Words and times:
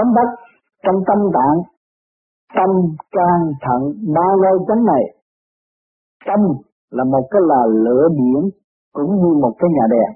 tấm 0.00 0.14
đất 0.14 0.30
trong 0.84 0.96
tâm 1.06 1.18
tạng 1.34 1.58
tâm 2.54 2.70
can 3.16 3.40
thận 3.64 3.80
ba 4.14 4.26
ngôi 4.40 4.58
chánh 4.68 4.84
này. 4.84 5.04
Tâm 6.26 6.40
là 6.90 7.04
một 7.04 7.28
cái 7.30 7.40
là 7.44 7.60
lửa 7.84 8.08
biển 8.18 8.50
cũng 8.92 9.10
như 9.20 9.30
một 9.42 9.54
cái 9.58 9.70
nhà 9.76 9.86
đèn. 9.90 10.10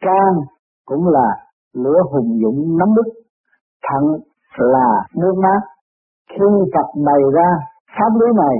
Can 0.00 0.32
cũng 0.84 1.08
là 1.08 1.28
lửa 1.74 2.00
hùng 2.12 2.38
dũng 2.42 2.78
nắm 2.78 2.88
bức 2.96 3.06
thận 3.86 4.04
là 4.56 4.88
nước 5.16 5.34
mát. 5.42 5.60
Khi 6.30 6.46
Phật 6.74 6.88
bày 7.06 7.22
ra 7.34 7.48
pháp 7.98 8.10
lý 8.20 8.26
này, 8.36 8.56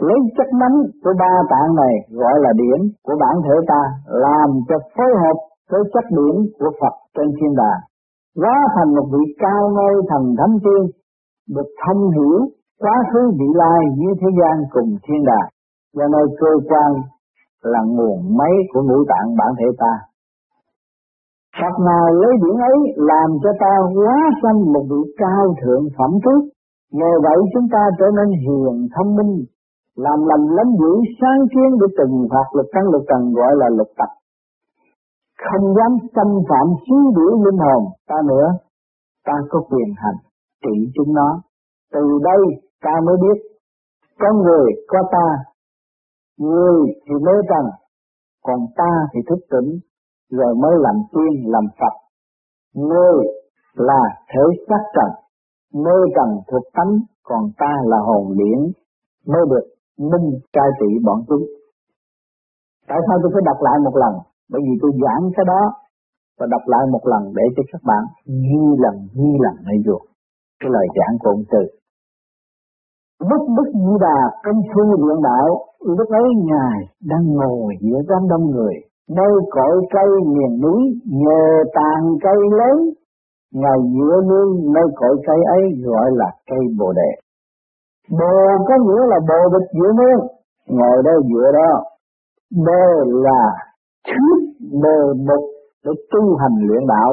lấy 0.00 0.18
chất 0.36 0.46
nắm 0.60 0.72
của 1.04 1.12
ba 1.18 1.32
tạng 1.50 1.74
này 1.76 1.94
gọi 2.10 2.34
là 2.40 2.50
điển 2.56 2.80
của 3.02 3.14
bản 3.20 3.36
thể 3.44 3.54
ta, 3.68 3.82
làm 4.06 4.50
cho 4.68 4.76
phối 4.96 5.10
hợp 5.22 5.36
với 5.70 5.80
chất 5.94 6.04
điển 6.10 6.36
của 6.58 6.70
Phật 6.80 6.94
trên 7.14 7.26
thiên 7.40 7.54
đàng 7.56 7.80
quá 8.40 8.56
thành 8.74 8.90
một 8.96 9.06
vị 9.12 9.24
cao 9.38 9.62
ngôi 9.74 9.94
thần 10.10 10.22
thánh 10.38 10.56
tiên, 10.64 10.82
được 11.54 11.68
thông 11.82 12.02
hiểu 12.16 12.38
quá 12.82 12.96
khứ 13.12 13.22
vị 13.38 13.48
lai 13.54 13.80
như 14.00 14.10
thế 14.20 14.28
gian 14.38 14.56
cùng 14.74 14.90
thiên 15.04 15.20
đàng. 15.30 15.48
Do 15.96 16.04
nơi 16.14 16.26
cơ 16.40 16.52
quan 16.68 16.90
là 17.62 17.80
nguồn 17.86 18.36
máy 18.38 18.54
của 18.72 18.82
ngũ 18.82 18.98
tạng 19.10 19.28
bản 19.38 19.50
thể 19.58 19.68
ta. 19.78 19.94
Phật 21.60 21.74
nào 21.88 22.06
lấy 22.20 22.32
điển 22.42 22.56
ấy 22.72 22.78
làm 22.96 23.28
cho 23.42 23.50
ta 23.60 23.74
quá 23.96 24.16
sanh 24.42 24.72
một 24.72 24.84
vị 24.90 25.12
cao 25.18 25.54
thượng 25.62 25.84
phẩm 25.98 26.10
trước, 26.24 26.56
Nhờ 26.92 27.12
vậy 27.22 27.38
chúng 27.52 27.68
ta 27.72 27.82
trở 27.98 28.06
nên 28.16 28.28
hiền 28.44 28.88
thông 28.94 29.16
minh, 29.16 29.34
làm 29.96 30.18
lành 30.30 30.46
lắm 30.56 30.66
dữ 30.80 30.92
sáng 31.20 31.40
kiến 31.52 31.70
để 31.80 31.86
từng 31.98 32.14
phạt 32.30 32.48
lực 32.56 32.66
căn 32.72 32.84
lực 32.92 33.04
trần, 33.08 33.32
gọi 33.32 33.52
là 33.56 33.68
lực 33.68 33.90
tập 33.98 34.10
không 35.44 35.74
dám 35.76 35.92
xâm 36.14 36.26
phạm 36.48 36.66
suy 36.86 37.00
đuổi 37.16 37.32
linh 37.44 37.58
hồn 37.58 37.82
ta 38.08 38.16
nữa, 38.28 38.46
ta 39.24 39.32
có 39.50 39.60
quyền 39.70 39.94
hành 39.96 40.18
trị 40.62 40.92
chúng 40.94 41.14
nó 41.14 41.42
từ 41.92 42.00
đây, 42.24 42.40
ta 42.82 42.90
mới 43.06 43.16
biết, 43.22 43.38
có 44.18 44.32
người 44.32 44.66
có 44.88 44.98
ta, 45.12 45.26
người 46.38 46.80
thì 47.06 47.14
mê 47.26 47.32
trần 47.48 47.66
còn 48.44 48.60
ta 48.76 48.90
thì 49.12 49.20
thức 49.28 49.38
tỉnh, 49.50 49.78
rồi 50.30 50.54
mới 50.54 50.72
làm 50.78 50.94
tiên 51.12 51.50
làm 51.52 51.64
phật 51.80 52.06
người 52.76 53.26
là 53.74 54.00
thể 54.30 54.44
xác 54.68 54.82
trần 54.94 55.10
mê 55.84 55.96
trần 56.16 56.28
thuộc 56.50 56.62
tánh, 56.72 56.92
còn 57.22 57.42
ta 57.58 57.72
là 57.84 57.98
hồn 58.06 58.36
điển, 58.38 58.72
mới 59.26 59.42
được 59.50 59.66
minh 59.98 60.40
cai 60.52 60.68
trị 60.80 60.86
bọn 61.04 61.24
chúng. 61.28 61.44
Tại 62.88 62.98
sao 63.08 63.18
tôi 63.22 63.30
phải 63.34 63.42
đọc 63.44 63.56
lại 63.60 63.78
một 63.84 63.96
lần? 63.96 64.12
Bởi 64.50 64.60
vì 64.64 64.74
tôi 64.82 64.92
giảng 65.02 65.30
cái 65.36 65.44
đó 65.52 65.62
và 66.38 66.46
đọc 66.50 66.62
lại 66.66 66.84
một 66.92 67.04
lần 67.12 67.22
để 67.36 67.44
cho 67.56 67.62
các 67.72 67.82
bạn 67.88 68.04
ghi 68.26 68.64
lần 68.84 68.96
ghi 69.16 69.30
lần 69.44 69.56
hay 69.64 69.76
ruột 69.86 70.02
cái 70.60 70.70
lời 70.74 70.86
giảng 70.96 71.14
của 71.20 71.30
ông 71.30 71.44
Từ. 71.52 71.62
Lúc 73.28 73.42
bức 73.56 73.68
di 73.74 73.94
đà 74.00 74.18
công 74.44 74.60
phu 74.70 74.82
luyện 75.02 75.18
đạo, 75.22 75.48
lúc 75.98 76.08
ấy 76.08 76.28
Ngài 76.50 76.78
đang 77.10 77.24
ngồi 77.38 77.74
giữa 77.80 78.00
đám 78.08 78.28
đông 78.28 78.50
người, 78.50 78.74
nơi 79.10 79.32
cội 79.50 79.76
cây 79.90 80.08
miền 80.26 80.60
núi 80.62 80.82
nhờ 81.04 81.44
tàn 81.74 82.00
cây 82.22 82.38
lớn, 82.58 82.78
Ngài 83.54 83.78
giữa 83.94 84.16
nương 84.28 84.72
nơi 84.74 84.84
cội 84.96 85.16
cây 85.26 85.36
ấy 85.46 85.62
gọi 85.84 86.10
là 86.12 86.30
cây 86.50 86.58
bồ 86.78 86.92
đề. 86.92 87.10
Bồ 88.10 88.64
có 88.68 88.74
nghĩa 88.84 89.02
là 89.10 89.18
bồ 89.28 89.40
bịch 89.52 89.68
giữa 89.72 89.92
nương, 90.00 90.26
ngồi 90.66 91.02
đâu 91.04 91.22
dựa 91.30 91.50
đó. 91.52 91.82
Bồ 92.66 93.04
là 93.04 93.42
trước 94.06 94.38
bờ 94.82 94.98
mục 95.28 95.44
để 95.84 95.92
tu 96.10 96.36
hành 96.40 96.56
luyện 96.66 96.82
đạo. 96.86 97.12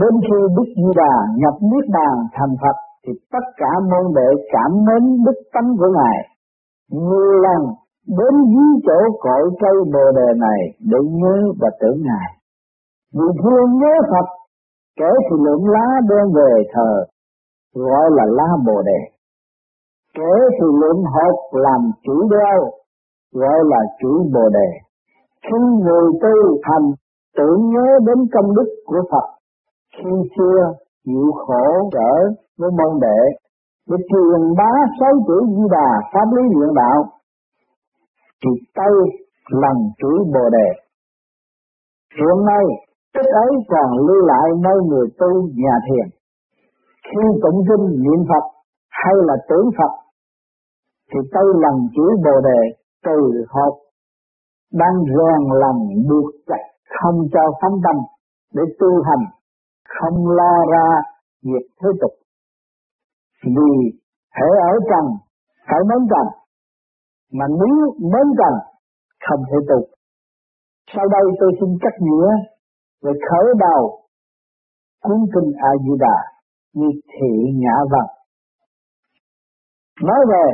Đến 0.00 0.14
khi 0.26 0.38
Đức 0.56 0.68
Di 0.76 0.90
Đà 0.96 1.14
nhập 1.36 1.54
Niết 1.70 1.84
Bàn 1.96 2.14
thành 2.32 2.54
Phật 2.62 2.76
thì 3.06 3.12
tất 3.32 3.46
cả 3.56 3.70
môn 3.90 4.14
đệ 4.14 4.28
cảm 4.52 4.70
mến 4.86 5.24
đức 5.24 5.38
tánh 5.54 5.76
của 5.78 5.90
Ngài. 5.96 6.18
Nhiều 6.90 7.32
lần 7.44 7.62
đến 8.18 8.34
dưới 8.52 8.72
chỗ 8.86 8.98
cội 9.20 9.50
cây 9.60 9.76
bồ 9.92 10.04
đề 10.16 10.28
này 10.46 10.60
để 10.80 10.98
nhớ 11.20 11.36
và 11.60 11.68
tưởng 11.80 12.02
Ngài. 12.08 12.28
Vì 13.14 13.26
thương 13.42 13.78
nhớ 13.80 13.94
Phật, 14.10 14.26
kể 14.98 15.10
thì 15.26 15.36
lượng 15.44 15.64
lá 15.68 15.86
đem 16.10 16.26
về 16.34 16.52
thờ, 16.74 17.04
gọi 17.74 18.10
là 18.10 18.24
lá 18.28 18.48
bồ 18.66 18.82
đề 18.82 19.12
kể 20.16 20.34
thì 20.56 20.66
lượng 20.80 21.02
hộp 21.14 21.36
làm 21.52 21.90
chủ 22.04 22.28
đeo 22.30 22.70
gọi 23.32 23.58
là 23.64 23.78
chủ 24.00 24.30
bồ 24.34 24.48
đề 24.48 24.68
khi 25.44 25.58
người 25.84 26.08
tu 26.22 26.34
thành 26.66 26.86
tưởng 27.36 27.60
nhớ 27.72 27.86
đến 28.06 28.18
công 28.34 28.54
đức 28.56 28.68
của 28.86 29.02
Phật, 29.10 29.26
khi 29.96 30.10
xưa 30.36 30.72
chịu 31.04 31.32
khổ 31.46 31.64
trở 31.92 32.12
với 32.58 32.70
môn 32.70 33.00
đệ, 33.00 33.20
để 33.88 33.96
truyền 34.10 34.54
bá 34.58 34.72
sáu 35.00 35.12
chữ 35.26 35.38
di 35.56 35.62
đà 35.70 35.90
pháp 36.12 36.26
lý 36.36 36.42
luyện 36.54 36.74
đạo, 36.74 37.04
thì 38.44 38.50
tay 38.74 38.92
lần 39.50 39.76
chữ 39.98 40.12
bồ 40.34 40.50
đề. 40.50 40.68
Hiện 42.18 42.44
nay 42.46 42.64
tức 43.14 43.26
ấy 43.44 43.50
còn 43.68 44.06
lưu 44.06 44.26
lại 44.26 44.48
nơi 44.60 44.78
người 44.88 45.06
tu 45.18 45.28
nhà 45.54 45.74
thiền. 45.86 46.06
Khi 47.04 47.22
tụng 47.42 47.60
kinh 47.68 48.02
niệm 48.02 48.20
Phật 48.28 48.44
hay 48.90 49.14
là 49.16 49.34
tưởng 49.48 49.70
Phật, 49.78 49.92
thì 51.12 51.20
tay 51.32 51.44
lần 51.54 51.74
chữ 51.96 52.06
bồ 52.24 52.40
đề 52.40 52.60
từ 53.04 53.44
hộp 53.48 53.81
đang 54.72 54.96
rèn 55.16 55.40
lòng 55.62 55.80
buộc 56.08 56.30
chặt, 56.46 56.62
không 57.00 57.18
cho 57.32 57.40
phóng 57.62 57.80
tâm 57.84 57.96
để 58.54 58.62
tu 58.78 59.02
hành, 59.02 59.24
không 59.88 60.28
lo 60.28 60.54
ra 60.72 60.86
việc 61.42 61.66
thế 61.80 61.88
tục. 62.00 62.12
Vì 63.44 63.72
thể 64.36 64.46
ở 64.70 64.72
trần, 64.90 65.04
phải 65.66 65.80
mến 65.88 66.08
trần, 66.10 66.26
mà 67.32 67.46
nếu 67.48 67.76
mến 68.12 68.26
trần, 68.38 68.54
không 69.28 69.40
thể 69.50 69.56
tục 69.68 69.92
sau 70.94 71.04
đây 71.08 71.22
tôi 71.40 71.50
xin 71.60 71.78
cắt 71.80 71.94
nghĩa 72.00 72.30
về 73.02 73.12
khởi 73.30 73.46
đầu 73.58 73.82
cuốn 75.02 75.20
kinh 75.34 75.52
A 75.56 75.70
Di 75.84 75.94
Đà 76.00 76.16
như 76.72 76.86
thị 77.08 77.32
nhã 77.54 77.76
văn. 77.92 78.06
Nói 80.02 80.18
về 80.28 80.46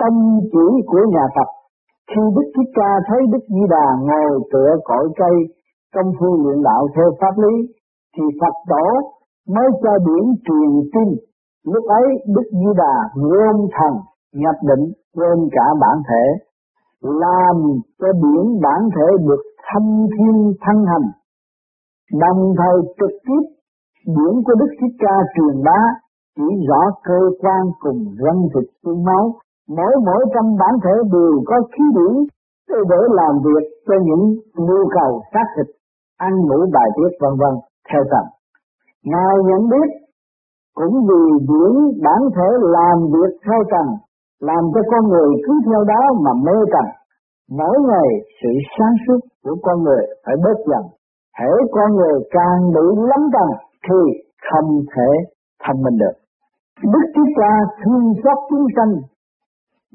tâm 0.00 0.12
chỉ 0.52 0.82
của 0.86 0.98
nhà 1.12 1.26
Phật 1.34 1.50
khi 2.10 2.22
Đức 2.36 2.48
Thích 2.54 2.70
Ca 2.78 2.90
thấy 3.08 3.20
Đức 3.32 3.44
Di 3.48 3.64
Đà 3.74 3.86
ngồi 4.08 4.40
tựa 4.52 4.72
cội 4.84 5.06
cây 5.16 5.36
công 5.94 6.12
phu 6.18 6.28
luyện 6.42 6.62
đạo 6.62 6.82
theo 6.96 7.08
pháp 7.20 7.34
lý, 7.44 7.54
thì 8.16 8.22
Phật 8.40 8.56
tổ 8.70 8.86
mới 9.54 9.68
cho 9.82 9.92
điển 10.06 10.24
truyền 10.46 10.70
tin. 10.92 11.08
Lúc 11.72 11.84
ấy, 11.84 12.06
Đức 12.26 12.48
Di 12.52 12.70
Đà 12.76 12.94
gom 13.14 13.56
thần, 13.76 13.92
nhập 14.32 14.56
định, 14.62 14.92
gom 15.14 15.48
cả 15.52 15.66
bản 15.80 15.96
thể, 16.08 16.24
làm 17.00 17.56
cho 18.00 18.08
điển 18.12 18.60
bản 18.62 18.80
thể 18.96 19.08
được 19.28 19.42
thâm 19.66 19.82
thiên 20.14 20.52
thăng 20.60 20.84
hành. 20.86 21.08
Đồng 22.20 22.54
thời 22.58 22.76
trực 22.98 23.14
tiếp 23.26 23.44
điển 24.06 24.34
của 24.44 24.54
Đức 24.60 24.70
Thích 24.80 24.96
Ca 24.98 25.14
truyền 25.34 25.64
bá 25.64 25.80
chỉ 26.36 26.66
rõ 26.68 26.82
cơ 27.04 27.20
quan 27.40 27.62
cùng 27.80 28.04
răng 28.24 28.42
thịt 28.54 28.70
xương 28.84 29.04
máu 29.04 29.34
mỗi 29.68 29.92
mỗi 30.06 30.24
trong 30.34 30.56
bản 30.60 30.74
thể 30.84 30.94
đều 31.12 31.32
có 31.46 31.56
khí 31.72 31.84
điển 31.96 32.14
để 32.68 33.00
làm 33.10 33.34
việc 33.44 33.64
cho 33.86 33.94
những 34.02 34.24
nhu 34.66 34.80
cầu 34.96 35.22
xác 35.32 35.46
thịt, 35.56 35.66
ăn 36.18 36.32
ngủ 36.36 36.58
bài 36.72 36.88
tiết 36.96 37.12
vân 37.20 37.32
vân 37.40 37.54
theo 37.88 38.02
tầm. 38.10 38.24
Ngài 39.04 39.34
nhận 39.44 39.68
biết 39.68 39.88
cũng 40.74 40.94
vì 41.08 41.22
điển 41.48 41.72
bản 42.04 42.20
thể 42.36 42.48
làm 42.60 42.96
việc 43.14 43.32
theo 43.46 43.60
tầm, 43.70 43.86
làm 44.40 44.62
cho 44.74 44.80
con 44.90 45.08
người 45.08 45.30
cứ 45.46 45.52
theo 45.66 45.84
đó 45.84 46.02
mà 46.24 46.32
mê 46.46 46.58
tầm. 46.72 46.84
Mỗi 47.58 47.76
ngày 47.88 48.08
sự 48.42 48.50
sáng 48.78 48.94
suốt 49.06 49.20
của 49.44 49.56
con 49.62 49.82
người 49.82 50.02
phải 50.26 50.34
bớt 50.44 50.58
dần. 50.70 50.82
Hễ 51.38 51.52
con 51.72 51.96
người 51.96 52.20
càng 52.30 52.60
bị 52.74 52.86
lắm 53.10 53.22
tầng 53.32 53.52
thì 53.88 54.00
không 54.50 54.68
thể 54.96 55.10
thông 55.64 55.82
minh 55.82 55.96
được. 55.98 56.16
Đức 56.92 57.06
Chúa 57.14 57.28
Cha 57.36 57.52
thương 57.84 58.12
xót 58.24 58.38
chúng 58.50 58.66
sanh 58.76 58.92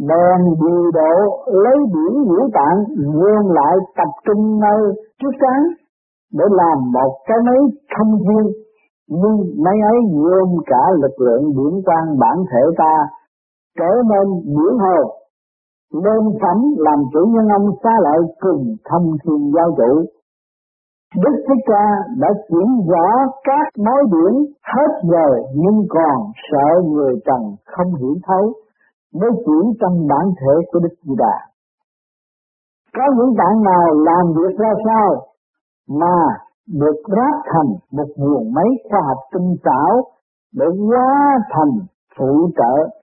bèn 0.07 0.39
điều 0.61 0.91
độ 0.91 1.43
lấy 1.45 1.77
điển 1.93 2.23
ngũ 2.23 2.49
tạng 2.53 2.79
nguyên 3.13 3.51
lại 3.51 3.75
tập 3.97 4.11
trung 4.25 4.59
nơi 4.59 4.93
trước 5.21 5.31
sáng 5.41 5.63
để 6.33 6.45
làm 6.49 6.91
một 6.91 7.13
cái 7.27 7.37
máy 7.45 7.59
thông 7.97 8.19
thiên 8.19 8.45
nhưng 9.09 9.63
máy 9.63 9.73
ấy 9.83 9.97
gồm 10.13 10.49
cả 10.65 10.83
lực 11.01 11.15
lượng 11.25 11.43
điển 11.57 11.81
quang 11.85 12.19
bản 12.19 12.37
thể 12.51 12.61
ta 12.77 12.95
trở 13.79 13.91
nên 14.09 14.27
điển 14.45 14.73
hồ 14.79 15.19
nên 15.93 16.21
phẩm 16.41 16.57
làm 16.77 16.99
chủ 17.13 17.19
nhân 17.33 17.47
ông 17.47 17.67
xa 17.83 17.93
lại 18.01 18.19
cùng 18.39 18.75
thông 18.89 19.17
thiên 19.23 19.51
giao 19.55 19.71
chủ. 19.77 20.05
Đức 21.23 21.35
Thích 21.47 21.63
Ca 21.65 21.85
đã 22.17 22.27
chuyển 22.49 22.87
rõ 22.87 23.07
các 23.43 23.67
mối 23.85 24.03
điểm 24.11 24.53
hết 24.73 24.91
rồi, 25.13 25.43
nhưng 25.55 25.85
còn 25.89 26.17
sợ 26.51 26.81
người 26.85 27.15
trần 27.25 27.41
không 27.65 27.95
hiểu 27.95 28.15
thấu 28.27 28.53
mới 29.13 29.29
chuyển 29.45 29.65
trong 29.81 30.07
bản 30.07 30.25
thể 30.39 30.53
của 30.71 30.79
Đức 30.79 30.95
Di 31.03 31.15
Đà. 31.17 31.37
Có 32.95 33.03
những 33.17 33.35
bạn 33.37 33.63
nào 33.63 33.85
làm 33.93 34.33
việc 34.37 34.57
ra 34.57 34.71
sao 34.85 35.25
mà 35.87 36.17
được 36.67 37.01
ráp 37.07 37.35
thành 37.45 37.71
một 37.91 38.09
nguồn 38.15 38.53
máy 38.53 38.69
khoa 38.89 38.99
học 39.07 39.17
tinh 39.33 39.55
xảo 39.63 40.03
để 40.53 40.65
hóa 40.87 41.37
thành 41.49 41.73
phụ 42.17 42.49
trợ 42.57 42.99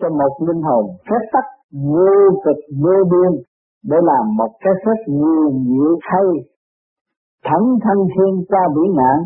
cho 0.00 0.08
một 0.08 0.46
linh 0.48 0.62
hồn 0.62 0.84
phép 1.10 1.22
tắc 1.32 1.44
vô 1.72 2.40
cực 2.44 2.56
vô 2.82 2.96
biên 3.10 3.42
để 3.84 3.96
làm 4.02 4.36
một 4.36 4.52
cái 4.60 4.72
phép 4.86 4.98
nhiều 5.06 5.50
diệu 5.66 5.98
hay 6.00 6.26
thẳng 7.44 7.66
thân 7.84 7.98
thiên 8.12 8.44
qua 8.48 8.60
vĩ 8.74 8.82
nạn, 8.96 9.18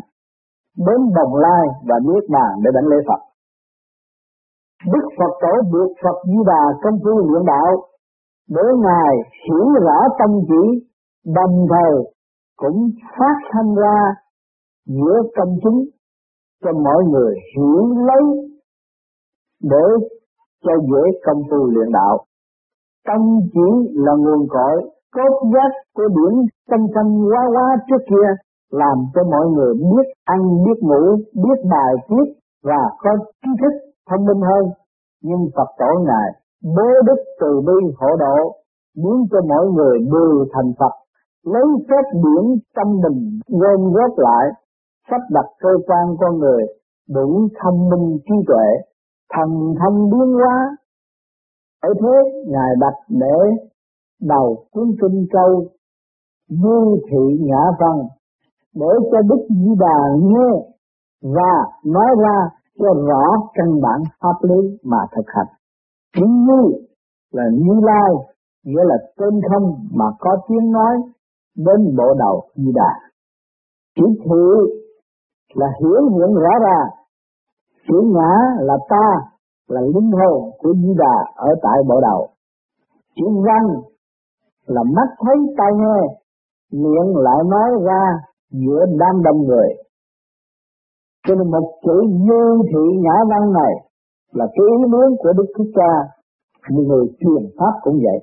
đến 0.87 1.01
đồng 1.15 1.35
lai 1.35 1.67
và 1.89 1.97
niết 2.07 2.25
bàn 2.31 2.51
để 2.65 2.71
đánh 2.75 2.87
lễ 2.87 2.97
Phật. 3.09 3.21
Đức 4.93 5.09
Phật 5.19 5.33
tổ 5.41 5.55
buộc 5.73 5.93
Phật 6.03 6.19
Di 6.27 6.39
Đà 6.47 6.63
công 6.83 6.99
phu 7.05 7.19
luyện 7.29 7.45
đạo 7.47 7.73
để 8.49 8.63
Ngài 8.85 9.15
hiểu 9.45 9.67
rõ 9.85 9.99
tâm 10.19 10.31
chỉ, 10.49 10.87
đồng 11.27 11.67
thời 11.71 12.13
cũng 12.57 12.91
phát 13.19 13.37
thanh 13.53 13.75
ra 13.75 13.99
giữa 14.87 15.23
công 15.37 15.59
chúng 15.63 15.85
cho 16.65 16.73
mọi 16.73 17.05
người 17.05 17.35
hiểu 17.57 18.05
lấy 18.07 18.25
để 19.63 20.07
cho 20.65 20.73
dễ 20.91 21.19
công 21.27 21.43
phu 21.51 21.57
luyện 21.57 21.89
đạo. 21.93 22.25
Tâm 23.07 23.21
chỉ 23.53 23.91
là 23.95 24.13
nguồn 24.19 24.49
cội 24.49 24.91
cốt 25.13 25.47
giác 25.55 25.71
của 25.95 26.09
điển 26.09 26.47
tâm 26.71 26.81
thanh 26.95 27.25
quá 27.31 27.43
quá 27.55 27.77
trước 27.89 28.05
kia, 28.11 28.29
làm 28.71 28.97
cho 29.15 29.23
mọi 29.31 29.47
người 29.47 29.75
biết 29.75 30.07
ăn, 30.25 30.41
biết 30.65 30.79
ngủ, 30.81 31.17
biết 31.35 31.59
bài 31.71 31.95
viết 32.09 32.33
và 32.63 32.83
có 32.99 33.11
trí 33.43 33.51
thức 33.61 33.94
thông 34.11 34.25
minh 34.27 34.43
hơn. 34.51 34.65
Nhưng 35.23 35.43
Phật 35.57 35.69
tổ 35.79 35.91
ngài 36.07 36.29
bố 36.77 36.89
đức 37.07 37.21
từ 37.41 37.61
bi 37.67 37.95
hộ 37.99 38.17
độ 38.19 38.37
muốn 38.97 39.27
cho 39.31 39.39
mọi 39.49 39.67
người 39.67 39.99
đều 39.99 40.47
thành 40.53 40.73
Phật, 40.79 40.95
lấy 41.45 41.65
phép 41.89 42.05
điển 42.13 42.45
tâm 42.77 42.87
mình 43.03 43.41
gom 43.49 43.93
góp 43.93 44.19
lại, 44.19 44.47
sắp 45.11 45.21
đặt 45.31 45.47
cơ 45.61 45.69
quan 45.87 46.17
con 46.21 46.39
người 46.39 46.63
đủ 47.09 47.49
thông 47.63 47.89
minh 47.89 48.19
trí 48.25 48.35
tuệ, 48.47 48.67
thần 49.35 49.75
thông 49.81 50.11
biến 50.11 50.35
hóa. 50.35 50.77
Ở 51.83 51.89
thế, 52.01 52.41
ngài 52.47 52.71
đặt 52.81 52.95
để 53.09 53.67
đầu 54.23 54.57
cuốn 54.73 54.91
kinh 55.03 55.27
câu 55.33 55.65
như 56.49 56.97
thị 57.11 57.39
nhã 57.41 57.63
văn, 57.81 57.99
để 58.75 58.87
cho 59.13 59.19
Đức 59.23 59.47
Di 59.49 59.71
Đà 59.79 59.99
nghe 60.23 60.51
và 61.23 61.55
nói 61.85 62.07
ra 62.19 62.49
cho 62.79 62.95
rõ 63.09 63.25
căn 63.55 63.81
bản 63.83 64.01
pháp 64.21 64.49
lý 64.49 64.79
mà 64.83 64.99
thực 65.17 65.27
hành. 65.27 65.47
Chính 66.17 66.45
như 66.47 66.63
là 67.33 67.43
như 67.53 67.81
lai, 67.83 68.13
nghĩa 68.65 68.85
là 68.85 68.97
tên 69.17 69.41
không 69.51 69.89
mà 69.95 70.05
có 70.19 70.37
tiếng 70.49 70.73
nói 70.73 70.95
đến 71.57 71.97
bộ 71.97 72.15
đầu 72.19 72.43
Di 72.55 72.73
Đà. 72.75 72.93
Chỉ 73.97 74.03
thị 74.25 74.75
là 75.55 75.67
hiểu 75.81 76.09
hiện 76.13 76.35
rõ 76.35 76.51
ra 76.63 76.79
chữ 77.89 78.01
ngã 78.15 78.35
là 78.61 78.77
ta, 78.89 79.07
là 79.69 79.81
linh 79.81 80.11
hồn 80.13 80.51
của 80.59 80.73
Di 80.75 80.95
Đà 80.99 81.33
ở 81.35 81.49
tại 81.63 81.79
bộ 81.89 82.01
đầu. 82.01 82.29
Chữ 83.17 83.27
văn 83.47 83.83
là 84.67 84.83
mắt 84.83 85.09
thấy 85.21 85.37
tai 85.59 85.73
nghe, 85.75 86.01
miệng 86.73 87.17
lại 87.17 87.39
nói 87.47 87.71
ra 87.85 88.03
giữa 88.51 88.87
đám 88.99 89.23
đông 89.23 89.43
người. 89.43 89.69
Cho 91.29 91.35
nên 91.35 91.51
một 91.51 91.67
chữ 91.85 91.97
như 92.27 92.43
thị 92.71 92.85
nhã 93.05 93.17
văn 93.31 93.53
này 93.53 93.75
là 94.33 94.47
cái 94.55 94.67
ý 94.79 94.85
muốn 94.93 95.17
của 95.19 95.33
Đức 95.39 95.49
Thích 95.59 95.73
Ca, 95.75 95.93
người 96.71 97.05
truyền 97.21 97.43
pháp 97.59 97.75
cũng 97.83 97.99
vậy. 98.05 98.19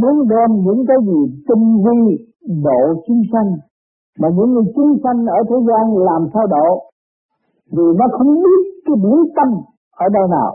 Muốn 0.00 0.28
đem 0.28 0.50
những 0.64 0.84
cái 0.88 0.96
gì 1.06 1.20
tinh 1.48 1.64
vi 1.84 2.00
độ 2.64 2.80
chúng 3.06 3.22
sanh, 3.32 3.50
mà 4.20 4.28
những 4.36 4.50
người 4.52 4.66
chúng 4.74 4.92
sanh 5.02 5.26
ở 5.26 5.40
thế 5.48 5.56
gian 5.68 5.84
làm 6.08 6.22
sao 6.34 6.46
độ, 6.46 6.68
vì 7.76 7.86
nó 7.98 8.06
không 8.18 8.34
biết 8.44 8.62
cái 8.84 8.96
biển 9.02 9.18
tâm 9.36 9.48
ở 9.96 10.06
đâu 10.12 10.26
nào. 10.36 10.50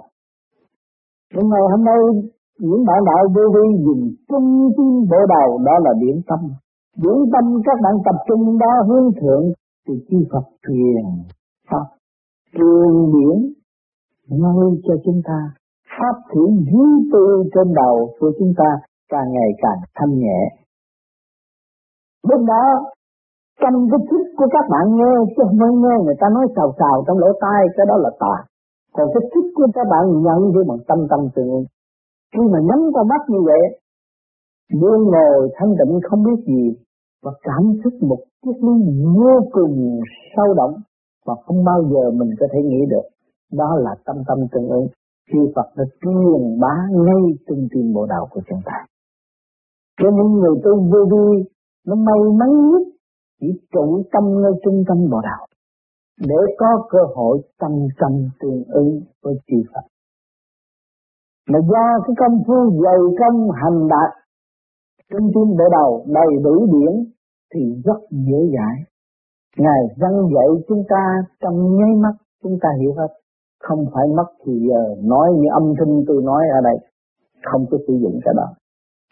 Nhưng 1.33 1.49
ngày 1.49 1.65
hôm 1.71 1.83
nay 1.83 1.99
những 2.59 2.85
bạn 2.87 2.99
đạo 3.05 3.23
vô 3.35 3.43
vi 3.55 3.83
dùng 3.85 4.03
trung 4.29 4.69
tim 4.77 5.09
bộ 5.09 5.17
đầu 5.35 5.57
đó 5.65 5.73
là 5.85 5.91
điểm 6.01 6.21
tâm. 6.27 6.39
điểm 7.03 7.17
tâm 7.33 7.45
các 7.65 7.77
bạn 7.83 7.93
tập 8.05 8.15
trung 8.27 8.57
đó 8.57 8.71
hướng 8.87 9.11
thượng 9.21 9.45
thì 9.87 9.93
chư 10.09 10.17
Phật 10.31 10.45
truyền 10.63 11.05
Pháp. 11.69 11.85
Truyền 12.53 12.93
điển 13.13 13.37
nơi 14.29 14.81
cho 14.83 14.93
chúng 15.05 15.21
ta. 15.27 15.39
Pháp 15.99 16.15
thủy 16.33 16.47
dưới 16.71 16.91
tư 17.13 17.43
trên 17.53 17.73
đầu 17.73 18.09
của 18.19 18.31
chúng 18.39 18.53
ta 18.57 18.69
càng 19.09 19.27
ngày 19.33 19.49
càng 19.61 19.79
thanh 19.95 20.19
nhẹ. 20.19 20.41
Lúc 22.29 22.41
đó, 22.47 22.65
trong 23.61 23.87
cái 23.91 23.99
thức 24.09 24.23
của 24.37 24.47
các 24.51 24.65
bạn 24.71 24.85
nghe, 24.95 25.13
chứ 25.33 25.43
không 25.47 25.57
phải 25.59 25.69
nghe 25.83 25.95
người 26.03 26.15
ta 26.21 26.27
nói 26.33 26.45
xào 26.55 26.73
xào 26.79 27.03
trong 27.07 27.17
lỗ 27.17 27.27
tai, 27.41 27.61
cái 27.77 27.85
đó 27.89 27.97
là 27.97 28.09
tà 28.19 28.35
còn 28.93 29.07
cái 29.13 29.29
thức 29.33 29.45
của 29.55 29.67
các 29.73 29.87
bạn 29.91 30.03
nhận 30.25 30.39
với 30.53 30.63
bằng 30.67 30.81
tâm 30.87 30.99
tâm 31.09 31.19
tương 31.35 31.65
khi 32.33 32.43
mà 32.51 32.59
nhắm 32.67 32.79
con 32.95 33.07
mắt 33.07 33.21
như 33.27 33.39
vậy, 33.45 33.63
luôn 34.71 34.99
ngồi 35.11 35.49
thanh 35.55 35.71
định 35.79 35.99
không 36.03 36.23
biết 36.23 36.39
gì 36.47 36.84
và 37.25 37.31
cảm 37.41 37.63
thức 37.83 37.93
một 38.09 38.21
triết 38.41 38.55
lý 38.65 38.75
vô 39.17 39.33
cùng 39.51 39.99
sâu 40.35 40.53
động 40.53 40.75
và 41.25 41.33
không 41.45 41.63
bao 41.63 41.79
giờ 41.91 42.11
mình 42.19 42.31
có 42.39 42.45
thể 42.53 42.59
nghĩ 42.63 42.81
được. 42.89 43.05
Đó 43.51 43.69
là 43.85 43.95
tâm 44.05 44.15
tâm 44.27 44.37
tương 44.51 44.69
ứng. 44.69 44.87
Khi 45.31 45.39
Phật 45.55 45.67
đã 45.77 45.83
truyền 46.01 46.59
bá 46.61 46.75
ngay 46.91 47.23
trong 47.47 47.67
tim 47.71 47.93
bộ 47.93 48.05
đạo 48.05 48.27
của 48.31 48.41
chúng 48.49 48.59
ta. 48.65 48.77
Cho 50.01 50.09
nên 50.11 50.27
người 50.39 50.55
tu 50.63 50.71
vô 50.91 51.01
vi, 51.11 51.49
nó 51.87 51.95
may 51.95 52.19
mắn 52.39 52.49
nhất 52.71 52.87
chỉ 53.41 53.47
trụ 53.73 54.03
tâm 54.11 54.23
nơi 54.43 54.51
trung 54.63 54.83
tâm 54.87 54.97
bộ 55.11 55.17
đạo. 55.23 55.47
Để 56.19 56.41
có 56.57 56.67
cơ 56.89 56.99
hội 57.15 57.41
tâm 57.59 57.71
tâm 57.99 58.11
tương 58.39 58.63
ứng 58.67 59.01
với 59.23 59.33
chư 59.47 59.57
Phật. 59.73 59.85
Mà 61.49 61.59
do 61.59 61.85
cái 62.05 62.15
công 62.19 62.43
phu 62.47 62.81
dày 62.83 62.99
công 63.19 63.51
hành 63.51 63.87
đạt 63.87 64.25
trong 65.11 65.27
tim 65.33 65.57
bộ 65.57 65.65
đầu 65.71 66.05
đầy 66.07 66.43
đủ 66.43 66.65
điển 66.65 67.14
thì 67.55 67.81
rất 67.85 67.99
dễ 68.11 68.39
dãi. 68.55 68.75
Ngài 69.57 69.81
văn 69.97 70.13
dạy 70.35 70.49
chúng 70.67 70.83
ta 70.89 71.03
trong 71.41 71.77
nháy 71.77 71.91
mắt 72.03 72.15
chúng 72.43 72.57
ta 72.61 72.69
hiểu 72.81 72.93
hết. 72.93 73.11
Không 73.63 73.85
phải 73.93 74.07
mất 74.17 74.29
thì 74.45 74.53
giờ 74.69 74.81
nói 75.03 75.27
như 75.37 75.47
âm 75.59 75.73
thanh 75.77 76.03
tôi 76.07 76.21
nói 76.23 76.43
ở 76.57 76.61
đây. 76.63 76.77
Không 77.43 77.65
có 77.71 77.77
sử 77.87 77.93
dụng 78.03 78.19
cái 78.25 78.33
đó. 78.37 78.47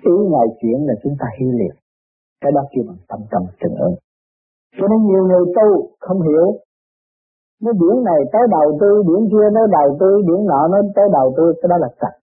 Ý 0.05 0.15
Ngài 0.31 0.47
chuyển 0.61 0.85
là 0.87 0.93
chúng 1.03 1.15
ta 1.19 1.25
hiểu 1.39 1.51
liền. 1.51 1.73
Cái 2.41 2.51
đó 2.51 2.61
kêu 2.71 2.83
bằng 2.87 3.01
tâm 3.09 3.19
tâm 3.31 3.41
tình 3.61 3.75
ơn. 3.75 3.93
Cho 4.77 4.87
nên 4.87 4.99
nhiều 5.07 5.23
người 5.27 5.45
tu 5.55 5.67
không 5.99 6.21
hiểu. 6.21 6.47
Cái 7.63 7.73
điển 7.81 8.03
này 8.03 8.21
tới 8.33 8.41
đầu 8.51 8.77
tư, 8.81 9.03
điển 9.07 9.21
kia 9.31 9.47
nói 9.53 9.67
đầu 9.71 9.97
tư, 9.99 10.21
điển 10.27 10.45
nọ 10.45 10.67
nó 10.71 10.77
tới 10.95 11.05
đầu 11.13 11.33
tư, 11.37 11.53
cái 11.61 11.67
đó 11.69 11.77
là 11.77 11.89
sạch 12.01 12.17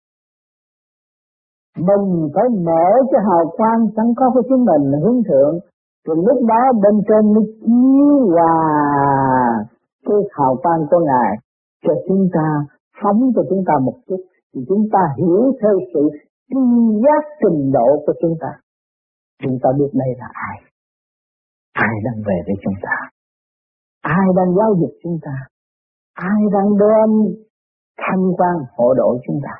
mình 1.88 2.28
phải 2.34 2.48
mở 2.66 2.86
cái 3.10 3.20
hào 3.28 3.44
quang 3.56 3.86
sẵn 3.96 4.06
có 4.16 4.30
của 4.34 4.42
chính 4.48 4.64
mình 4.64 5.00
hướng 5.02 5.22
thượng 5.28 5.58
rồi 6.06 6.16
lúc 6.16 6.38
đó 6.48 6.62
bên 6.82 7.02
trên 7.08 7.34
mới 7.34 7.44
chiếu 7.60 8.28
hòa 8.34 8.56
cái 10.06 10.20
hào 10.30 10.56
quang 10.62 10.82
của 10.90 11.00
ngài 11.06 11.32
cho 11.84 11.94
chúng 12.08 12.28
ta, 12.32 12.46
phóng 13.02 13.20
cho 13.34 13.42
chúng 13.50 13.62
ta 13.66 13.74
một 13.86 13.96
chút, 14.06 14.20
thì 14.54 14.60
chúng 14.68 14.84
ta 14.92 14.98
hiểu 15.18 15.52
theo 15.62 15.74
sự 15.94 16.08
tri 16.48 16.60
giác 17.02 17.22
trình 17.40 17.72
độ 17.72 17.88
của 18.06 18.12
chúng 18.22 18.34
ta. 18.40 18.50
Chúng 19.42 19.58
ta 19.62 19.68
biết 19.78 19.90
đây 19.92 20.08
là 20.18 20.28
ai. 20.32 20.56
Ai 21.72 21.94
đang 22.04 22.22
về 22.26 22.36
với 22.46 22.54
chúng 22.62 22.74
ta? 22.82 22.94
Ai 24.00 24.26
đang 24.36 24.54
giáo 24.56 24.74
dục 24.80 24.90
chúng 25.02 25.18
ta? 25.22 25.34
Ai 26.14 26.40
đang 26.52 26.68
đem 26.78 27.10
thanh 28.00 28.24
quan 28.38 28.56
hộ 28.76 28.94
độ 28.94 29.18
chúng 29.26 29.40
ta? 29.44 29.54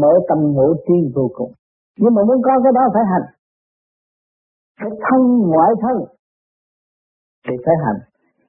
Mở 0.00 0.12
tâm 0.28 0.38
ngũ 0.38 0.74
tri 0.86 1.12
vô 1.14 1.30
cùng. 1.34 1.52
Nhưng 1.98 2.14
mà 2.14 2.22
muốn 2.28 2.42
có 2.42 2.50
cái 2.64 2.72
đó 2.74 2.80
phải 2.94 3.04
hành 3.12 3.26
phải 4.78 4.90
thân 5.04 5.22
ngoại 5.50 5.70
thân. 5.82 5.96
Thì 7.44 7.54
phải 7.64 7.76
hành. 7.84 8.00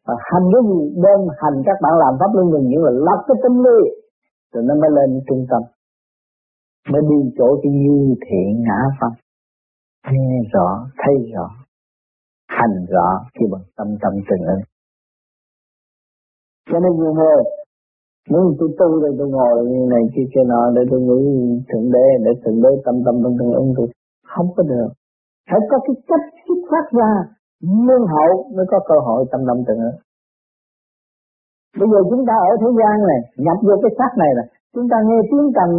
Và 0.06 0.16
hành 0.30 0.46
cái 0.54 0.62
gì? 0.70 0.80
Đem 1.06 1.20
hành 1.42 1.58
các 1.68 1.78
bạn 1.84 1.94
làm 2.04 2.14
pháp 2.20 2.32
luân 2.36 2.48
thường 2.52 2.68
như 2.72 2.80
là 2.86 2.92
lập 3.08 3.20
cái 3.28 3.38
tâm 3.44 3.54
lý. 3.66 3.78
Rồi 4.52 4.64
nó 4.68 4.74
mới 4.82 4.92
lên 4.98 5.10
trung 5.28 5.46
tâm. 5.52 5.62
Mới 6.92 7.02
đi 7.10 7.20
chỗ 7.38 7.48
cái 7.64 7.72
như 7.84 8.16
thiện 8.26 8.64
ngã 8.68 8.80
phân. 9.00 9.12
Nghe 10.12 10.40
rõ, 10.54 10.88
thấy 11.02 11.16
rõ, 11.34 11.48
hành 12.48 12.86
rõ 12.90 13.08
khi 13.34 13.46
bằng 13.52 13.66
tâm 13.78 13.88
tâm 14.02 14.14
tình 14.30 14.48
ứng. 14.48 14.64
Cho 16.70 16.80
nên 16.80 16.92
nhiều 16.96 17.14
người 17.14 17.44
nếu 18.30 18.56
tôi 18.60 18.70
tu 18.80 18.88
rồi 19.02 19.16
tôi 19.18 19.28
ngồi 19.30 19.66
như 19.66 19.86
này 19.90 20.02
kia 20.16 20.28
kia 20.34 20.46
nọ 20.48 20.72
để 20.76 20.82
tôi 20.92 21.00
nghĩ 21.02 21.22
thượng 21.70 21.92
đế, 21.92 22.08
để 22.26 22.32
thượng 22.46 22.62
đế 22.64 22.70
tâm 22.86 22.96
tâm 23.06 23.16
tâm 23.24 23.32
tâm 23.40 23.48
ứng 23.62 23.74
tôi, 23.78 23.88
không 24.24 24.48
có 24.56 24.64
được 24.64 24.90
phải 25.50 25.60
có 25.70 25.78
cái 25.86 25.96
cách 26.10 26.26
xuất 26.46 26.60
phát 26.72 26.86
ra 27.00 27.12
nhân 27.62 28.02
hậu 28.14 28.32
mới 28.56 28.66
có 28.72 28.80
cơ 28.90 28.98
hội 29.08 29.26
tâm 29.32 29.42
đồng 29.48 29.62
từng 29.68 29.80
ứng 29.90 30.00
bây 31.80 31.88
giờ 31.92 32.00
chúng 32.10 32.24
ta 32.30 32.36
ở 32.50 32.52
thế 32.62 32.70
gian 32.80 32.94
này 33.12 33.22
nhập 33.46 33.58
vô 33.68 33.76
cái 33.84 33.92
xác 33.98 34.12
này 34.18 34.32
là 34.38 34.44
chúng 34.74 34.88
ta 34.92 34.98
nghe 35.08 35.20
tiếng 35.30 35.48
cầm 35.58 35.70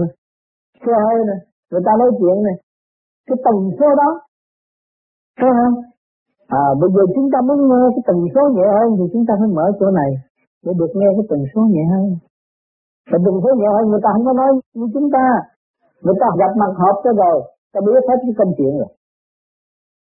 xe 0.83 0.95
hơi 1.07 1.19
này 1.31 1.41
người 1.71 1.83
ta 1.87 1.93
nói 2.01 2.11
chuyện 2.19 2.37
này 2.47 2.57
cái 3.27 3.37
tần 3.45 3.57
số 3.79 3.89
đó 4.03 4.11
thấy 5.39 5.51
không 5.59 5.75
À 6.49 6.65
bây 6.81 6.91
giờ 6.95 7.03
chúng 7.15 7.29
ta 7.33 7.39
muốn 7.49 7.59
nghe 7.69 7.83
cái 7.95 8.03
tần 8.09 8.19
số 8.35 8.43
nhẹ 8.57 8.67
hơn 8.79 8.91
thì 8.99 9.05
chúng 9.13 9.25
ta 9.29 9.35
phải 9.41 9.49
mở 9.57 9.67
chỗ 9.81 9.87
này 10.01 10.11
để 10.65 10.73
được 10.79 10.93
nghe 10.99 11.09
cái 11.17 11.27
tần 11.31 11.41
số 11.53 11.61
nhẹ 11.75 11.85
hơn. 11.93 12.07
mà 13.11 13.19
tần 13.25 13.35
số 13.43 13.51
nhẹ 13.61 13.69
hơn 13.77 13.85
người 13.91 14.03
ta 14.05 14.11
không 14.15 14.25
có 14.29 14.33
nói 14.41 14.51
như 14.79 14.87
chúng 14.95 15.09
ta. 15.17 15.27
Người 16.03 16.17
ta 16.21 16.27
gặp 16.41 16.53
mặt 16.61 16.73
họp 16.81 16.97
cho 17.05 17.13
rồi, 17.23 17.37
ta 17.73 17.81
biết 17.87 18.03
hết 18.09 18.19
cái 18.23 18.35
công 18.39 18.53
chuyện 18.57 18.73
rồi. 18.81 18.91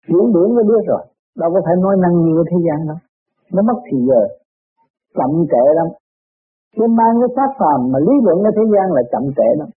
Chuyển 0.06 0.26
biển 0.34 0.48
nó 0.56 0.62
biết 0.70 0.82
rồi, 0.90 1.02
đâu 1.40 1.50
có 1.54 1.60
phải 1.64 1.76
nói 1.84 1.96
năng 2.02 2.14
nhiều 2.24 2.44
thế 2.50 2.56
gian 2.66 2.78
đâu. 2.88 2.98
Nó 3.54 3.62
mất 3.62 3.78
thì 3.86 3.98
giờ, 4.08 4.22
chậm 5.16 5.30
trễ 5.50 5.64
lắm. 5.78 5.88
Cái 6.76 6.88
mang 6.88 7.14
cái 7.20 7.30
sát 7.36 7.50
phàm 7.58 7.80
mà 7.92 7.98
lý 7.98 8.14
luận 8.24 8.38
ở 8.48 8.50
thế 8.56 8.64
gian 8.72 8.86
là 8.96 9.02
chậm 9.12 9.24
trễ 9.36 9.48
lắm. 9.58 9.68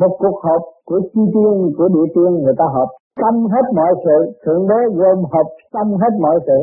Một 0.00 0.12
cuộc 0.18 0.36
họp 0.44 0.62
của 0.84 1.00
chi 1.12 1.22
tiên, 1.34 1.54
của 1.76 1.88
địa 1.94 2.08
tiên 2.14 2.30
người 2.42 2.54
ta 2.58 2.64
họp 2.74 2.88
tâm 3.22 3.34
hết 3.52 3.64
mọi 3.78 3.92
sự, 4.04 4.18
Thượng 4.44 4.68
Đế 4.68 4.80
gồm 4.98 5.18
họp 5.32 5.46
tâm 5.72 5.86
hết 6.02 6.12
mọi 6.20 6.38
sự. 6.46 6.58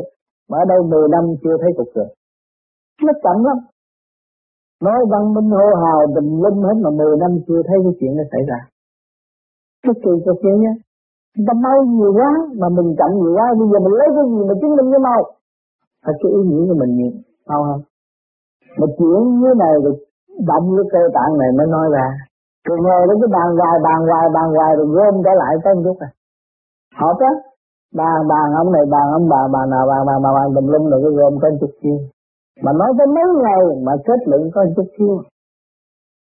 Mà 0.48 0.58
ở 0.58 0.64
đây 0.68 0.78
10 0.82 1.08
năm 1.08 1.24
chưa 1.42 1.56
thấy 1.60 1.70
cuộc 1.76 1.90
sự. 1.94 2.04
Nó 3.02 3.12
chậm 3.22 3.44
lắm. 3.44 3.58
Nói 4.82 4.98
văn 5.10 5.34
minh 5.34 5.50
hô 5.50 5.66
hào 5.82 6.00
bình 6.14 6.30
linh 6.42 6.62
hết 6.62 6.76
mà 6.84 6.90
10 6.90 7.16
năm 7.22 7.30
chưa 7.46 7.62
thấy 7.68 7.76
cái 7.84 7.92
chuyện 8.00 8.16
nó 8.16 8.22
xảy 8.32 8.42
ra. 8.50 8.58
Cái 9.82 9.94
kỳ 10.02 10.12
cái 10.26 10.34
kia 10.42 10.56
nhé. 10.62 10.72
Chúng 11.38 11.46
ta 11.48 11.54
mau 11.66 11.78
nhiều 11.94 12.12
quá 12.18 12.30
mà 12.60 12.68
mình 12.76 12.88
chậm 12.98 13.10
nhiều 13.18 13.32
quá. 13.38 13.46
Bây 13.58 13.66
giờ 13.70 13.78
mình 13.84 13.94
lấy 14.00 14.08
cái 14.16 14.24
gì 14.32 14.40
mà 14.48 14.54
chứng 14.60 14.74
minh 14.76 14.88
cái 14.92 15.02
mau. 15.08 15.20
Thật 16.04 16.14
cái 16.20 16.30
ý 16.38 16.40
nghĩa 16.48 16.64
của 16.68 16.78
mình 16.80 16.92
nhiều. 16.98 17.12
Mau 17.48 17.60
không? 17.66 17.82
Mà 18.78 18.86
chuyển 18.98 19.20
như 19.40 19.50
này 19.62 19.74
rồi 19.84 19.94
động 20.50 20.66
cái 20.76 20.86
cơ 20.92 21.02
tạng 21.16 21.32
này 21.40 21.50
mới 21.58 21.66
nói 21.74 21.86
ra. 21.96 22.06
Rồi 22.66 22.78
ngồi 22.84 23.02
đến 23.08 23.16
cái 23.22 23.30
bàn 23.36 23.48
hoài, 23.58 23.76
bàn 23.86 24.00
hoài, 24.08 24.26
bàn 24.36 24.46
hoài 24.56 24.70
rồi 24.78 24.86
gom 24.96 25.14
trở 25.24 25.32
lại 25.42 25.52
tới 25.64 25.74
một 25.74 25.82
chút 25.86 25.98
à. 26.06 26.08
Họp 27.00 27.18
á, 27.30 27.32
bàn 27.98 28.18
bàn 28.32 28.46
ông 28.60 28.72
này, 28.76 28.84
bàn 28.94 29.06
ông 29.18 29.26
bà, 29.32 29.40
bà 29.54 29.62
nào, 29.72 29.84
bàn 29.90 30.00
bàn 30.08 30.18
bàn, 30.24 30.32
bàn 30.36 30.46
tùm 30.54 30.66
lum 30.72 30.82
rồi 30.90 31.00
cái 31.04 31.12
gom 31.18 31.32
có 31.42 31.48
chút 31.60 31.72
kia 31.82 31.98
Mà 32.64 32.72
nói 32.80 32.90
tới 32.98 33.06
mấy 33.16 33.26
ngày 33.44 33.60
mà 33.86 33.92
kết 34.06 34.20
luận 34.30 34.42
có 34.54 34.60
chút 34.76 34.88
kia 34.98 35.14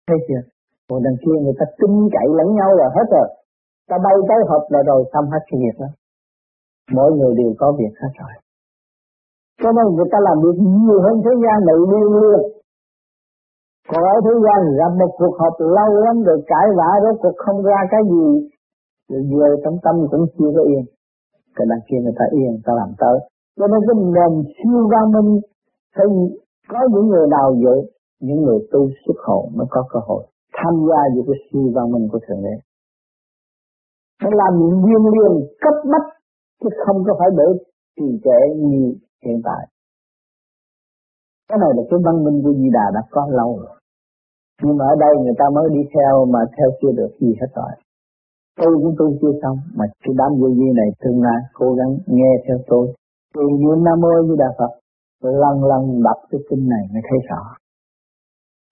Thấy 0.08 0.18
chưa? 0.28 0.42
Còn 0.88 0.98
đằng 1.04 1.18
kia 1.22 1.36
người 1.42 1.56
ta 1.60 1.66
tin 1.78 1.92
cậy 2.14 2.26
lẫn 2.38 2.48
nhau 2.58 2.70
rồi 2.78 2.90
hết 2.96 3.06
rồi. 3.16 3.28
Ta 3.88 3.96
bay 4.04 4.16
tới 4.28 4.40
họp 4.48 4.64
là 4.72 4.80
rồi 4.90 5.00
xong 5.12 5.26
hết 5.32 5.42
cái 5.48 5.60
việc 5.62 5.76
đó. 5.80 5.88
Mỗi 6.96 7.10
người 7.16 7.32
đều 7.40 7.52
có 7.60 7.72
việc 7.78 7.94
hết 8.00 8.12
rồi. 8.20 8.34
Cho 9.62 9.70
nên 9.76 9.84
người 9.94 10.08
ta 10.12 10.18
làm 10.28 10.36
việc 10.44 10.56
nhiều 10.86 11.00
hơn 11.04 11.16
thế 11.24 11.32
gian 11.42 11.56
này 11.68 11.78
điên 11.90 12.06
luôn. 12.20 12.40
Còn 13.90 14.02
ở 14.14 14.16
thế 14.24 14.34
gian 14.44 14.58
gặp 14.78 14.92
một 15.00 15.12
cuộc 15.18 15.34
họp 15.40 15.54
lâu 15.76 15.90
lắm 16.04 16.16
rồi 16.26 16.38
cãi 16.46 16.66
vã 16.78 16.90
rốt 17.02 17.16
cuộc 17.22 17.36
không 17.44 17.62
ra 17.62 17.80
cái 17.90 18.02
gì. 18.12 18.26
Rồi 19.10 19.22
về 19.38 19.48
trong 19.64 19.76
tâm 19.84 19.94
cũng 20.10 20.26
chưa 20.38 20.50
có 20.56 20.62
yên. 20.72 20.84
Cái 21.56 21.66
đằng 21.70 21.84
kia 21.88 22.00
người 22.02 22.16
ta 22.18 22.24
yên, 22.30 22.52
ta 22.64 22.72
làm 22.80 22.90
tới. 22.98 23.16
Cho 23.58 23.66
nên 23.66 23.80
cái 23.86 23.96
nền 24.16 24.32
siêu 24.56 24.88
văn 24.92 25.04
minh 25.14 25.40
phải 25.96 26.06
có 26.68 26.78
những 26.92 27.06
người 27.08 27.26
nào 27.36 27.54
vậy, 27.64 27.80
những 28.20 28.42
người 28.42 28.58
tu 28.72 28.80
xuất 29.06 29.16
hồn 29.26 29.44
mới 29.56 29.66
có 29.70 29.84
cơ 29.90 30.00
hội 30.08 30.24
tham 30.56 30.74
gia 30.88 31.00
vào 31.14 31.24
cái 31.26 31.38
siêu 31.46 31.64
văn 31.74 31.92
minh 31.92 32.08
của 32.12 32.18
Thượng 32.26 32.42
Đế. 32.42 32.54
Phải 34.22 34.32
làm 34.40 34.52
những 34.60 34.82
duyên 34.84 35.02
liền, 35.14 35.32
cấp 35.60 35.74
bách, 35.92 36.08
chứ 36.60 36.68
không 36.86 36.98
có 37.06 37.12
phải 37.18 37.28
để 37.38 37.44
trì 37.96 38.08
trệ 38.24 38.40
như 38.56 38.94
hiện 39.24 39.40
tại. 39.44 39.62
Cái 41.48 41.58
này 41.62 41.70
là 41.76 41.82
cái 41.90 41.98
văn 42.04 42.24
minh 42.24 42.42
của 42.44 42.52
Di 42.52 42.68
Đà 42.76 42.86
đã 42.94 43.02
có 43.10 43.22
lâu 43.30 43.58
rồi. 43.58 43.76
Nhưng 44.62 44.76
mà 44.76 44.84
ở 44.84 44.94
đây 45.04 45.12
người 45.22 45.36
ta 45.38 45.44
mới 45.54 45.68
đi 45.76 45.82
theo, 45.94 46.24
mà 46.24 46.40
theo 46.56 46.68
chưa 46.80 46.92
được 47.00 47.12
gì 47.20 47.34
hết 47.40 47.50
rồi. 47.54 47.72
Tôi 48.60 48.72
cũng 48.82 48.94
tôi 48.98 49.18
chưa 49.20 49.32
xong, 49.42 49.58
mà 49.76 49.84
cái 50.04 50.14
đám 50.18 50.30
vô 50.40 50.48
vi 50.58 50.68
này 50.80 50.88
tương 51.00 51.22
lai 51.22 51.40
cố 51.54 51.74
gắng 51.78 51.92
nghe 52.06 52.30
theo 52.46 52.58
tôi. 52.66 52.94
Từ 53.34 53.42
niệm 53.60 53.84
Nam 53.84 54.00
Mô 54.00 54.08
Di 54.28 54.36
Đà 54.38 54.50
Phật, 54.58 54.72
lần 55.22 55.64
lần 55.70 56.02
đọc 56.02 56.18
cái 56.30 56.40
kinh 56.50 56.68
này 56.68 56.84
mới 56.92 57.02
thấy 57.08 57.18
rõ. 57.28 57.42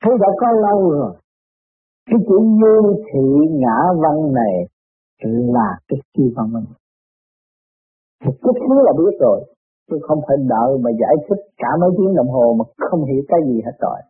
Thấy 0.02 0.12
đã 0.20 0.28
có 0.40 0.46
lâu 0.52 0.90
rồi. 0.90 1.14
Cái 2.10 2.18
chữ 2.28 2.38
như 2.60 2.94
thị 3.06 3.26
ngã 3.50 3.78
văn 4.02 4.32
này 4.32 4.54
là 5.28 5.68
cái 5.88 5.98
chi 6.16 6.24
văn 6.36 6.52
minh. 6.52 6.64
Một 8.24 8.34
chút 8.42 8.54
xíu 8.60 8.82
là 8.86 8.92
biết 8.98 9.16
rồi, 9.20 9.38
chứ 9.90 9.96
không 10.02 10.20
phải 10.26 10.36
đợi 10.48 10.70
mà 10.82 10.90
giải 11.00 11.14
thích 11.28 11.42
cả 11.56 11.68
mấy 11.80 11.90
tiếng 11.98 12.14
đồng 12.14 12.28
hồ 12.28 12.54
mà 12.58 12.64
không 12.90 13.04
hiểu 13.04 13.22
cái 13.28 13.40
gì 13.46 13.60
hết 13.66 13.76
rồi. 13.80 14.00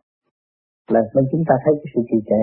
Là 0.93 1.01
nên 1.15 1.25
chúng 1.31 1.43
ta 1.47 1.55
thấy 1.63 1.73
cái 1.77 1.89
sự 1.95 2.01
trì 2.09 2.17
trệ 2.29 2.41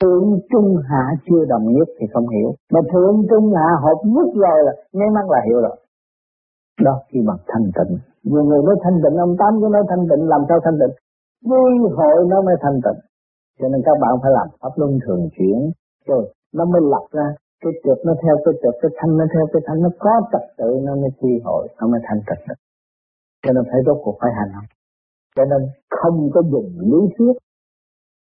Thượng 0.00 0.26
trung 0.50 0.68
hạ 0.90 1.04
chưa 1.26 1.44
đồng 1.52 1.64
nhất 1.76 1.88
thì 1.98 2.06
không 2.12 2.28
hiểu. 2.28 2.48
Mà 2.72 2.80
thượng 2.92 3.16
trung 3.30 3.46
hạ 3.56 3.68
hợp 3.84 3.98
nhất 4.04 4.28
rồi 4.34 4.58
là 4.66 4.72
ngay 4.92 5.08
mắt 5.16 5.26
là 5.30 5.40
hiểu 5.46 5.60
rồi. 5.60 5.76
Đó 6.86 6.94
khi 7.08 7.18
bằng 7.26 7.40
thanh 7.48 7.66
tịnh. 7.76 7.98
Nhiều 8.22 8.44
người 8.44 8.62
nói 8.66 8.76
thanh 8.82 8.98
tịnh, 9.02 9.16
ông 9.26 9.36
Tám 9.38 9.52
cũng 9.60 9.72
nói 9.72 9.84
thanh 9.88 10.04
tịnh, 10.10 10.22
làm 10.28 10.40
sao 10.48 10.58
thanh 10.64 10.78
tịnh? 10.80 10.94
Vui 11.50 11.70
hội 11.96 12.16
nó 12.28 12.42
mới 12.42 12.54
thanh 12.62 12.78
tịnh. 12.84 13.00
Cho 13.58 13.68
nên 13.68 13.80
các 13.86 13.96
bạn 14.02 14.12
phải 14.22 14.30
làm 14.36 14.48
pháp 14.60 14.72
luân 14.76 14.98
thường 15.04 15.28
chuyển. 15.36 15.58
Rồi 16.06 16.32
nó 16.54 16.64
mới 16.64 16.82
lập 16.92 17.06
ra 17.10 17.26
cái 17.62 17.72
trượt 17.82 17.98
nó 18.06 18.12
theo 18.22 18.34
cái 18.44 18.54
trượt, 18.60 18.74
cái 18.82 18.90
thanh 18.98 19.12
nó 19.18 19.24
theo 19.34 19.44
cái 19.52 19.62
thanh, 19.66 19.78
nó 19.84 19.90
có 19.98 20.14
trật 20.32 20.44
tự 20.58 20.70
nó 20.86 20.92
mới 21.02 21.10
chi 21.20 21.32
hội, 21.44 21.68
nó 21.78 21.86
mới 21.92 22.00
thanh 22.06 22.20
trật 22.28 22.38
tự 22.46 22.54
Cho 23.42 23.52
nên 23.52 23.64
phải 23.70 23.80
rốt 23.86 23.98
cuộc 24.04 24.16
phải 24.20 24.32
hành 24.38 24.50
không? 24.54 24.68
Cho 25.36 25.44
nên 25.50 25.60
không 26.00 26.18
có 26.34 26.40
dùng 26.52 26.70
lý 26.90 27.00
thuyết. 27.18 27.34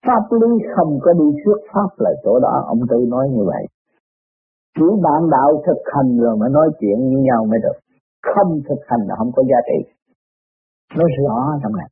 Pháp 0.07 0.23
lý 0.41 0.51
không 0.75 0.99
có 1.01 1.13
đi 1.13 1.27
thuyết 1.41 1.59
pháp 1.73 1.89
là 1.97 2.11
chỗ 2.23 2.39
đó, 2.39 2.63
ông 2.67 2.81
Tư 2.89 2.97
nói 3.07 3.29
như 3.29 3.43
vậy. 3.45 3.63
Chỉ 4.75 4.87
bạn 5.03 5.29
đạo 5.29 5.63
thực 5.65 5.81
hành 5.93 6.19
rồi 6.19 6.37
mới 6.37 6.49
nói 6.49 6.69
chuyện 6.79 6.97
với 7.11 7.21
nhau 7.27 7.45
mới 7.45 7.59
được. 7.65 7.77
Không 8.35 8.61
thực 8.69 8.81
hành 8.87 8.99
là 9.07 9.15
không 9.17 9.31
có 9.35 9.43
giá 9.49 9.59
trị. 9.69 9.79
nó 10.97 11.05
rõ 11.17 11.59
trong 11.63 11.75
này. 11.75 11.89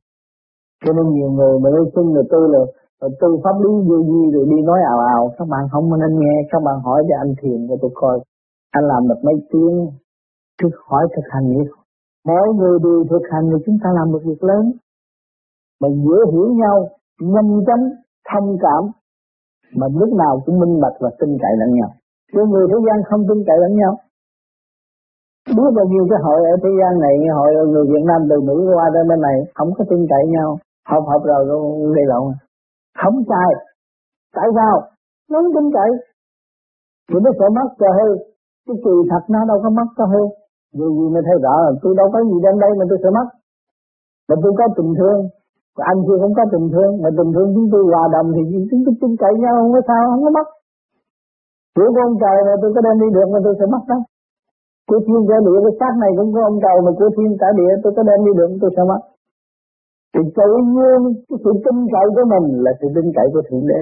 Cho 0.84 0.92
nên 0.92 1.06
nhiều 1.14 1.30
người 1.30 1.58
mà 1.62 1.70
nói 1.70 1.84
chung 1.94 2.14
là 2.14 2.22
tôi 2.30 2.48
là 2.52 2.58
rồi 3.00 3.10
tư 3.20 3.28
pháp 3.44 3.56
lý 3.64 3.72
vô 3.88 3.96
gì 4.10 4.22
rồi 4.34 4.44
đi 4.50 4.58
nói 4.68 4.80
ào 4.92 4.98
ào. 4.98 5.22
Các 5.38 5.48
bạn 5.52 5.64
không 5.72 6.00
nên 6.00 6.12
nghe, 6.20 6.34
các 6.50 6.60
bạn 6.66 6.76
hỏi 6.84 7.00
cho 7.08 7.14
anh 7.24 7.32
thiền 7.40 7.58
cho 7.68 7.74
tôi 7.82 7.90
coi. 7.94 8.16
Anh 8.70 8.84
làm 8.84 9.08
được 9.08 9.20
mấy 9.22 9.34
tiếng? 9.50 9.76
Cứ 10.58 10.68
hỏi 10.88 11.04
thực 11.14 11.26
hành 11.30 11.46
đi. 11.54 11.64
Mỗi 12.28 12.46
người 12.58 12.78
đều 12.84 13.04
thực 13.10 13.24
hành 13.32 13.44
thì 13.50 13.58
chúng 13.66 13.78
ta 13.82 13.88
làm 13.98 14.12
được 14.12 14.22
việc 14.24 14.42
lớn. 14.44 14.64
Mà 15.80 15.88
dễ 15.88 16.18
hiểu 16.32 16.48
nhau, 16.62 16.76
nhanh 17.20 17.50
chóng, 17.66 17.84
thông 18.30 18.56
cảm. 18.64 18.82
Mà 19.78 19.86
lúc 20.00 20.12
nào 20.22 20.42
cũng 20.44 20.58
minh 20.60 20.80
bạch 20.82 20.96
và 21.00 21.10
tin 21.18 21.30
cậy 21.42 21.54
lẫn 21.60 21.70
nhau. 21.74 21.90
Chứ 22.32 22.40
người 22.48 22.66
thế 22.70 22.78
gian 22.86 22.98
không 23.10 23.22
tin 23.28 23.38
cậy 23.46 23.58
lẫn 23.60 23.72
nhau. 23.76 23.92
Biết 25.56 25.70
bao 25.76 25.86
nhiêu 25.92 26.04
cái 26.10 26.18
hội 26.24 26.40
ở 26.52 26.56
thế 26.62 26.70
gian 26.80 26.92
này, 27.04 27.14
hội 27.36 27.50
người 27.72 27.84
Việt 27.92 28.04
Nam 28.10 28.20
từ 28.30 28.36
Mỹ 28.40 28.54
qua 28.74 28.86
đến 28.94 29.08
bên 29.08 29.20
này, 29.20 29.36
không 29.54 29.70
có 29.78 29.84
tin 29.90 30.00
cậy 30.10 30.24
nhau. 30.34 30.58
Học 30.88 31.04
học 31.06 31.22
rồi 31.24 31.44
đi 31.96 32.02
lộn 32.06 32.32
không 33.00 33.16
xài 33.30 33.50
tại 34.36 34.48
sao? 34.56 34.74
Nó 35.30 35.36
không 35.42 35.54
tin 35.56 35.66
cậy 35.76 35.90
thì 37.08 37.16
nó 37.24 37.30
sợ 37.38 37.46
mất 37.58 37.68
cho 37.80 37.88
hư 37.98 38.08
cái 38.66 38.76
kỳ 38.84 38.94
thật 39.10 39.22
nó 39.34 39.40
đâu 39.50 39.58
có 39.64 39.70
mất 39.78 39.88
cho 39.98 40.04
hư 40.12 40.22
vì 40.78 40.88
gì 40.96 41.06
mà 41.14 41.20
thấy 41.26 41.36
rõ 41.44 41.54
là 41.64 41.70
tôi 41.82 41.92
đâu 42.00 42.08
có 42.14 42.18
gì 42.30 42.36
đến 42.44 42.54
đây 42.64 42.70
mà 42.78 42.84
tôi 42.90 42.98
sợ 43.02 43.10
mất. 43.18 43.28
Mà 44.28 44.34
tôi 44.42 44.52
có 44.58 44.64
tình 44.76 44.92
thương. 44.98 45.20
Anh 45.92 45.98
chưa 46.06 46.18
không 46.22 46.34
có 46.38 46.44
tình 46.52 46.66
thương. 46.72 46.92
Mà 47.02 47.08
tình 47.18 47.30
thương 47.34 47.48
chúng 47.54 47.68
tôi 47.72 47.82
hòa 47.92 48.04
đồng 48.14 48.28
thì 48.34 48.42
chúng 48.70 48.82
tôi 48.84 48.94
tin 49.00 49.12
cậy 49.22 49.32
nhau, 49.42 49.54
không 49.60 49.72
có 49.76 49.80
sao, 49.88 50.02
không 50.10 50.22
có 50.24 50.30
mất. 50.38 50.46
Của 51.74 51.88
ông 52.08 52.16
trời 52.22 52.36
mà 52.46 52.54
tôi 52.62 52.70
có 52.74 52.80
đem 52.86 52.96
đi 53.02 53.08
được 53.16 53.28
mà 53.32 53.38
tôi 53.44 53.54
sẽ 53.58 53.66
mất 53.74 53.82
đó. 53.90 53.98
Của 54.88 55.00
thiên 55.06 55.22
cả 55.28 55.36
địa, 55.46 55.58
cái 55.64 55.74
xác 55.80 55.92
này 56.02 56.10
cũng 56.18 56.30
có 56.34 56.40
ông 56.50 56.58
trời, 56.64 56.76
mà 56.86 56.90
của 56.98 57.10
thiên 57.16 57.30
cả 57.40 57.48
địa 57.58 57.72
tôi 57.82 57.92
có 57.96 58.02
đem 58.08 58.20
đi 58.26 58.32
được 58.38 58.50
tôi 58.62 58.70
sẽ 58.76 58.82
mất 58.90 59.00
thì 60.16 60.22
tự 60.38 60.50
nhiên 60.74 61.00
cái 61.28 61.38
sự 61.44 61.52
tin 61.64 61.76
cậy 61.94 62.06
của 62.14 62.26
mình 62.32 62.46
là 62.64 62.72
sự 62.80 62.86
tin 62.94 63.06
cậy 63.16 63.26
của 63.32 63.42
thượng 63.48 63.66
đế. 63.70 63.80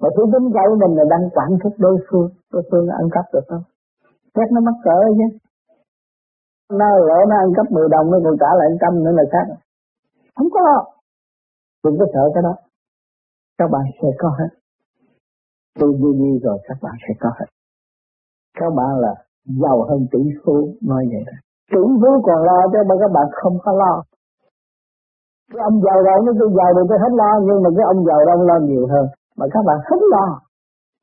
Mà 0.00 0.08
sự 0.16 0.22
tin 0.32 0.44
cậy 0.54 0.66
của 0.70 0.78
mình 0.82 0.92
là 0.98 1.04
đang 1.12 1.24
quản 1.36 1.50
thúc 1.62 1.72
đối 1.78 1.96
phương 2.06 2.28
đối 2.52 2.62
phương 2.70 2.86
ăn 3.00 3.06
cắp 3.14 3.24
được 3.32 3.46
không? 3.48 3.64
Xét 4.34 4.48
nó 4.52 4.60
mắc 4.60 4.76
cỡ 4.84 4.98
chứ 5.18 5.28
nó 6.80 6.88
lỡ 7.08 7.18
nó 7.30 7.36
ăn 7.44 7.50
cắp 7.56 7.66
10 7.72 7.88
đồng, 7.88 8.10
nó 8.10 8.18
còn 8.24 8.36
trả 8.40 8.50
lại 8.58 8.68
trăm 8.80 9.04
nữa 9.04 9.12
là 9.18 9.24
khác 9.32 9.46
không 10.36 10.50
có. 10.50 10.84
Đừng 11.84 11.98
có 11.98 12.06
sợ 12.14 12.24
cái 12.34 12.42
đó. 12.42 12.54
Các 13.58 13.68
bạn 13.70 13.82
sẽ 14.02 14.08
có 14.18 14.28
hết. 14.38 14.50
Tôi 15.80 15.92
vui 16.00 16.12
vui 16.20 16.38
rồi 16.42 16.58
các 16.68 16.78
bạn 16.82 16.94
sẽ 17.08 17.14
có 17.20 17.30
hết. 17.38 17.46
Các 18.58 18.70
bạn 18.76 18.98
là 18.98 19.14
giàu 19.44 19.82
hơn 19.88 20.06
tỷ 20.12 20.18
phú, 20.44 20.68
nói 20.82 21.04
vậy 21.12 21.22
đó 21.26 21.32
tỷ 21.72 21.82
phú 22.00 22.22
còn 22.22 22.42
lo 22.42 22.58
cho 22.72 22.78
mà 22.88 22.94
các 23.00 23.10
bạn 23.14 23.26
không 23.32 23.58
có 23.64 23.72
lo 23.72 24.02
cái 25.52 25.60
ông 25.68 25.76
giàu 25.84 25.98
rồi 26.06 26.18
nó 26.26 26.32
tôi 26.40 26.50
giàu 26.58 26.70
thì 26.76 26.82
tôi 26.88 26.98
hết 27.04 27.12
lo, 27.20 27.30
nhưng 27.46 27.58
mà 27.64 27.70
cái 27.76 27.84
ông 27.92 28.00
giàu 28.08 28.20
đâu 28.28 28.38
lo 28.48 28.56
nhiều 28.68 28.84
hơn. 28.92 29.06
Mà 29.38 29.46
các 29.52 29.62
bạn 29.68 29.78
hết 29.88 30.00
lo. 30.14 30.26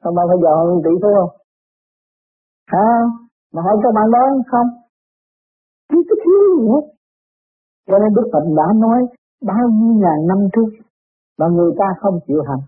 Các 0.03 0.11
bạn 0.15 0.25
phải 0.29 0.39
giàu 0.43 0.55
hơn 0.65 0.77
tỷ 0.85 0.93
phú 1.01 1.09
không? 1.17 1.31
Hả? 2.73 2.87
Mà 3.53 3.59
hỏi 3.65 3.75
các 3.83 3.91
bạn 3.97 4.07
đó 4.15 4.23
không? 4.51 4.69
Chứ 5.89 5.99
cái 6.07 6.17
thiếu 6.23 6.41
gì 6.57 6.65
hết 6.73 6.85
cho 7.87 7.99
nên 7.99 8.13
Đức 8.13 8.27
Phật 8.33 8.45
đã 8.59 8.67
nói, 8.75 8.99
bao 9.49 9.65
nhiêu 9.77 9.93
ngàn 10.03 10.19
năm 10.27 10.39
trước, 10.53 10.69
mà 11.39 11.47
người 11.47 11.71
ta 11.79 11.85
không 12.01 12.19
chịu 12.27 12.41
hành. 12.47 12.63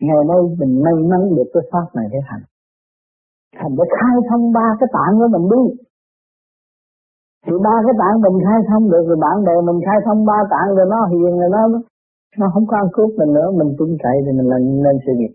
Ngày 0.00 0.22
nay 0.30 0.40
mình 0.58 0.82
may 0.84 0.94
mắn 1.10 1.20
được 1.36 1.48
cái 1.54 1.62
pháp 1.72 1.86
này 1.94 2.06
để 2.12 2.18
hành. 2.24 2.44
Thành 3.56 3.74
để 3.78 3.84
khai 4.00 4.16
thông 4.30 4.52
ba 4.52 4.66
cái 4.80 4.88
tạng 4.92 5.18
của 5.18 5.28
mình 5.38 5.48
đi 5.54 5.64
thì 7.46 7.52
ba 7.64 7.74
cái 7.86 7.94
tạng 8.00 8.16
mình 8.24 8.36
khai 8.46 8.60
thông 8.68 8.84
được, 8.90 9.04
rồi 9.08 9.18
bạn 9.24 9.36
bè 9.46 9.54
mình 9.68 9.80
khai 9.86 9.98
thông 10.06 10.20
ba 10.30 10.38
tạng 10.52 10.68
rồi 10.76 10.86
nó 10.92 11.00
hiền 11.12 11.32
rồi 11.40 11.50
nó 11.56 11.62
nó 12.38 12.46
không 12.54 12.66
có 12.66 12.76
ăn 12.76 12.88
cướp 12.92 13.10
mình 13.18 13.32
nữa, 13.34 13.48
mình 13.58 13.70
tin 13.78 13.90
cậy 14.02 14.16
thì 14.24 14.30
mình 14.38 14.48
là 14.52 14.58
nên 14.58 14.96
sự 15.06 15.12
nghiệp 15.16 15.34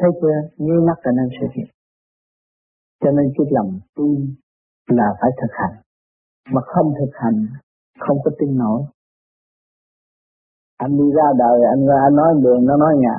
thấy 0.00 0.10
chưa? 0.20 0.38
Như 0.56 0.80
mắt 0.88 0.98
là 1.02 1.12
nên 1.12 1.28
sự 1.40 1.46
nghiệp 1.54 1.68
cho 3.00 3.10
nên 3.10 3.32
cái 3.36 3.46
lòng 3.50 3.80
tin 3.96 4.34
là 4.86 5.08
phải 5.20 5.30
thực 5.40 5.52
hành. 5.52 5.74
Mà 6.50 6.60
không 6.64 6.94
thực 6.98 7.12
hành, 7.12 7.46
không 7.98 8.18
có 8.24 8.30
tin 8.38 8.58
nổi. 8.58 8.82
Anh 10.76 10.98
đi 10.98 11.04
ra 11.16 11.26
đời, 11.38 11.58
anh 11.74 11.86
ra, 11.86 11.94
anh 12.06 12.16
nói 12.16 12.34
đường, 12.42 12.66
nó 12.66 12.76
nói 12.76 12.94
ngã. 12.98 13.16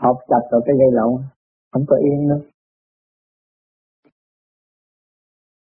Học 0.00 0.16
chặt 0.28 0.40
rồi 0.50 0.60
cái 0.66 0.76
gây 0.78 0.92
lộn 0.92 1.22
không 1.72 1.84
có 1.88 1.96
yên 1.96 2.28
nữa. 2.28 2.40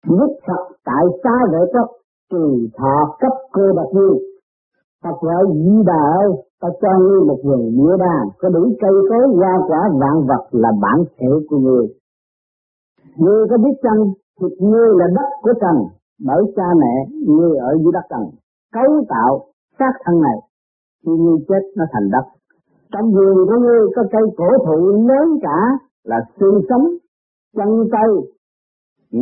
Nhất 0.06 0.30
Phật 0.46 0.62
tại 0.84 1.04
xa 1.25 1.37
vệ 1.52 1.58
cấp 1.73 1.87
từ 2.30 2.68
thọ 2.78 3.16
cấp 3.20 3.32
cơ 3.52 3.73
bạc 3.76 3.88
như 3.92 4.08
Phật 5.04 5.16
vợ 5.23 5.38
dĩ 5.54 5.70
đà 5.87 6.02
ơi, 6.23 6.30
ta 6.61 6.68
cho 6.82 6.99
ngươi 6.99 7.20
một 7.28 7.38
vườn 7.44 7.61
nghĩa 7.76 7.96
đàn, 7.99 8.23
có 8.38 8.49
đủ 8.49 8.62
cây 8.80 8.92
cối, 9.11 9.25
hoa 9.37 9.54
quả, 9.68 9.80
vạn 10.00 10.26
vật 10.28 10.44
là 10.50 10.70
bản 10.82 11.04
thể 11.18 11.26
của 11.49 11.58
ngươi. 11.58 11.87
Ngươi 13.16 13.46
có 13.50 13.56
biết 13.64 13.76
rằng 13.82 14.00
thịt 14.40 14.52
ngươi 14.61 14.88
là 14.99 15.06
đất 15.16 15.28
của 15.42 15.52
trần, 15.61 15.76
bởi 16.26 16.42
cha 16.56 16.68
mẹ 16.80 16.94
ngươi 17.26 17.56
ở 17.56 17.70
dưới 17.82 17.92
đất 17.92 18.06
trần, 18.11 18.20
cấu 18.73 19.04
tạo 19.08 19.46
xác 19.78 19.92
thân 20.04 20.20
này, 20.20 20.38
khi 21.06 21.12
ngươi 21.12 21.38
chết 21.49 21.62
nó 21.76 21.84
thành 21.92 22.11
đất. 22.12 22.25
Trong 22.92 23.12
vườn 23.12 23.34
của 23.49 23.58
ngươi 23.61 23.80
có 23.96 24.02
cây 24.12 24.23
cổ 24.37 24.49
thụ 24.66 24.87
lớn 25.08 25.38
cả, 25.42 25.58
là 26.04 26.20
xương 26.40 26.61
sống, 26.68 26.87
chân 27.56 27.68
tay 27.92 28.08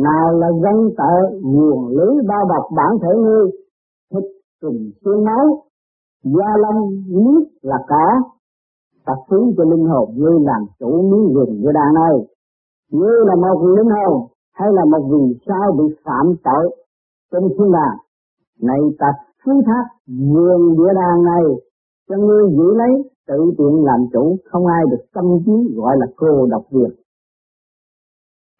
nào 0.01 0.33
là 0.39 0.47
dân 0.63 0.89
tợ 0.97 1.37
nguồn 1.41 1.87
lưới 1.87 2.15
bao 2.27 2.45
bọc 2.49 2.71
bản 2.75 2.91
thể 3.01 3.19
ngươi, 3.21 3.51
thịt 4.11 4.23
cùng 4.61 4.91
xương 5.05 5.25
máu, 5.25 5.63
da 6.23 6.49
lông 6.57 6.89
nước 7.07 7.43
là 7.61 7.77
cả 7.87 8.05
tập 9.05 9.17
xuống 9.29 9.53
cho 9.57 9.63
linh 9.63 9.85
hồn 9.85 10.09
ngươi 10.15 10.39
làm 10.39 10.65
chủ 10.79 11.01
miếng 11.01 11.33
vườn 11.33 11.49
như 11.61 11.69
đàn 11.73 11.93
này. 11.93 12.15
Ngươi 12.91 13.25
là 13.25 13.35
một 13.35 13.61
linh 13.77 13.89
hồn 13.89 14.27
hay 14.53 14.69
là 14.73 14.85
một 14.91 15.07
vì 15.11 15.39
sao 15.47 15.71
bị 15.77 15.95
phạm 16.05 16.35
tội 16.43 16.75
trên 17.31 17.43
thiên 17.57 17.71
đàng? 17.71 17.97
Này 18.61 18.79
ta 18.99 19.07
phú 19.45 19.51
thác 19.65 19.85
vườn 20.07 20.77
địa 20.77 20.93
đàng 20.95 21.23
này 21.23 21.43
cho 22.09 22.17
ngươi 22.17 22.43
giữ 22.57 22.73
lấy, 22.75 23.11
tự 23.27 23.51
tiện 23.57 23.83
làm 23.83 23.99
chủ, 24.13 24.35
không 24.51 24.65
ai 24.65 24.83
được 24.91 25.03
tâm 25.13 25.25
trí 25.45 25.75
gọi 25.75 25.97
là 25.97 26.05
cô 26.15 26.45
độc 26.51 26.63
việc 26.71 27.02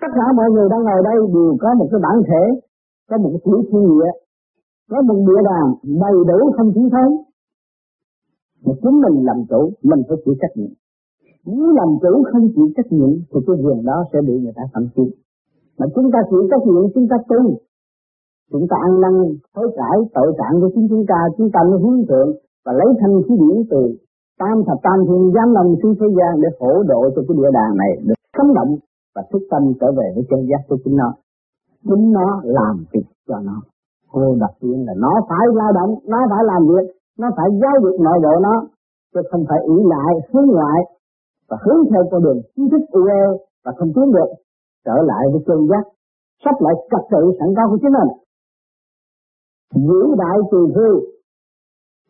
tất 0.04 0.12
cả 0.18 0.26
mọi 0.40 0.50
người 0.54 0.68
đang 0.72 0.84
ngồi 0.88 1.02
đây 1.10 1.18
đều 1.36 1.52
có 1.62 1.70
một 1.80 1.88
cái 1.92 2.00
bản 2.06 2.18
thể, 2.30 2.44
có 3.10 3.16
một 3.24 3.34
tiểu 3.46 3.60
thiên 3.70 3.84
địa, 3.92 4.12
có 4.92 4.98
một 5.08 5.20
địa 5.28 5.42
đàng 5.50 5.68
đầy 6.04 6.16
đủ 6.30 6.40
không 6.56 6.70
chỉ 6.76 6.82
thốn 6.94 7.10
mà 8.66 8.74
chúng 8.82 8.98
mình 9.04 9.16
làm 9.28 9.38
chủ, 9.50 9.62
mình 9.90 10.02
phải 10.08 10.18
chịu 10.24 10.36
trách 10.42 10.56
nhiệm. 10.58 10.74
Nếu 11.46 11.68
làm 11.80 11.90
chủ 12.02 12.14
không 12.32 12.46
chịu 12.56 12.68
trách 12.76 12.90
nhiệm, 12.98 13.12
thì 13.30 13.40
cái 13.48 13.56
vườn 13.64 13.80
đó 13.90 13.98
sẽ 14.14 14.20
bị 14.28 14.34
người 14.42 14.56
ta 14.56 14.64
phạm 14.74 14.86
chi 14.96 15.06
mà 15.78 15.86
chúng 15.96 16.08
ta 16.14 16.20
chịu 16.30 16.44
trách 16.52 16.66
nhiệm, 16.68 16.84
chúng 16.94 17.08
ta 17.12 17.18
tu. 17.30 17.42
Chúng 18.52 18.66
ta 18.70 18.76
ăn 18.88 18.94
năn, 19.04 19.14
hối 19.56 19.68
cải, 19.78 19.98
tội 20.16 20.30
trạng 20.40 20.62
của 20.62 20.70
chính 20.76 20.88
chúng 20.92 21.06
ta 21.12 21.20
chúng 21.38 21.50
ta 21.54 21.60
mới 21.70 21.80
hướng 21.84 22.06
thượng 22.08 22.30
và 22.66 22.72
lấy 22.80 22.90
thanh 23.00 23.16
khí 23.26 23.34
điển 23.42 23.58
từ 23.72 23.82
tam 24.40 24.56
thập 24.68 24.78
tam 24.84 24.98
thiên 25.08 25.32
giám 25.36 25.48
lòng 25.58 25.70
xuống 25.80 25.96
thế 26.00 26.08
gian 26.18 26.32
để 26.42 26.50
hỗ 26.60 26.84
độ 26.92 27.02
cho 27.16 27.22
cái 27.28 27.36
địa 27.40 27.52
đàng 27.54 27.74
này 27.82 27.92
được 28.08 28.20
sống 28.38 28.54
động 28.58 28.72
và 29.16 29.22
thức 29.32 29.42
tâm 29.52 29.64
trở 29.80 29.92
về 29.98 30.08
với 30.16 30.24
chân 30.30 30.40
giác 30.50 30.62
của 30.68 30.78
chính 30.84 30.96
nó. 30.96 31.10
Chính 31.90 32.12
nó 32.12 32.42
làm 32.44 32.86
việc 32.94 33.08
cho 33.28 33.40
nó. 33.40 33.62
Cô 34.12 34.36
đặc 34.40 34.54
biệt 34.62 34.78
là 34.88 34.94
nó 34.98 35.12
phải 35.30 35.46
lao 35.60 35.72
động, 35.80 35.92
nó 36.08 36.18
phải 36.30 36.44
làm 36.52 36.62
việc, 36.68 36.88
nó 37.18 37.28
phải 37.38 37.50
giáo 37.62 37.76
dục 37.84 38.02
nội 38.02 38.20
bộ 38.24 38.34
nó, 38.42 38.56
chứ 39.14 39.22
không 39.32 39.44
phải 39.50 39.60
ủy 39.66 39.80
lại, 39.94 40.14
hướng 40.32 40.48
ngoại, 40.48 40.80
và 41.50 41.58
hướng 41.66 41.82
theo 41.92 42.04
con 42.12 42.24
đường 42.24 42.42
kiến 42.56 42.70
thức 42.72 42.82
u 42.92 43.02
và 43.66 43.72
không 43.78 43.92
tiến 43.96 44.12
được, 44.12 44.30
trở 44.86 44.96
lại 45.10 45.24
với 45.32 45.42
chân 45.48 45.68
giác, 45.70 45.84
sắp 46.46 46.56
lại 46.60 46.74
trật 46.92 47.04
tự 47.12 47.32
sẵn 47.40 47.50
có 47.58 47.64
của 47.70 47.78
chính 47.82 47.94
mình. 47.98 48.12
Giữ 49.88 50.02
đại 50.18 50.38
từ 50.52 50.68
thư 50.76 50.90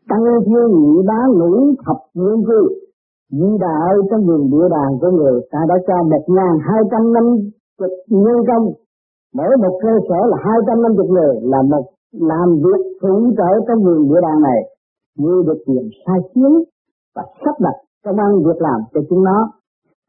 tăng 0.09 0.23
thiên 0.45 0.67
nhị 0.79 1.01
bá 1.07 1.19
ngũ 1.37 1.73
thập 1.85 1.97
nguyên 2.13 2.45
cư 2.47 2.82
vĩ 3.31 3.49
đại 3.59 3.91
trong 4.09 4.21
vườn 4.27 4.41
địa 4.51 4.67
bàn 4.71 4.89
của 5.01 5.12
người 5.17 5.41
ta 5.51 5.59
đã 5.69 5.75
cho 5.88 6.03
một 6.03 6.23
ngàn 6.27 6.53
hai 6.67 6.81
trăm 6.91 7.13
năm 7.13 7.23
chục 7.79 7.91
nhân 8.07 8.38
công. 8.47 8.65
Mỗi 9.36 9.57
một 9.63 9.79
cơ 9.83 9.93
sở 10.09 10.19
là 10.31 10.38
hai 10.45 10.57
trăm 10.67 10.81
năm 10.81 10.91
chục 10.97 11.09
người 11.09 11.33
là 11.41 11.62
một 11.71 11.86
làm 12.12 12.47
việc 12.63 12.81
phụ 13.01 13.31
trợ 13.38 13.49
trong 13.67 13.83
vườn 13.83 14.09
địa 14.09 14.21
bàn 14.21 14.41
này. 14.41 14.59
Như 15.17 15.43
được 15.47 15.59
quyền 15.67 15.89
sai 16.05 16.19
khiến 16.36 16.53
và 17.15 17.23
sắp 17.45 17.55
đặt 17.59 17.75
công 18.05 18.17
ăn 18.17 18.31
việc 18.45 18.59
làm 18.62 18.79
cho 18.93 19.01
chúng 19.09 19.23
nó. 19.23 19.51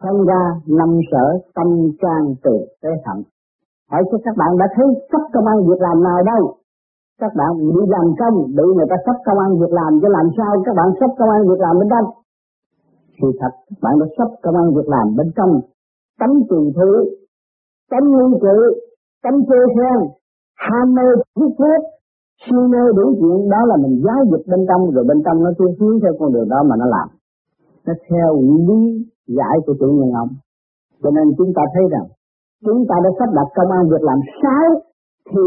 Thông 0.02 0.24
ra 0.26 0.42
năm 0.66 1.00
sở 1.10 1.24
tâm 1.54 1.68
trang 2.02 2.34
từ 2.44 2.54
tế 2.82 2.88
thận. 3.04 3.22
Hỏi 3.90 4.02
cho 4.10 4.18
các 4.24 4.34
bạn 4.36 4.58
đã 4.58 4.66
thấy 4.76 4.86
sắp 5.12 5.22
công 5.34 5.46
ăn 5.46 5.58
việc 5.68 5.80
làm 5.80 6.02
nào 6.02 6.22
đâu 6.26 6.54
các 7.20 7.32
bạn 7.40 7.52
bị 7.74 7.80
làm 7.94 8.06
công, 8.20 8.36
bị 8.56 8.66
người 8.76 8.86
ta 8.90 8.96
sắp 9.06 9.16
công 9.26 9.38
ăn 9.38 9.50
việc 9.60 9.72
làm 9.80 9.92
cho 10.02 10.08
làm 10.08 10.26
sao 10.36 10.50
các 10.66 10.74
bạn 10.78 10.88
sắp 11.00 11.10
công 11.18 11.30
ăn 11.30 11.40
việc 11.48 11.60
làm 11.66 11.78
bên 11.78 11.88
đâu 11.88 12.04
sự 13.22 13.28
thật, 13.40 13.52
bạn 13.82 13.94
đã 14.00 14.06
sắp 14.18 14.28
công 14.42 14.56
an 14.62 14.66
việc 14.76 14.88
làm 14.94 15.06
bên 15.16 15.28
trong. 15.36 15.52
Tấm 16.20 16.30
từ 16.50 16.58
thứ 16.76 16.90
tấm 17.90 18.02
nguyên 18.12 18.40
cự 18.44 18.58
tấm 19.24 19.34
chê 19.48 19.60
khen, 19.74 19.98
ham 20.66 20.94
mê 20.94 21.06
thiết 21.36 21.50
thuốc 21.58 21.82
suy 22.44 22.58
mê 22.72 22.82
đủ 22.96 23.06
chuyện 23.20 23.48
đó 23.52 23.60
là 23.70 23.76
mình 23.82 24.02
giáo 24.04 24.20
dục 24.30 24.42
bên 24.50 24.60
trong, 24.68 24.82
rồi 24.94 25.04
bên 25.08 25.18
trong 25.24 25.42
nó 25.44 25.50
cứ 25.58 25.64
hướng 25.78 26.00
theo 26.02 26.12
con 26.18 26.32
đường 26.32 26.48
đó 26.48 26.62
mà 26.68 26.74
nó 26.80 26.86
làm. 26.86 27.08
Nó 27.86 27.94
theo 28.08 28.28
lý 28.68 28.80
giải 29.26 29.56
của 29.66 29.74
chủ 29.80 29.86
nhân 29.86 30.10
ông. 30.22 30.28
Cho 31.02 31.10
nên 31.16 31.26
chúng 31.38 31.52
ta 31.56 31.62
thấy 31.74 31.84
rằng, 31.92 32.06
chúng 32.66 32.80
ta 32.88 32.96
đã 33.04 33.10
sắp 33.18 33.28
đặt 33.36 33.48
công 33.56 33.70
an 33.70 33.82
việc 33.90 34.02
làm 34.08 34.18
sai, 34.42 34.66
thì 35.30 35.44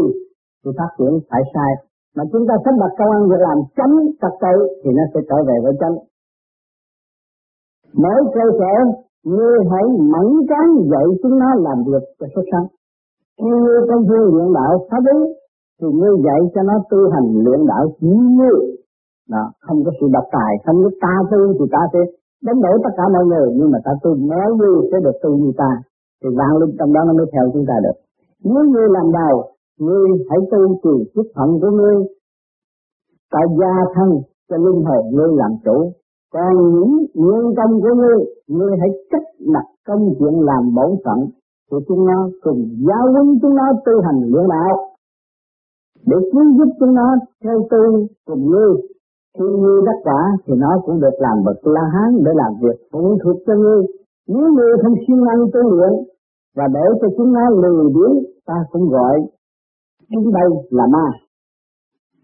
sự 0.64 0.70
phát 0.78 0.90
triển 0.98 1.12
phải 1.30 1.42
sai. 1.54 1.72
Mà 2.16 2.24
chúng 2.32 2.44
ta 2.48 2.54
sắp 2.64 2.74
đặt 2.80 2.92
công 2.98 3.10
an 3.16 3.22
việc 3.30 3.42
làm 3.48 3.58
chấm 3.76 3.90
trật 4.20 4.34
tự 4.42 4.56
thì 4.82 4.90
nó 4.98 5.04
sẽ 5.14 5.20
trở 5.28 5.38
về 5.48 5.56
với 5.64 5.72
chánh 5.80 5.96
mỗi 7.94 8.20
cơ 8.34 8.44
sở 8.58 8.74
ngươi 9.24 9.58
hãy 9.70 9.84
mẫn 10.12 10.28
cán 10.48 10.66
dạy 10.90 11.06
chúng 11.22 11.38
nó 11.38 11.50
làm 11.66 11.78
việc 11.86 12.04
cho 12.18 12.26
xuất 12.34 12.42
sắc. 12.52 12.64
Khi 13.38 13.50
ngươi 13.62 13.80
công 13.88 14.04
phu 14.08 14.20
luyện 14.34 14.52
đạo 14.52 14.86
pháp 14.90 15.02
lý, 15.08 15.18
thì 15.80 15.86
ngươi 15.98 16.14
dạy 16.26 16.40
cho 16.54 16.62
nó 16.62 16.74
tu 16.90 17.10
hành 17.14 17.28
luyện 17.44 17.66
đạo 17.66 17.84
chỉ 18.00 18.12
như. 18.38 18.52
Đó, 19.32 19.44
không 19.60 19.78
có 19.84 19.90
sự 20.00 20.06
độc 20.12 20.24
tài, 20.32 20.52
không 20.66 20.76
có 20.84 20.90
ta 21.00 21.14
tu 21.30 21.40
thì 21.58 21.64
ta 21.72 21.82
sẽ 21.92 21.98
đánh 22.46 22.60
đổi 22.64 22.78
tất 22.84 22.90
cả 22.96 23.04
mọi 23.14 23.24
người, 23.30 23.48
nhưng 23.56 23.70
mà 23.70 23.78
ta 23.84 23.92
tu 24.02 24.10
nếu 24.32 24.48
như 24.60 24.88
sẽ 24.90 24.96
được 25.04 25.16
tu 25.22 25.30
như 25.36 25.52
ta, 25.56 25.70
thì 26.22 26.28
vạn 26.38 26.52
linh 26.60 26.76
trong 26.78 26.92
đó 26.92 27.00
nó 27.06 27.12
mới 27.12 27.26
theo 27.32 27.44
chúng 27.52 27.66
ta 27.68 27.74
được. 27.84 27.96
Nếu 28.44 28.64
ngươi 28.72 28.88
làm 28.96 29.06
đầu 29.12 29.36
ngươi 29.78 30.08
hãy 30.28 30.38
tu 30.50 30.60
trì 30.82 31.10
chức 31.14 31.26
phận 31.36 31.60
của 31.60 31.70
ngươi 31.70 31.96
tại 33.32 33.44
gia 33.60 33.74
thân 33.94 34.08
cho 34.48 34.56
linh 34.56 34.84
hồn 34.84 35.02
ngươi 35.14 35.28
làm 35.36 35.52
chủ. 35.64 35.92
Còn 36.32 36.52
những 36.74 37.06
nguyện 37.20 37.44
công 37.58 37.72
của 37.82 37.94
ngươi 38.00 38.18
ngươi 38.56 38.72
hãy 38.80 38.90
chấp 39.10 39.24
đặt 39.54 39.66
công 39.86 40.02
chuyện 40.18 40.34
làm 40.48 40.62
bổn 40.76 40.90
phận 41.04 41.18
của 41.70 41.80
chúng 41.88 42.06
nó 42.06 42.28
cùng 42.42 42.60
giáo 42.86 43.12
huấn 43.12 43.26
chúng 43.42 43.54
nó 43.54 43.66
tu 43.84 43.92
hành 44.06 44.20
luyện 44.30 44.48
đạo. 44.48 44.76
Để 46.06 46.16
cứu 46.32 46.44
giúp 46.58 46.70
chúng 46.80 46.94
nó 46.94 47.08
theo 47.44 47.58
tu 47.70 48.06
cùng 48.26 48.50
ngươi. 48.50 48.72
Khi 49.38 49.44
ngươi 49.60 49.82
đắc 49.86 49.98
quả 50.04 50.22
thì 50.46 50.54
nó 50.56 50.70
cũng 50.86 51.00
được 51.00 51.16
làm 51.18 51.44
bậc 51.44 51.66
la 51.66 51.84
hán 51.94 52.10
để 52.24 52.30
làm 52.34 52.52
việc 52.62 52.78
phụ 52.92 53.18
thuộc 53.24 53.36
cho 53.46 53.54
ngươi. 53.54 53.82
Nếu 54.28 54.52
ngươi 54.54 54.72
không 54.82 54.94
siêng 55.06 55.24
năng 55.24 55.42
tu 55.52 55.70
luyện 55.70 55.92
và 56.56 56.64
để 56.74 56.84
cho 57.00 57.08
chúng 57.16 57.32
nó 57.32 57.50
lười 57.50 57.84
biếng, 57.94 58.14
ta 58.46 58.54
cũng 58.72 58.88
gọi 58.88 59.16
chúng 60.10 60.32
đây 60.32 60.50
là 60.70 60.86
ma. 60.92 61.06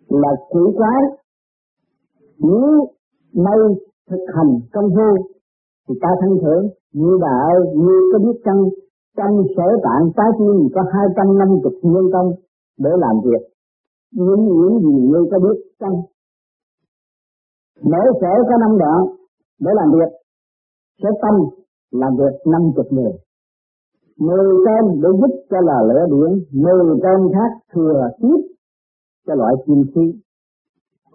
Là 0.08 0.32
quỷ 0.50 0.60
quái. 0.76 1.02
Nếu 2.38 2.86
nay 3.34 3.58
thực 4.10 4.24
hành 4.36 4.52
công 4.72 4.88
phu, 4.94 5.10
thì 5.88 5.94
ta 6.02 6.08
thân 6.20 6.32
thưởng 6.42 6.64
như 6.92 7.18
bà 7.20 7.34
ơi, 7.54 7.60
như 7.74 7.96
có 8.12 8.18
biết 8.24 8.38
chăng 8.44 8.62
trong 9.16 9.34
sở 9.56 9.68
tạng 9.84 10.04
trái 10.16 10.30
tim 10.38 10.56
có 10.74 10.82
hai 10.92 11.06
trăm 11.16 11.38
năm 11.38 11.48
chục 11.62 11.72
nhân 11.82 12.06
công 12.12 12.30
để 12.78 12.90
làm 13.04 13.16
việc. 13.24 13.42
Những 14.12 14.42
những 14.44 14.80
gì 14.84 14.94
như 15.10 15.20
có 15.30 15.38
biết 15.38 15.58
chăng 15.80 15.96
mỗi 17.82 18.06
sở 18.20 18.32
có 18.48 18.56
năm 18.60 18.78
đoạn 18.78 19.00
để 19.60 19.70
làm 19.74 19.88
việc. 19.92 20.10
Sở 21.02 21.08
tâm 21.22 21.34
làm 21.90 22.12
việc 22.16 22.34
năm 22.52 22.62
chục 22.76 22.86
người. 22.90 23.12
Mười 24.18 24.64
tên 24.66 25.00
để 25.02 25.08
giúp 25.20 25.32
cho 25.50 25.56
là 25.60 25.78
lửa 25.88 26.06
điện, 26.12 26.32
mười 26.62 26.98
tên 27.02 27.32
khác 27.34 27.50
thừa 27.74 28.08
tiếp 28.20 28.40
cho 29.26 29.34
loại 29.34 29.54
kim 29.66 29.84
khí. 29.94 30.20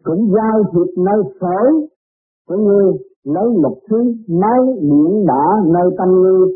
Cũng 0.04 0.32
giao 0.36 0.64
thiệp 0.72 1.02
nơi 1.04 1.22
phổi 1.40 1.88
của 2.50 2.58
ngươi 2.58 2.94
lấy 3.24 3.48
một 3.64 3.78
thứ 3.90 3.98
máu 4.28 4.66
biển 4.82 5.26
đỏ 5.26 5.46
nơi 5.66 5.90
tâm 5.98 6.10
ngươi. 6.12 6.48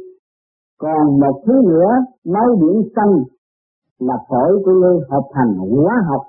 Còn 0.79 1.19
một 1.19 1.41
thứ 1.45 1.53
nữa 1.65 1.91
máu 2.25 2.55
biển 2.61 2.81
xanh 2.95 3.13
là 3.99 4.17
phổi 4.29 4.61
của 4.65 4.71
ngươi 4.71 4.97
hợp 5.09 5.23
thành 5.33 5.53
hóa 5.57 5.95
học, 6.09 6.21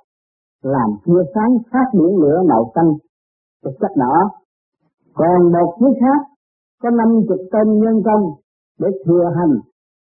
làm 0.63 0.91
chia 1.07 1.23
sáng 1.35 1.59
phát 1.73 1.87
biển 1.93 2.17
lửa 2.17 2.43
màu 2.49 2.73
xanh 2.75 2.91
chất 3.63 3.73
chất 3.81 3.91
đỏ. 3.97 4.31
Còn 5.15 5.53
một 5.53 5.77
thứ 5.81 5.87
khác, 6.01 6.27
có 6.83 6.91
năm 6.91 7.09
chục 7.29 7.41
tên 7.53 7.79
nhân 7.79 8.03
công 8.05 8.31
để 8.81 8.89
thừa 9.07 9.25
hành, 9.37 9.55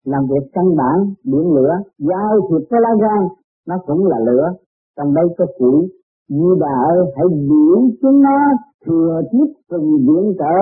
làm 0.06 0.24
việc 0.24 0.50
căn 0.54 0.66
bản 0.78 1.14
biển 1.24 1.54
lửa. 1.56 1.74
Giao 2.00 2.32
thịt 2.50 2.68
cái 2.70 2.80
lá 2.82 2.90
gan, 3.02 3.28
nó 3.68 3.76
cũng 3.88 4.06
là 4.06 4.18
lửa, 4.20 4.54
trong 4.98 5.14
đây 5.14 5.26
có 5.38 5.46
củi 5.58 5.88
như 6.30 6.56
bà 6.62 6.74
ơi, 6.90 7.06
hãy 7.16 7.28
biển 7.30 7.98
chúng 8.02 8.22
nó 8.22 8.38
thừa 8.86 9.22
tiếp 9.32 9.48
từng 9.70 9.98
viện 10.08 10.34
trợ 10.40 10.56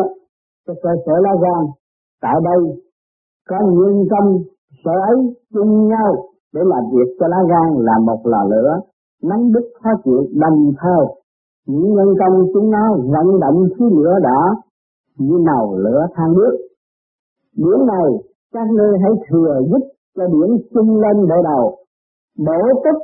cho 0.67 0.73
cơ 0.83 0.89
sở 1.05 1.13
lá 1.21 1.31
gan, 1.41 1.63
tại 2.21 2.35
đây 2.43 2.83
có 3.49 3.57
nhân 3.59 4.05
công 4.11 4.37
sở 4.85 4.91
ấy 4.91 5.17
chung 5.53 5.87
nhau 5.87 6.15
để 6.53 6.61
làm 6.65 6.83
việc 6.93 7.15
cho 7.19 7.27
lá 7.27 7.37
gan 7.49 7.83
là 7.85 7.93
một 8.05 8.21
lò 8.23 8.43
lửa, 8.49 8.79
nắng 9.23 9.51
đứt 9.51 9.69
khó 9.83 9.89
chịu 10.03 10.27
đồng 10.41 10.71
theo 10.81 11.07
những 11.67 11.93
nhân 11.95 12.07
công 12.19 12.47
chúng 12.53 12.71
nó 12.71 12.95
vận 12.95 13.39
động 13.39 13.63
khí 13.77 13.85
lửa 14.03 14.15
đỏ 14.23 14.55
như 15.17 15.37
màu 15.47 15.77
lửa 15.77 16.07
than 16.15 16.33
nước. 16.33 16.57
Biển 17.57 17.87
này, 17.87 18.09
các 18.53 18.67
ngươi 18.71 18.97
hãy 19.01 19.11
thừa 19.29 19.59
giúp 19.71 19.87
cho 20.15 20.27
biển 20.27 20.57
chung 20.73 21.01
lên 21.01 21.27
đỡ 21.29 21.35
đầu. 21.43 21.75
Bổ 22.37 22.81
túc 22.83 23.01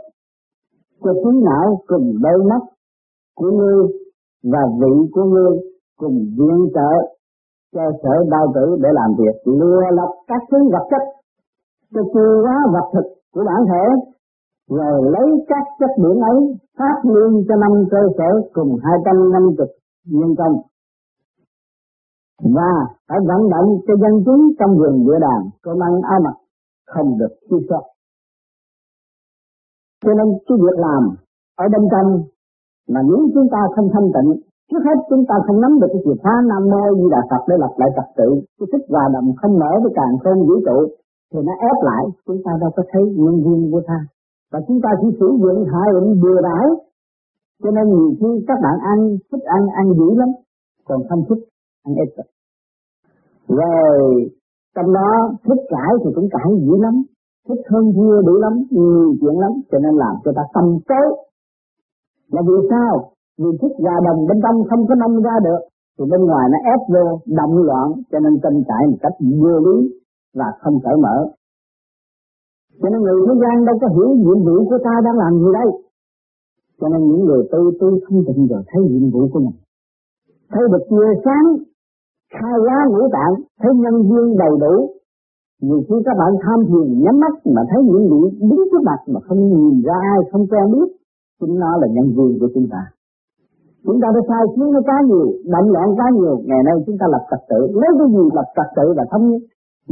cho 1.04 1.14
trí 1.14 1.32
não 1.44 1.82
cùng 1.88 2.14
đôi 2.22 2.44
mắt 2.50 2.62
của 3.36 3.52
ngươi 3.52 3.88
và 4.44 4.60
vị 4.80 4.94
của 5.14 5.24
ngươi 5.24 5.52
cùng 5.98 6.18
viện 6.38 6.70
trợ 6.76 6.92
cho 7.76 7.82
sở 8.04 8.16
bao 8.32 8.52
tử 8.56 8.78
để 8.82 8.90
làm 8.94 9.10
việc. 9.18 9.36
Lừa 9.60 9.82
lọc 9.92 10.10
các 10.28 10.42
thứ 10.52 10.58
vật 10.72 10.86
chất, 10.92 11.04
cho 11.94 12.02
chưa 12.14 12.42
hóa 12.44 12.58
vật 12.74 12.88
thực 12.94 13.08
của 13.34 13.44
bản 13.46 13.66
thể, 13.70 13.86
rồi 14.70 15.12
lấy 15.12 15.46
các 15.48 15.64
chất 15.80 15.90
biển 15.98 16.20
ấy 16.22 16.38
phát 16.78 16.98
lương 17.04 17.44
cho 17.48 17.56
năm 17.56 17.72
cơ 17.92 17.98
sở 18.18 18.50
cùng 18.54 18.78
250 18.84 19.68
nhân 20.06 20.36
công. 20.38 20.56
Và 22.56 22.72
phải 23.08 23.18
vận 23.28 23.50
động 23.50 23.70
cho 23.88 23.94
dân 23.96 24.24
chúng 24.26 24.42
trong 24.60 24.78
vườn 24.78 25.06
địa 25.06 25.20
đàng 25.22 25.50
cơm 25.62 25.84
ăn 25.84 26.02
áo 26.02 26.20
mặc 26.24 26.36
không 26.88 27.18
được 27.18 27.34
thiếu 27.50 27.60
sót 27.70 27.84
cho 30.04 30.12
nên 30.18 30.28
cái 30.48 30.58
việc 30.64 30.78
làm 30.86 31.04
ở 31.64 31.66
bên 31.74 31.84
trong 31.94 32.10
mà 32.94 33.00
nếu 33.10 33.22
chúng 33.34 33.48
ta 33.54 33.62
không 33.76 33.88
thanh 33.94 34.10
tịnh, 34.16 34.30
trước 34.70 34.82
hết 34.88 34.98
chúng 35.10 35.24
ta 35.30 35.36
không 35.46 35.62
nắm 35.62 35.74
được 35.80 35.90
cái 35.94 36.02
chìa 36.06 36.18
khóa 36.22 36.36
nam 36.50 36.64
mô 36.72 36.84
di 37.00 37.08
đà 37.14 37.22
phật 37.30 37.42
để 37.50 37.56
lập 37.64 37.74
lại 37.80 37.90
trật 37.96 38.08
tự. 38.18 38.30
Cái 38.58 38.68
thích 38.72 38.86
hòa 38.92 39.06
đồng 39.14 39.28
không 39.40 39.54
mở 39.62 39.72
với 39.84 39.92
càng 39.96 40.14
không 40.24 40.40
vũ 40.48 40.56
trụ 40.68 40.80
thì 41.32 41.40
nó 41.48 41.54
ép 41.70 41.78
lại, 41.90 42.04
chúng 42.26 42.40
ta 42.46 42.52
đâu 42.62 42.72
có 42.76 42.84
thấy 42.92 43.04
nhân 43.24 43.36
viên 43.46 43.72
của 43.72 43.82
ta. 43.88 44.00
Và 44.52 44.60
chúng 44.68 44.80
ta 44.84 44.90
chỉ 45.02 45.08
sử 45.20 45.28
dụng 45.42 45.60
hai 45.74 45.88
định 45.96 46.22
bừa 46.22 46.40
bãi. 46.48 46.68
Cho 47.64 47.72
nên 47.72 47.86
nhiều 47.96 48.12
khi 48.20 48.46
các 48.48 48.58
bạn 48.64 48.78
ăn, 48.94 49.00
thích 49.32 49.44
ăn 49.58 49.62
ăn 49.80 49.86
dữ 49.98 50.10
lắm, 50.22 50.30
còn 50.88 51.00
không 51.10 51.24
thích 51.30 51.44
ăn 51.86 51.96
ít. 51.96 52.10
Rồi, 53.48 54.30
trong 54.76 54.94
đó, 54.94 55.10
thích 55.48 55.62
cãi 55.70 55.92
thì 56.04 56.10
cũng 56.16 56.28
cãi 56.32 56.50
dữ 56.66 56.74
lắm 56.86 56.96
thích 57.50 57.64
hơn 57.72 57.86
thua 57.96 58.22
đủ 58.28 58.34
lắm, 58.46 58.54
nhiều 58.70 59.16
chuyện 59.22 59.36
lắm, 59.44 59.52
cho 59.72 59.78
nên 59.80 59.94
làm 60.04 60.16
cho 60.24 60.32
ta 60.36 60.44
tâm 60.54 60.66
tối. 60.90 61.08
Là 62.34 62.42
vì 62.48 62.58
sao? 62.70 63.12
Vì 63.38 63.50
thích 63.62 63.76
gà 63.86 63.96
đồng 64.06 64.20
bên 64.28 64.38
trong 64.44 64.58
không 64.70 64.88
có 64.88 64.96
nông 64.96 65.24
ra 65.24 65.36
được, 65.44 65.62
thì 65.96 66.06
bên 66.12 66.22
ngoài 66.26 66.46
nó 66.52 66.58
ép 66.74 66.82
vô, 66.94 67.06
động 67.40 67.56
loạn, 67.68 67.88
cho 68.12 68.20
nên 68.20 68.34
tâm 68.44 68.54
trải 68.68 68.84
một 68.90 68.98
cách 69.04 69.16
vô 69.42 69.56
lý 69.66 69.78
và 70.34 70.46
không 70.62 70.76
cởi 70.84 70.98
mở. 71.06 71.18
Cho 72.82 72.90
nên 72.90 73.02
người 73.02 73.18
thế 73.28 73.34
gian 73.42 73.66
đâu 73.66 73.76
có 73.82 73.88
hiểu 73.96 74.10
nhiệm 74.24 74.40
vụ 74.46 74.70
của 74.70 74.80
ta 74.84 74.94
đang 75.06 75.18
làm 75.18 75.34
gì 75.42 75.50
đây. 75.60 75.70
Cho 76.80 76.88
nên 76.90 77.02
những 77.10 77.26
người 77.26 77.42
tư 77.52 77.72
tư 77.80 77.88
không 78.06 78.24
định 78.28 78.48
rồi 78.48 78.62
thấy 78.68 78.82
nhiệm 78.90 79.12
vụ 79.14 79.22
của 79.34 79.40
mình. 79.40 79.58
Thấy 80.52 80.64
được 80.72 80.84
tia 80.90 81.10
sáng, 81.26 81.46
khai 82.34 82.56
hóa 82.66 82.78
ngũ 82.90 83.04
tạng, 83.16 83.34
thấy 83.62 83.72
nhân 83.76 83.96
duyên 84.10 84.38
đầy 84.38 84.54
đủ 84.60 84.74
nhiều 85.62 85.82
khi 85.88 85.96
các 86.06 86.16
bạn 86.20 86.32
tham 86.44 86.60
thiền, 86.68 86.88
nhắm 87.04 87.16
mắt 87.24 87.34
mà 87.56 87.62
thấy 87.70 87.80
những 87.84 88.06
vị 88.12 88.22
đứng 88.50 88.64
trước 88.72 88.84
mặt 88.90 89.00
mà 89.14 89.20
không 89.28 89.42
nhìn 89.50 89.82
ra 89.88 89.98
ai, 90.14 90.20
không 90.32 90.48
quen 90.52 90.66
biết 90.74 90.90
chính 91.40 91.56
nó 91.64 91.72
là 91.82 91.88
nhân 91.96 92.08
duyên 92.16 92.32
của 92.40 92.50
chúng 92.54 92.68
ta. 92.74 92.82
Chúng 93.86 94.00
ta 94.02 94.08
đã 94.16 94.22
sai 94.30 94.44
khiến 94.54 94.72
nó 94.74 94.82
quá 94.88 94.98
nhiều, 95.08 95.28
động 95.54 95.70
loạn 95.74 95.88
quá 95.98 96.08
nhiều. 96.18 96.36
Ngày 96.50 96.62
nay 96.68 96.76
chúng 96.86 96.98
ta 97.00 97.06
lập 97.14 97.24
trật 97.32 97.42
tự 97.50 97.62
lấy 97.82 97.92
cái 98.00 98.08
gì 98.16 98.24
lập 98.38 98.48
trật 98.56 98.70
tự 98.78 98.86
và 98.98 99.04
thống 99.12 99.26
nhất? 99.30 99.42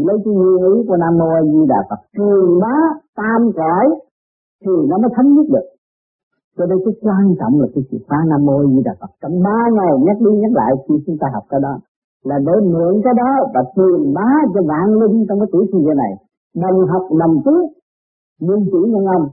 Lấy 0.08 0.18
cái 0.24 0.34
nguyên 0.34 0.58
lý 0.66 0.74
của 0.88 0.98
nam 1.04 1.14
mô 1.20 1.28
a 1.40 1.42
di 1.52 1.62
đà 1.72 1.80
phật. 1.90 2.02
Truyền 2.16 2.60
bá 2.64 2.76
tam 3.20 3.42
cõi, 3.60 3.86
thì 4.64 4.74
nó 4.90 4.96
mới 4.98 5.12
thống 5.16 5.30
nhất 5.36 5.48
được. 5.54 5.68
Cho 6.58 6.66
nên 6.70 6.78
cái 6.86 6.94
quan 7.04 7.26
trọng 7.40 7.54
là 7.62 7.68
cái 7.74 7.84
chìa 7.90 8.02
khóa 8.08 8.20
nam 8.30 8.42
mô 8.46 8.56
a 8.64 8.68
di 8.72 8.82
đà 8.88 8.94
phật. 9.02 9.12
Trong 9.22 9.36
ba 9.46 9.60
ngày 9.78 9.94
nhắc 10.06 10.18
đi 10.26 10.32
nhắc 10.42 10.54
lại, 10.60 10.72
khi 10.86 10.96
chúng 11.06 11.18
ta 11.22 11.28
học 11.34 11.44
cái 11.50 11.60
đó 11.66 11.74
là 12.24 12.38
để 12.48 12.54
mượn 12.74 13.02
cái 13.04 13.14
đó 13.22 13.32
và 13.54 13.62
truyền 13.76 14.14
bá 14.14 14.30
cho 14.54 14.62
vạn 14.68 14.88
linh 15.00 15.26
trong 15.30 15.40
cái 15.40 15.48
tuổi 15.52 15.66
sinh 15.72 15.86
viên 15.86 15.98
này. 15.98 16.14
Đồng 16.56 16.88
học 16.88 17.04
đồng 17.20 17.36
tiến 17.46 17.62
nguyên 18.42 18.66
chỉ 18.72 18.92
nhân 18.92 19.06
âm 19.06 19.24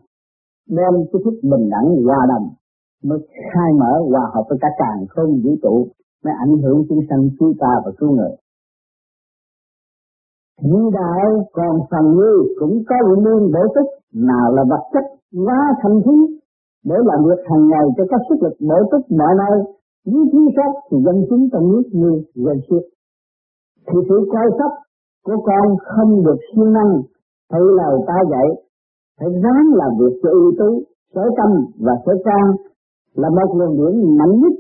đem 0.69 0.93
cái 1.13 1.21
thức 1.25 1.37
bình 1.43 1.71
đẳng 1.71 1.89
hòa 2.07 2.27
đồng 2.29 2.49
mới 3.05 3.19
khai 3.53 3.71
mở 3.81 3.93
hòa 4.11 4.31
hợp 4.35 4.45
với 4.49 4.59
cả 4.61 4.69
càng 4.79 5.07
không 5.09 5.31
vũ 5.45 5.53
trụ 5.63 5.87
mới 6.25 6.35
ảnh 6.45 6.57
hưởng 6.63 6.85
chúng 6.89 7.01
sanh 7.09 7.29
chúng 7.39 7.53
ta 7.61 7.73
và 7.85 7.91
cứu 7.99 8.11
người. 8.11 8.35
Di 10.63 10.83
đạo 10.93 11.47
còn 11.53 11.75
phần 11.91 12.05
như 12.17 12.33
cũng 12.61 12.83
có 12.89 12.97
nguyên 13.07 13.53
bổ 13.53 13.63
tích 13.75 13.91
nào 14.15 14.53
là 14.53 14.65
vật 14.71 14.83
chất 14.93 15.05
quá 15.47 15.61
thành 15.83 16.01
thí, 16.05 16.17
để 16.85 16.97
làm 17.05 17.25
việc 17.25 17.41
hàng 17.51 17.69
ngày 17.69 17.87
cho 17.97 18.05
các 18.11 18.21
sức 18.29 18.39
lực 18.43 18.57
bổ 18.61 18.79
tích 18.93 19.17
mọi 19.19 19.35
nơi, 19.39 19.57
nếu 20.07 20.23
thiếu 20.33 20.47
sót 20.57 20.73
thì 20.89 20.97
dân 21.07 21.17
chúng 21.29 21.49
trong 21.53 21.69
nước 21.73 21.87
như 21.93 22.11
dân 22.35 22.59
suốt. 22.69 22.83
Thì 23.87 23.99
sự 24.09 24.17
coi 24.33 24.47
sóc 24.59 24.73
của 25.25 25.39
con 25.49 25.77
không 25.85 26.25
được 26.25 26.41
siêng 26.49 26.73
năng, 26.73 26.93
thấy 27.51 27.63
lời 27.79 27.95
ta 28.07 28.19
dạy, 28.31 28.49
phải 29.19 29.29
ráng 29.43 29.67
làm 29.81 29.91
việc 30.01 30.15
cho 30.23 30.31
ưu 30.31 30.53
tú, 30.59 30.83
sở 31.15 31.23
tâm 31.37 31.51
và 31.85 31.93
sở 32.07 32.13
trang 32.25 32.49
là 33.15 33.29
một 33.29 33.49
nguồn 33.57 33.73
điển 33.77 34.17
mạnh 34.19 34.41
nhất, 34.41 34.55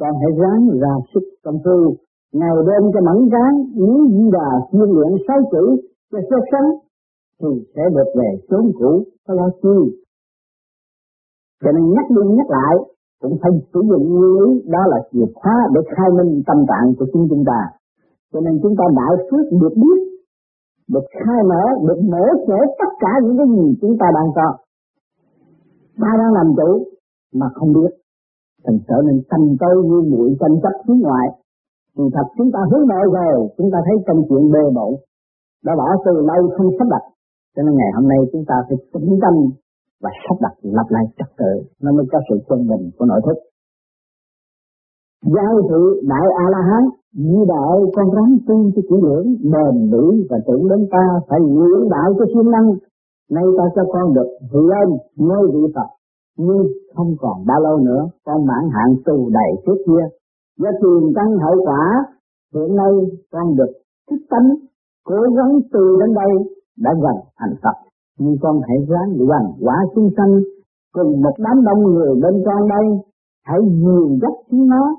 còn 0.00 0.12
hãy 0.20 0.32
ráng 0.40 0.80
ra 0.80 0.92
sức 1.14 1.24
công 1.44 1.58
phu 1.64 1.96
ngày 2.32 2.56
đêm 2.68 2.82
cho 2.94 3.00
mẫn 3.00 3.28
ráng 3.28 3.54
nếu 3.74 3.96
di 4.14 4.24
đà 4.32 4.50
chuyên 4.72 4.88
luyện 4.96 5.12
sáu 5.28 5.38
chữ 5.52 5.64
cho 6.12 6.18
xuất 6.30 6.42
sắn 6.52 6.64
thì 7.40 7.48
sẽ 7.74 7.82
được 7.96 8.10
về 8.18 8.28
chốn 8.50 8.72
cũ 8.78 9.04
có 9.26 9.34
lo 9.34 9.48
chi 9.62 9.76
cho 11.62 11.72
nên 11.72 11.84
nhắc 11.94 12.06
đi 12.10 12.22
nhắc 12.36 12.46
lại 12.50 12.74
cũng 13.22 13.34
phải 13.42 13.50
sử 13.72 13.80
dụng 13.90 14.04
nguyên 14.08 14.32
lý, 14.40 14.70
đó 14.74 14.82
là 14.92 14.98
chìa 15.12 15.28
khóa 15.34 15.56
để 15.74 15.80
khai 15.94 16.08
minh 16.18 16.42
tâm 16.46 16.58
trạng 16.70 16.86
của 16.98 17.06
chúng 17.12 17.26
chúng 17.30 17.44
ta. 17.46 17.60
Cho 18.32 18.40
nên 18.40 18.60
chúng 18.62 18.74
ta 18.78 18.84
đại 18.98 19.14
phước 19.28 19.44
được 19.60 19.74
biết, 19.82 19.98
được 20.92 21.06
khai 21.12 21.40
mở, 21.50 21.62
được 21.88 22.00
mở 22.12 22.24
sẻ 22.46 22.58
tất 22.80 22.90
cả 23.00 23.12
những 23.22 23.36
cái 23.38 23.46
gì 23.56 23.66
chúng 23.80 23.94
ta 24.00 24.06
đang 24.14 24.30
có. 24.36 24.48
Ta 26.02 26.10
đang 26.20 26.32
làm 26.38 26.48
chủ 26.56 26.84
mà 27.34 27.46
không 27.54 27.72
biết. 27.72 27.92
Thành 28.64 28.78
trở 28.88 28.98
nên 29.06 29.22
tâm 29.30 29.40
tối 29.60 29.76
như 29.88 29.98
bụi 30.10 30.36
tranh 30.40 30.56
chấp 30.62 30.74
phía 30.86 30.94
ngoài. 31.04 31.26
Thì 31.96 32.04
thật 32.14 32.26
chúng 32.38 32.50
ta 32.54 32.60
hướng 32.70 32.86
nội 32.88 33.06
rồi, 33.16 33.48
chúng 33.56 33.70
ta 33.72 33.78
thấy 33.86 33.96
công 34.06 34.20
chuyện 34.28 34.52
bề 34.52 34.64
bộn. 34.74 34.92
Đã 35.64 35.72
bỏ 35.76 35.88
từ 36.04 36.12
lâu 36.12 36.50
không 36.56 36.70
sắp 36.78 36.86
đặt. 36.90 37.04
Cho 37.56 37.62
nên 37.62 37.74
ngày 37.76 37.90
hôm 37.96 38.08
nay 38.08 38.18
chúng 38.32 38.44
ta 38.48 38.54
phải 38.68 38.76
tĩnh 38.92 39.18
tâm 39.22 39.34
và 40.02 40.10
sắp 40.24 40.36
đặt 40.40 40.54
lập 40.62 40.86
lại 40.88 41.04
trật 41.18 41.30
tự 41.38 41.52
nó 41.82 41.92
mới 41.92 42.06
có 42.12 42.18
sự 42.28 42.36
quân 42.48 42.60
bình 42.68 42.90
của 42.98 43.04
nội 43.04 43.20
thức. 43.26 43.38
Giao 45.34 45.54
sự 45.68 46.00
đại 46.08 46.26
a 46.44 46.46
la 46.50 46.62
hán 46.70 46.84
như 47.12 47.44
đạo 47.48 47.90
con 47.94 48.06
rắn 48.14 48.38
tu 48.46 48.70
cho 48.74 48.82
kỹ 48.88 48.96
lưỡng, 49.02 49.26
bền 49.52 49.90
bỉ 49.92 50.26
và 50.30 50.38
tưởng 50.46 50.68
đến 50.68 50.88
ta 50.90 51.04
phải 51.28 51.40
luyện 51.40 51.88
đạo 51.90 52.08
cho 52.18 52.24
siêng 52.34 52.50
năng. 52.50 52.68
Nay 53.30 53.44
ta 53.58 53.64
cho 53.74 53.82
con 53.92 54.14
được 54.14 54.28
lên 54.52 54.88
ngôi 55.16 55.50
vị 55.54 55.72
phật, 55.74 55.88
nhưng 56.38 56.62
không 56.94 57.14
còn 57.20 57.46
bao 57.46 57.60
lâu 57.60 57.76
nữa, 57.78 58.02
con 58.24 58.46
mãn 58.46 58.64
hạn 58.72 58.96
tù 59.04 59.30
đầy 59.32 59.50
trước 59.66 59.78
kia. 59.86 60.04
Do 60.58 60.70
tiền 60.80 61.12
căn 61.16 61.26
hậu 61.42 61.64
quả, 61.64 62.04
hiện 62.54 62.76
nay 62.76 62.92
con 63.32 63.56
được 63.56 63.72
thức 64.10 64.20
tánh, 64.30 64.48
cố 65.04 65.16
gắng 65.36 65.52
từ 65.72 65.96
đến 66.00 66.14
đây, 66.14 66.32
đã 66.78 66.90
gần 67.02 67.16
thành 67.38 67.54
Phật 67.62 67.89
nhưng 68.18 68.36
con 68.42 68.60
hãy 68.68 68.78
ráng 68.88 69.10
gần 69.18 69.44
quả 69.60 69.76
chúng 69.94 70.10
sanh. 70.16 70.40
Cùng 70.92 71.22
một 71.22 71.34
đám 71.38 71.64
đông 71.64 71.82
người 71.82 72.14
bên 72.22 72.42
con 72.46 72.68
đây, 72.68 72.86
hãy 73.44 73.60
dìu 73.80 74.18
dắt 74.22 74.32
chúng 74.50 74.68
nó. 74.68 74.96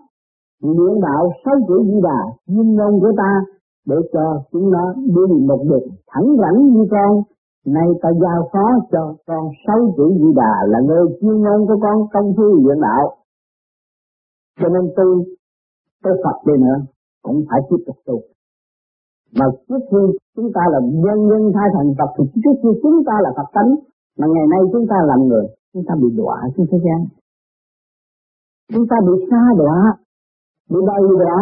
Nguyện 0.62 1.02
đạo 1.02 1.30
sáu 1.46 1.56
chữ 1.68 1.84
di 1.86 2.00
đà 2.04 2.22
chuyên 2.48 2.76
ngôn 2.76 3.00
của 3.00 3.12
ta, 3.18 3.32
để 3.88 3.96
cho 4.14 4.44
chúng 4.52 4.72
nó 4.72 4.94
đi 4.96 5.46
một 5.48 5.64
đường 5.70 5.88
thẳng 6.08 6.36
rảnh 6.42 6.68
như 6.74 6.86
con. 6.92 7.24
Nay 7.66 7.88
ta 8.02 8.10
giao 8.22 8.50
phó 8.54 8.66
cho 8.92 9.16
con 9.28 9.50
sáu 9.68 9.94
chữ 9.98 10.04
di 10.20 10.34
đà 10.36 10.54
là 10.68 10.80
nơi 10.88 11.06
chuyên 11.22 11.42
ngôn 11.42 11.68
của 11.68 11.78
con 11.82 12.08
công 12.14 12.34
phu 12.38 12.44
luyện 12.44 12.82
đạo. 12.82 13.16
Cho 14.60 14.70
nên 14.70 14.92
tôi 14.96 15.26
tới 16.04 16.14
Phật 16.24 16.38
đi 16.46 16.54
nữa, 16.64 16.86
cũng 17.24 17.44
phải 17.50 17.60
tiếp 17.70 17.84
tục 17.88 17.96
tu 18.06 18.31
mà 19.40 19.46
trước 19.68 19.82
khi 19.90 20.02
chúng 20.36 20.50
ta 20.56 20.64
là 20.74 20.80
nhân 21.04 21.18
nhân 21.30 21.44
thai 21.56 21.68
thành 21.76 21.90
Phật, 21.98 22.10
thì 22.16 22.24
trước 22.44 22.56
khi 22.62 22.70
chúng 22.84 22.98
ta 23.08 23.16
là 23.26 23.32
Phật 23.38 23.50
tánh. 23.56 23.72
Mà 24.20 24.26
ngày 24.34 24.48
nay 24.54 24.62
chúng 24.72 24.86
ta 24.92 24.98
làm 25.10 25.20
người, 25.30 25.46
chúng 25.74 25.84
ta 25.88 25.94
bị 26.02 26.10
đọa 26.20 26.38
trên 26.54 26.66
thế 26.72 26.78
gian. 26.86 27.00
Chúng 28.74 28.86
ta 28.90 28.98
bị 29.08 29.14
xa 29.30 29.44
đọa, 29.62 29.78
bị 30.72 30.80
đầy 30.90 31.04
đọa. 31.24 31.40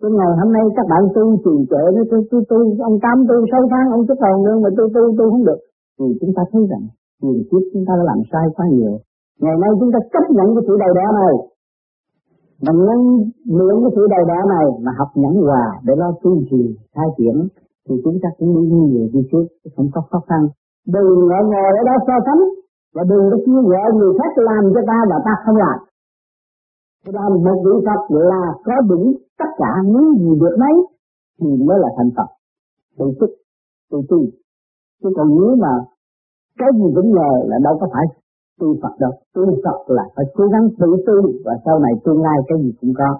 Cái 0.00 0.10
ngày 0.18 0.32
hôm 0.40 0.50
nay 0.56 0.64
các 0.76 0.86
bạn 0.90 1.02
tu 1.14 1.24
trì 1.44 1.54
trệ 1.70 1.82
nó 1.96 2.02
tôi 2.10 2.20
tôi 2.30 2.42
tôi 2.50 2.62
ông 2.88 2.96
tám 3.04 3.16
tu 3.28 3.36
sáu 3.52 3.62
tháng, 3.72 3.86
ông 3.96 4.06
chấp 4.06 4.16
còn 4.22 4.36
nữa 4.44 4.56
mà 4.62 4.68
tôi 4.76 4.88
tu 4.94 5.02
tôi 5.18 5.26
không 5.30 5.44
được. 5.48 5.60
Thì 5.98 6.06
chúng 6.20 6.32
ta 6.36 6.42
thấy 6.50 6.62
rằng 6.70 6.84
tiền 7.20 7.38
kiếp 7.48 7.62
chúng 7.72 7.84
ta 7.88 7.92
đã 7.98 8.04
làm 8.10 8.20
sai 8.30 8.46
quá 8.56 8.66
nhiều. 8.76 8.94
Ngày 9.42 9.56
nay 9.62 9.70
chúng 9.80 9.92
ta 9.94 9.98
chấp 10.12 10.24
nhận 10.36 10.46
cái 10.54 10.62
sự 10.66 10.74
đầy 10.82 10.92
đọa 10.98 11.08
này 11.20 11.34
mà 12.64 12.72
nhân 12.86 13.00
mượn 13.56 13.74
cái 13.82 13.90
sự 13.96 14.02
đầu 14.14 14.24
đá 14.30 14.38
này 14.54 14.66
mà 14.84 14.92
học 14.98 15.10
nhẫn 15.14 15.34
hòa 15.46 15.64
để 15.86 15.94
lo 15.96 16.08
tu 16.22 16.32
trì 16.50 16.62
khai 16.94 17.08
triển, 17.18 17.36
thì 17.88 17.94
chúng 18.04 18.18
ta 18.22 18.28
cũng 18.38 18.50
đi 18.56 18.62
như 18.74 18.82
vậy 18.94 19.06
đi 19.14 19.20
trước 19.30 19.46
không 19.76 19.88
có 19.94 20.00
khó 20.10 20.18
khăn. 20.28 20.42
Đừng 20.94 21.10
ngồi 21.28 21.42
ngồi 21.50 21.70
ở 21.78 21.82
đó 21.88 21.94
so 22.06 22.16
sánh, 22.26 22.42
và 22.94 23.02
đừng 23.10 23.24
có 23.30 23.36
kêu 23.46 23.62
gọi 23.70 23.88
người 23.98 24.12
khác 24.18 24.32
làm 24.48 24.62
cho 24.74 24.80
ta 24.90 24.98
và 25.10 25.16
ta 25.26 25.32
không 25.44 25.56
làm. 25.64 25.78
Cho 27.04 27.10
nên 27.12 27.44
một 27.44 27.58
vị 27.64 27.74
Phật 27.86 28.00
là 28.30 28.42
có 28.64 28.74
đủ 28.90 29.00
tất 29.38 29.50
cả 29.60 29.72
những 29.84 30.08
gì 30.18 30.30
được 30.40 30.56
đấy 30.64 30.76
thì 31.40 31.48
mới 31.66 31.78
là 31.82 31.88
thành 31.96 32.10
Phật. 32.16 32.28
Tự 32.98 33.06
sức 33.20 33.30
tự 33.90 33.98
tu 34.08 34.20
chứ 35.02 35.08
còn 35.16 35.28
nếu 35.28 35.56
mà 35.64 35.72
cái 36.58 36.68
gì 36.78 36.88
cũng 36.96 37.10
ngờ 37.10 37.32
là 37.50 37.56
đâu 37.64 37.74
có 37.80 37.86
phải 37.92 38.04
tu 38.62 38.76
Phật 38.82 38.94
đâu 39.00 39.12
tu 39.34 39.42
Phật 39.64 39.94
là 39.96 40.04
phải 40.16 40.24
cố 40.34 40.44
gắng 40.52 40.68
tự 40.78 40.86
tu 41.06 41.32
và 41.44 41.52
sau 41.64 41.78
này 41.78 41.92
tương 42.04 42.22
lai 42.22 42.38
cái 42.48 42.58
gì 42.62 42.72
cũng 42.80 42.92
có 42.98 43.18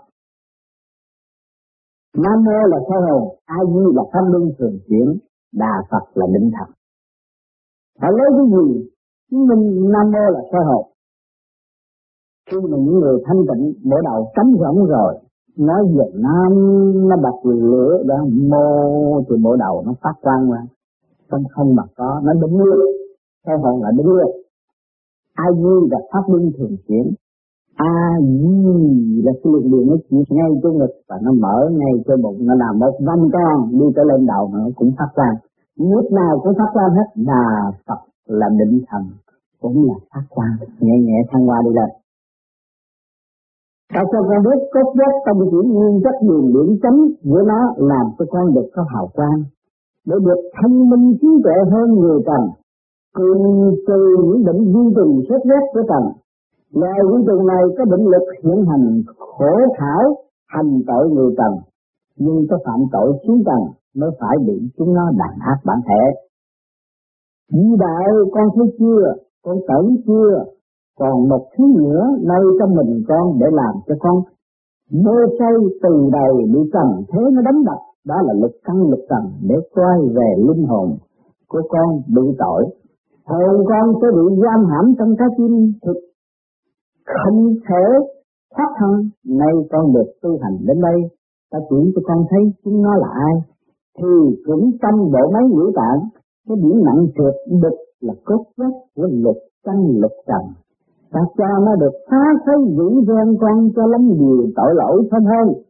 Nam 2.16 2.44
mô 2.44 2.66
là 2.72 2.78
sơ 2.88 2.96
hồn, 3.07 3.37
A 3.44 3.57
Di 3.66 3.85
là 3.96 4.02
pháp 4.12 4.24
luân 4.33 4.52
thường 4.59 4.78
chuyển, 4.88 5.18
Đà 5.52 5.72
Phật 5.90 6.05
là 6.14 6.26
định 6.35 6.50
thật. 6.59 6.72
Phải 8.00 8.11
lấy 8.12 8.28
cái 8.37 8.46
gì? 8.55 8.90
Chứng 9.31 9.46
minh 9.48 9.92
Nam 9.92 10.11
mô 10.12 10.24
là 10.35 10.40
sơ 10.52 10.59
hồn. 10.68 10.87
Khi 12.50 12.57
mà 12.61 12.76
những 12.78 13.00
người 13.00 13.22
thanh 13.26 13.42
tịnh 13.48 13.72
mỗi 13.85 14.00
đầu 14.05 14.33
trống 14.37 14.52
rỗng 14.61 14.87
rồi, 14.87 15.14
nói 15.59 15.83
về 15.96 16.05
Nam 16.14 16.52
nó 17.09 17.16
bật 17.16 17.50
lửa 17.50 18.02
đó, 18.07 18.16
mô 18.50 19.20
thì 19.28 19.37
mỗi 19.40 19.57
đầu 19.59 19.83
nó 19.87 19.92
phát 20.02 20.14
quang 20.22 20.50
ra. 20.50 20.62
không 21.31 21.44
không 21.50 21.74
mà 21.74 21.83
có, 21.96 22.20
nó 22.24 22.33
đúng 22.40 22.59
luôn. 22.59 22.87
Soi 23.46 23.59
hồn 23.59 23.83
là 23.83 23.90
đúng 23.96 24.07
luôn. 24.07 24.41
A 25.34 25.44
Di 25.56 25.74
là 25.90 25.98
pháp 26.12 26.24
luân 26.28 26.52
thường 26.58 26.76
chuyển, 26.88 27.14
a 27.74 28.18
di 28.20 29.22
là 29.24 29.32
cái 29.32 29.52
lực 29.52 29.64
điện 29.72 29.86
nó 29.86 29.96
chuyển 30.10 30.22
ngay 30.28 30.50
chỗ 30.62 30.72
ngực 30.72 30.92
và 31.08 31.16
nó 31.22 31.32
mở 31.32 31.70
ngay 31.78 31.92
chỗ 32.06 32.14
bụng 32.22 32.46
nó 32.46 32.54
làm 32.54 32.78
một 32.78 32.94
vòng 33.06 33.28
con 33.32 33.78
đi 33.78 33.86
tới 33.96 34.04
lên 34.08 34.26
đầu 34.26 34.50
nó 34.52 34.68
cũng 34.76 34.92
phát 34.98 35.10
quang. 35.14 35.36
Lúc 35.78 36.12
nào 36.12 36.40
cũng 36.42 36.54
phát 36.58 36.70
quang 36.72 36.90
hết 36.90 37.08
là 37.14 37.72
phật 37.86 38.00
là 38.26 38.48
định 38.58 38.80
thần 38.88 39.02
cũng 39.60 39.88
là 39.88 39.94
phát 40.14 40.24
quang. 40.30 40.56
Nhẹ 40.80 40.94
nhẹ 41.06 41.18
thăng 41.30 41.46
hoa 41.46 41.58
đi 41.64 41.70
lên. 41.78 41.90
Tại 43.94 44.04
sao 44.12 44.22
con 44.28 44.42
biết 44.44 44.60
cốt 44.72 44.88
giác 44.98 45.12
tâm 45.26 45.36
chuyển 45.50 45.72
nguyên 45.72 46.02
chất 46.04 46.16
đường 46.28 46.46
điểm 46.54 46.78
chấm 46.82 46.94
của 47.24 47.42
nó 47.46 47.60
làm 47.76 48.06
cho 48.18 48.24
con 48.30 48.54
được 48.54 48.68
có 48.74 48.82
hào 48.94 49.06
quang 49.14 49.42
để 50.06 50.16
được 50.26 50.40
thông 50.62 50.90
minh 50.90 51.16
trí 51.20 51.28
tuệ 51.44 51.52
hơn 51.72 51.94
người 51.94 52.18
trần? 52.26 52.42
Cùng 53.12 53.75
từ 53.87 54.16
những 54.25 54.44
bệnh 54.44 54.64
vi 54.72 54.94
trùng 54.96 55.22
xuất 55.29 55.40
rét 55.44 55.64
của 55.72 55.83
trần 55.88 56.05
Loài 56.81 56.98
vi 57.11 57.25
trùng 57.27 57.46
này 57.46 57.62
có 57.79 57.85
định 57.85 58.07
lực 58.07 58.27
hiện 58.42 58.64
hành 58.70 59.03
khổ 59.18 59.53
thảo 59.79 60.16
hành 60.46 60.81
tội 60.87 61.11
người 61.11 61.35
trần, 61.38 61.53
nhưng 62.16 62.46
có 62.51 62.59
phạm 62.64 62.81
tội 62.92 63.12
xuống 63.27 63.42
trần 63.46 63.61
mới 63.94 64.11
phải 64.20 64.37
bị 64.46 64.70
chúng 64.77 64.94
nó 64.94 65.11
đàn 65.18 65.35
áp 65.40 65.59
bản 65.64 65.79
thể. 65.88 66.03
Di 67.53 67.77
đại 67.79 68.05
con 68.33 68.48
thấy 68.55 68.77
chưa, 68.79 69.14
con 69.44 69.57
tưởng 69.68 69.96
chưa, 70.07 70.44
còn 70.98 71.29
một 71.29 71.46
thứ 71.57 71.64
nữa 71.77 72.03
nơi 72.20 72.44
trong 72.59 72.75
mình 72.75 73.05
con 73.09 73.38
để 73.40 73.46
làm 73.53 73.75
cho 73.87 73.94
con 74.01 74.16
mơ 75.05 75.16
say 75.38 75.53
từ 75.83 76.09
đầu 76.12 76.37
bị 76.53 76.70
trần 76.72 77.05
thế 77.09 77.20
nó 77.33 77.42
đánh 77.42 77.64
đập, 77.64 77.79
đó 78.05 78.14
là 78.22 78.33
lực 78.33 78.53
căn 78.64 78.77
lực 78.90 79.01
trần 79.11 79.33
để 79.48 79.55
quay 79.75 79.98
về 80.14 80.35
linh 80.48 80.64
hồn 80.66 80.96
của 81.48 81.62
con 81.68 82.03
bị 82.09 82.37
tội. 82.38 82.81
Hồn 83.26 83.64
con 83.68 83.87
sẽ 84.00 84.08
bị 84.16 84.24
giam 84.42 84.61
hãm 84.70 84.94
trong 84.98 85.14
trái 85.18 85.28
tim 85.38 85.72
thực. 85.85 85.98
Không 87.06 87.38
thể 87.68 87.85
thoát 88.54 88.70
thân, 88.78 88.92
nay 89.40 89.54
con 89.70 89.92
được 89.94 90.08
tu 90.22 90.38
hành 90.42 90.56
đến 90.66 90.80
đây. 90.80 90.98
Ta 91.50 91.58
chuyển 91.70 91.92
cho 91.94 92.02
con 92.08 92.18
thấy 92.30 92.40
chúng 92.64 92.82
nó 92.82 92.94
là 92.94 93.08
ai. 93.28 93.35
Thì 93.98 94.37
cũng 94.46 94.70
trong 94.82 94.96
bộ 95.12 95.30
máy 95.35 95.42
ngũ 95.50 95.72
tạng, 95.74 96.00
cái 96.48 96.56
điểm 96.62 96.76
nặng 96.85 97.06
trượt 97.16 97.35
đực 97.62 97.76
là 98.00 98.14
cốt 98.24 98.44
vết 98.56 98.74
của 98.96 99.08
lục 99.11 99.37
căn 99.64 99.76
lục 100.00 100.12
trần. 100.26 100.42
Ta 101.12 101.20
cho 101.38 101.44
nó 101.66 101.76
được 101.76 101.92
phá 102.11 102.24
thấy 102.46 102.56
dữ 102.76 102.88
gian 103.08 103.37
con 103.40 103.68
cho 103.76 103.87
lắm 103.87 104.00
điều 104.18 104.46
tội 104.56 104.74
lỗi 104.74 105.08
thân 105.11 105.24
hơn. 105.24 105.62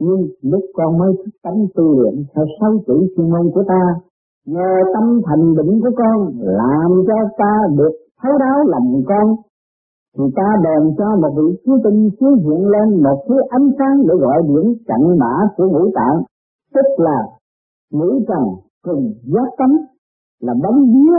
Nhưng 0.00 0.28
lúc 0.42 0.62
con 0.74 0.98
mới 0.98 1.12
thức 1.24 1.30
tánh 1.42 1.66
tu 1.74 2.00
luyện 2.00 2.14
theo 2.34 2.44
sáu 2.60 2.72
chữ 2.86 2.94
chuyên 3.16 3.30
môn 3.30 3.50
của 3.54 3.62
ta 3.68 3.82
nhờ 4.46 4.70
tâm 4.94 5.20
thành 5.26 5.54
định 5.56 5.80
của 5.82 5.90
con 5.96 6.16
làm 6.40 6.90
cho 7.06 7.14
ta 7.38 7.54
được 7.76 7.94
thấu 8.22 8.32
đáo 8.38 8.64
lòng 8.66 9.02
con 9.08 9.36
thì 10.16 10.24
ta 10.36 10.48
bèn 10.64 10.94
cho 10.98 11.08
một 11.22 11.32
vị 11.36 11.48
cứu 11.64 11.78
tinh 11.84 12.10
chiếu 12.20 12.34
hiện 12.34 12.68
lên 12.74 13.02
một 13.02 13.24
thứ 13.28 13.34
ánh 13.48 13.68
sáng 13.78 13.96
để 14.06 14.14
gọi 14.20 14.42
điểm 14.48 14.66
cận 14.88 15.18
mã 15.20 15.34
của 15.56 15.66
ngũ 15.68 15.90
tạng, 15.94 16.18
tức 16.74 16.88
là 16.96 17.18
ngũ 17.92 18.10
trần 18.28 18.42
cùng 18.84 19.12
giác 19.32 19.48
tấm 19.58 19.70
là 20.40 20.54
bóng 20.62 20.78
vía 20.92 21.16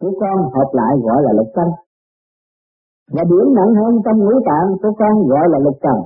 của 0.00 0.12
con 0.20 0.36
hợp 0.54 0.70
lại 0.72 0.96
gọi 1.04 1.22
là 1.22 1.32
lục 1.32 1.48
căn. 1.54 1.68
Và 3.12 3.22
điểm 3.30 3.54
nặng 3.54 3.74
hơn 3.74 3.94
trong 4.04 4.18
ngũ 4.18 4.40
tạng 4.46 4.68
của 4.82 4.92
con 4.98 5.28
gọi 5.28 5.48
là 5.48 5.58
lục 5.58 5.76
trần. 5.82 5.98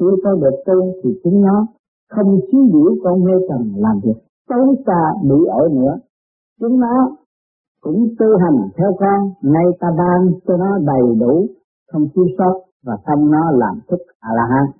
Khi 0.00 0.06
con 0.24 0.40
được 0.40 0.56
tu 0.66 0.74
thì 1.04 1.20
chúng 1.24 1.42
nó 1.42 1.66
không 2.10 2.40
chiếu 2.50 2.60
biểu 2.72 2.94
con 3.04 3.24
mê 3.24 3.32
trần 3.48 3.72
làm 3.76 4.00
việc 4.04 4.18
xấu 4.48 4.74
xa 4.86 5.00
bị 5.22 5.36
ở 5.50 5.68
nữa. 5.72 5.94
Chúng 6.60 6.80
nó 6.80 7.16
cũng 7.80 8.08
tu 8.18 8.26
hành 8.42 8.68
theo 8.76 8.92
con, 9.00 9.20
nay 9.42 9.64
ta 9.80 9.88
ban 9.98 10.20
cho 10.46 10.56
nó 10.56 10.78
đầy 10.78 11.16
đủ 11.20 11.46
không 11.92 12.04
thiếu 12.14 12.24
sót 12.38 12.54
và 12.84 12.96
tâm 13.06 13.30
nó 13.30 13.50
làm 13.50 13.80
thức 13.88 13.98
a 14.20 14.30
la 14.34 14.46
hán 14.50 14.78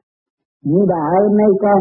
như 0.65 0.85
đã 0.89 1.05
nay 1.39 1.51
con 1.61 1.81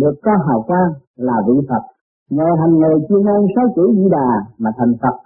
được 0.00 0.14
có 0.22 0.32
hào 0.46 0.62
quang 0.66 0.92
là 1.16 1.34
vị 1.46 1.54
phật. 1.68 1.82
Nhờ 2.30 2.44
hành 2.60 2.74
nghề 2.78 3.06
chuyên 3.08 3.24
môn 3.24 3.46
sáu 3.56 3.66
chữ 3.76 3.92
di 3.96 4.08
đà 4.10 4.28
mà 4.58 4.70
thành 4.78 4.92
phật. 5.02 5.16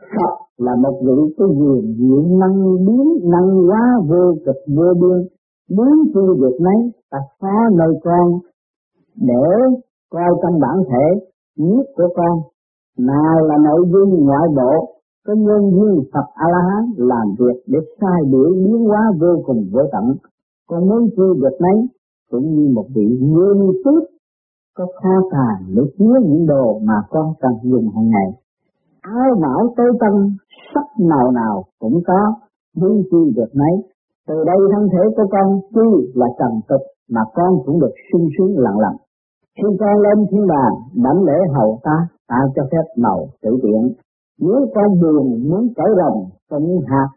Phật 0.00 0.32
là 0.58 0.76
một 0.76 1.00
vị 1.02 1.34
có 1.38 1.46
quyền 1.46 1.94
diện 1.98 2.38
năng 2.38 2.86
biến 2.86 3.30
năng 3.32 3.48
hóa 3.68 3.82
vô 4.08 4.34
cực 4.46 4.56
vô 4.76 4.94
biên. 5.00 5.28
Muốn 5.76 6.04
chi 6.14 6.20
được 6.40 6.56
mấy 6.60 6.92
ta 7.10 7.18
phá 7.40 7.56
nơi 7.78 7.92
con 8.04 8.38
để 9.16 9.44
coi 10.10 10.30
trong 10.42 10.60
bản 10.60 10.76
thể 10.90 11.26
nhất 11.56 11.86
của 11.96 12.08
con 12.16 12.51
nào 12.98 13.40
là 13.48 13.56
nội 13.64 13.86
dung 13.92 14.24
ngoại 14.26 14.48
bộ 14.56 14.94
có 15.26 15.34
nhân 15.34 15.70
duyên 15.70 16.04
Phật 16.12 16.26
A 16.34 16.46
La 16.52 16.58
Hán 16.68 16.84
làm 16.96 17.26
việc 17.38 17.62
để 17.66 17.78
sai 18.00 18.20
biểu 18.32 18.50
biến 18.54 18.78
hóa 18.88 19.12
vô 19.20 19.42
cùng 19.46 19.64
vô 19.72 19.80
tận, 19.92 20.16
còn 20.68 20.88
muốn 20.88 21.08
chưa 21.16 21.32
được 21.34 21.56
nấy 21.60 21.88
cũng 22.30 22.54
như 22.54 22.72
một 22.74 22.86
vị 22.94 23.18
nguyên 23.20 23.72
tước 23.84 24.02
có 24.76 24.86
kho 25.02 25.28
tàng 25.30 25.74
để 25.74 25.82
chứa 25.98 26.14
những 26.28 26.46
đồ 26.46 26.78
mà 26.78 26.94
con 27.10 27.32
cần 27.40 27.52
dùng 27.62 27.88
hàng 27.94 28.08
ngày. 28.08 28.28
Áo 29.00 29.34
mão 29.42 29.74
tối 29.76 29.92
tân, 30.00 30.36
sắc 30.74 30.86
nào 30.98 31.30
nào 31.30 31.64
cũng 31.78 32.00
có, 32.06 32.34
muốn 32.76 33.02
chi 33.10 33.32
được 33.36 33.50
nấy 33.54 33.92
Từ 34.28 34.34
đây 34.46 34.56
thân 34.72 34.88
thể 34.92 35.02
của 35.16 35.26
con 35.30 35.60
tuy 35.74 35.88
là 36.14 36.26
trần 36.38 36.60
tục 36.68 36.80
mà 37.10 37.20
con 37.34 37.50
cũng 37.66 37.80
được 37.80 37.94
sung 38.12 38.28
sướng 38.38 38.58
lặng 38.58 38.78
lặng. 38.78 38.96
Khi 39.56 39.68
con 39.80 40.00
lên 40.00 40.26
thiên 40.30 40.46
đàng, 40.46 40.74
đảnh 41.04 41.22
lễ 41.24 41.38
hậu 41.54 41.80
ta, 41.82 41.96
ta 42.28 42.36
cho 42.54 42.62
phép 42.72 42.86
màu 42.96 43.28
tự 43.42 43.50
tiện, 43.62 43.92
nếu 44.40 44.66
con 44.74 45.00
buồn 45.00 45.48
muốn 45.48 45.68
cởi 45.76 45.90
rồng, 45.98 46.24
tụng 46.50 46.80
hạt, 46.86 47.08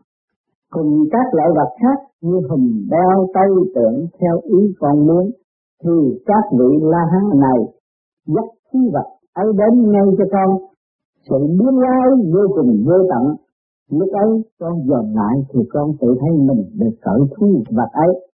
cùng 0.70 1.04
các 1.12 1.26
loại 1.34 1.50
vật 1.56 1.72
khác 1.82 2.00
như 2.22 2.40
hùm 2.50 2.88
đeo 2.90 3.28
tay 3.34 3.48
tượng 3.76 4.08
theo 4.20 4.40
ý 4.44 4.74
con 4.80 5.08
muốn, 5.08 5.32
thì 5.84 6.20
các 6.26 6.44
vị 6.60 6.70
la 6.82 7.04
hán 7.12 7.40
này 7.40 7.60
dắt 8.28 8.46
khí 8.74 8.80
vật 8.94 9.08
ấy 9.34 9.48
đến 9.58 9.92
ngay 9.92 10.08
cho 10.18 10.26
con. 10.32 10.58
Sự 11.30 11.38
biến 11.48 11.80
lai 11.80 12.08
vô 12.34 12.42
cùng 12.56 12.84
vô 12.86 12.98
tận, 13.10 13.36
lúc 13.92 14.10
ấy 14.14 14.44
con 14.60 14.74
dòm 14.88 15.06
lại 15.16 15.36
thì 15.54 15.60
con 15.74 15.92
tự 16.02 16.08
thấy 16.20 16.32
mình 16.48 16.64
được 16.80 16.96
cởi 17.02 17.20
thú 17.36 17.64
vật 17.72 17.90
ấy. 17.92 18.30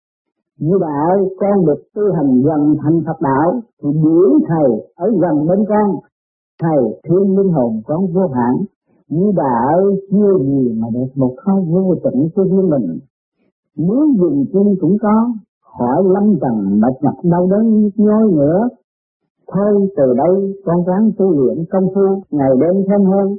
Như 0.60 0.77
đạo 0.82 1.29
con 1.39 1.65
được 1.65 1.82
tu 1.95 2.01
hành 2.15 2.41
gần 2.41 2.75
thành 2.84 2.99
Phật 3.05 3.21
đạo 3.21 3.62
thì 3.84 3.89
biểu 4.03 4.32
thầy 4.47 4.69
ở 4.95 5.08
gần 5.21 5.47
bên 5.47 5.60
con 5.69 5.95
thầy 6.62 7.00
thương 7.04 7.38
linh 7.38 7.54
hồn 7.54 7.82
con 7.86 8.08
vô 8.13 8.28
hạn 8.28 8.56
như 9.10 9.32
đã 9.36 9.76
chưa 10.12 10.38
gì 10.39 10.76
mà 10.80 10.88
được 10.93 11.12
một 11.15 11.36
kho 11.38 11.54
vô 11.67 11.95
tận 12.04 12.13
cho 12.36 12.43
riêng 12.43 12.69
mình. 12.69 13.00
muốn 13.78 14.17
dùng 14.19 14.45
chung 14.54 14.76
cũng 14.82 14.98
có, 15.02 15.34
khỏi 15.62 16.04
lâm 16.04 16.39
trần 16.41 16.80
mệt 16.82 16.95
nhọc 17.02 17.15
đau 17.24 17.48
đớn 17.52 17.89
nhói 17.95 18.32
nữa. 18.32 18.67
Thôi 19.52 19.89
từ 19.98 20.13
đây 20.17 20.54
con 20.65 20.86
ráng 20.88 21.12
tu 21.17 21.30
luyện 21.32 21.65
công 21.72 21.88
phu, 21.95 22.24
ngày 22.32 22.50
đêm 22.62 22.84
thêm 22.88 23.06
hơn, 23.06 23.36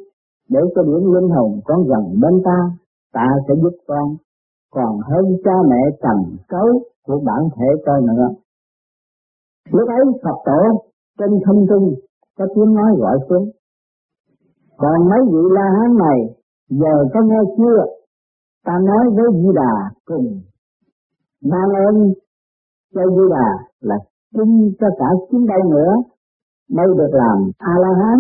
để 0.49 0.61
cho 0.75 0.83
điểm 0.83 1.13
linh 1.15 1.31
hồn 1.31 1.61
con 1.65 1.85
gần 1.85 2.21
bên 2.23 2.43
ta, 2.45 2.71
ta 3.13 3.27
sẽ 3.49 3.55
giúp 3.63 3.77
con, 3.87 4.17
còn 4.75 5.01
hơn 5.01 5.25
cha 5.45 5.57
mẹ 5.71 5.83
trầm 6.03 6.37
cấu 6.49 6.83
của 7.07 7.21
bản 7.25 7.49
thể 7.57 7.67
coi 7.87 8.01
nữa. 8.03 8.29
Lúc 9.73 9.89
ấy 9.89 10.05
Phật 10.23 10.37
tổ 10.45 10.83
trên 11.19 11.31
không 11.47 11.67
trung 11.69 11.95
có 12.39 12.45
tiếng 12.55 12.75
nói 12.75 12.91
gọi 12.99 13.19
xuống. 13.29 13.51
Còn 14.77 15.09
mấy 15.11 15.21
vị 15.33 15.43
La 15.51 15.67
Hán 15.77 15.91
này, 15.99 16.19
giờ 16.69 16.95
có 17.15 17.21
nghe 17.25 17.41
chưa? 17.57 17.85
Ta 18.65 18.73
nói 18.85 19.05
với 19.17 19.27
Di 19.43 19.49
Đà 19.55 19.91
cùng 20.05 20.41
mang 21.45 21.71
ơn 21.87 22.13
cho 22.95 23.03
Di 23.07 23.25
Đà 23.31 23.49
là 23.81 23.97
chung 24.35 24.73
cho 24.81 24.87
cả 24.99 25.07
chúng 25.31 25.47
đây 25.47 25.61
nữa 25.71 25.93
mới 26.71 26.87
được 26.99 27.11
làm 27.13 27.51
A 27.59 27.73
La 27.81 27.93
Hán 28.03 28.19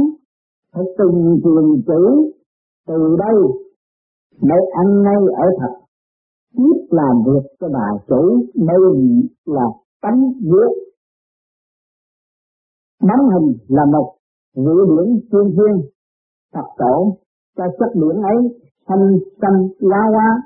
phải 0.75 0.85
từng 0.99 1.41
truyền 1.45 1.83
chữ 1.87 2.33
từ 2.89 3.17
đây 3.19 3.37
mới 4.43 4.61
ăn 4.73 5.03
ngay 5.03 5.15
ở 5.37 5.47
thật 5.61 5.75
tiếp 6.57 6.87
làm 6.91 7.17
việc 7.27 7.49
cho 7.61 7.69
bà 7.73 7.89
chủ 8.09 8.45
nơi 8.55 8.79
là 9.47 9.67
tánh 10.03 10.33
viết 10.43 10.90
Bóng 13.09 13.29
hình 13.33 13.57
là 13.69 13.85
một 13.85 14.13
vị 14.57 14.77
điển 14.91 15.21
chuyên 15.31 15.47
thiên, 15.57 15.75
Phật 16.55 16.69
tổ 16.79 17.17
cho 17.57 17.65
chất 17.79 17.91
điển 17.95 18.23
ấy 18.23 18.39
thanh 18.89 19.19
xanh 19.41 19.69
lá 19.79 20.03
hoa 20.15 20.43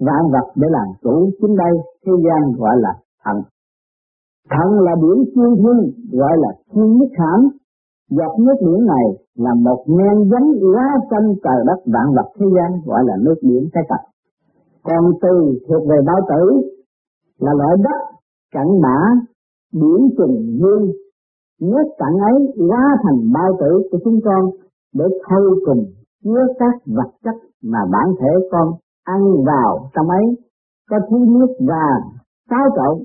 vạn 0.00 0.22
vật 0.32 0.52
để 0.56 0.68
làm 0.70 0.88
chủ 1.02 1.30
chính 1.40 1.56
đây 1.56 1.74
thế 2.06 2.12
gian 2.24 2.52
gọi 2.58 2.76
là 2.80 2.92
thần. 3.24 3.42
Thần 4.50 4.80
là 4.80 4.92
điển 5.02 5.18
chuyên 5.34 5.50
thiên 5.56 5.78
gọi 6.18 6.36
là 6.38 6.48
thiên 6.72 6.96
nhất 6.96 7.10
hãm 7.18 7.48
Giọt 8.10 8.34
nước 8.38 8.54
biển 8.66 8.86
này 8.86 9.06
là 9.34 9.54
một 9.54 9.84
men 9.86 10.30
giống 10.30 10.48
lá 10.60 10.88
xanh 11.10 11.34
trời 11.44 11.60
đất 11.66 11.80
vạn 11.86 12.06
vật 12.16 12.28
thế 12.38 12.46
gian 12.56 12.80
gọi 12.86 13.04
là 13.06 13.16
nước 13.20 13.34
biển 13.42 13.68
cái 13.72 13.84
tập. 13.88 14.02
Còn 14.82 15.12
từ 15.22 15.58
thuộc 15.68 15.88
về 15.88 15.96
bao 16.06 16.20
tử 16.28 16.70
là 17.38 17.52
loại 17.52 17.76
đất 17.84 18.00
cảnh 18.52 18.80
mã 18.82 18.98
biển 19.72 20.10
trùng 20.18 20.58
dương 20.60 20.90
Nước 21.60 21.84
cạn 21.98 22.12
ấy 22.32 22.66
hóa 22.68 22.96
thành 23.02 23.32
bao 23.32 23.52
tử 23.60 23.82
của 23.90 23.98
chúng 24.04 24.20
con 24.24 24.50
để 24.94 25.04
thâu 25.28 25.42
cùng 25.66 25.84
chứa 26.24 26.46
các 26.58 26.74
vật 26.86 27.10
chất 27.24 27.34
mà 27.62 27.78
bản 27.92 28.14
thể 28.20 28.48
con 28.50 28.72
ăn 29.04 29.20
vào 29.46 29.90
trong 29.94 30.08
ấy. 30.08 30.24
Có 30.90 30.96
thứ 31.10 31.16
nước 31.28 31.54
và 31.68 31.84
xáo 32.50 32.66
trộn 32.76 33.04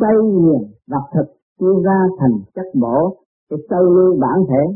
xây 0.00 0.24
nghiền 0.24 0.62
vật 0.90 1.04
thực 1.14 1.26
chia 1.60 1.82
ra 1.84 1.98
thành 2.18 2.38
chất 2.54 2.66
bổ 2.80 3.16
để 3.50 3.56
xây 3.70 3.82
lưu 3.82 4.16
bản 4.20 4.38
thể. 4.48 4.74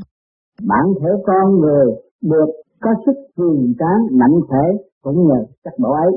Bản 0.69 0.87
thể 1.01 1.09
con 1.27 1.61
người 1.61 1.87
được 2.23 2.51
có 2.81 2.91
sức 3.07 3.13
cường 3.37 3.75
tráng 3.79 4.19
mạnh 4.19 4.41
thể 4.51 4.85
cũng 5.03 5.29
nhờ 5.29 5.45
chất 5.65 5.73
bổ 5.79 5.93
ấy. 5.93 6.11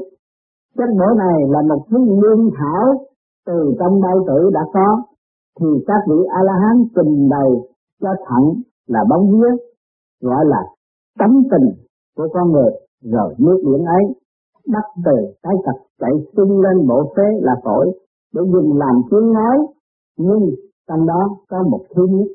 Chất 0.78 0.90
bổ 1.00 1.06
này 1.18 1.40
là 1.50 1.62
một 1.70 1.86
thứ 1.90 1.98
lương 2.22 2.50
thảo 2.58 3.06
từ 3.46 3.74
trong 3.80 4.02
bao 4.02 4.24
tử 4.28 4.50
đã 4.54 4.62
có 4.74 5.02
thì 5.60 5.68
các 5.88 6.02
vị 6.10 6.16
a 6.30 6.40
la 6.44 6.54
hán 6.54 6.78
trình 6.96 7.30
bày 7.30 7.50
cho 8.02 8.10
thẳng 8.26 8.62
là 8.88 9.00
bóng 9.10 9.32
vía, 9.32 9.54
gọi 10.22 10.46
là 10.46 10.64
tấm 11.20 11.44
tình 11.52 11.70
của 12.16 12.28
con 12.34 12.52
người 12.52 12.72
rồi 13.02 13.36
nước 13.38 13.58
biển 13.66 13.86
ấy. 13.86 14.04
Bắt 14.68 14.84
từ 15.06 15.12
cái 15.44 15.54
cặp 15.66 15.76
chạy 16.00 16.12
xung 16.38 16.62
lên 16.62 16.88
bộ 16.88 17.14
phế 17.16 17.24
là 17.42 17.56
phổi 17.64 17.86
để 18.34 18.42
dùng 18.54 18.78
làm 18.78 19.02
tiếng 19.12 19.34
nói. 19.34 19.58
Nhưng 20.18 20.52
trong 20.88 21.08
đó 21.08 21.38
có 21.50 21.64
một 21.64 21.84
thứ 21.96 22.08
nhất, 22.10 22.28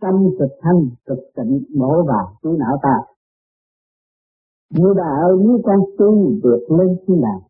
tâm 0.00 0.14
cực 0.38 0.50
thanh 0.60 0.80
cực 1.06 1.18
tịnh 1.36 1.62
bổ 1.78 2.02
vào 2.02 2.26
trí 2.42 2.48
não 2.58 2.76
ta. 2.82 2.96
Như 4.70 4.94
đã 4.96 5.08
ơi 5.22 5.36
như 5.38 5.58
con 5.64 5.80
tu 5.98 6.30
được 6.42 6.66
lên 6.68 6.96
khi 7.06 7.14
nào, 7.14 7.40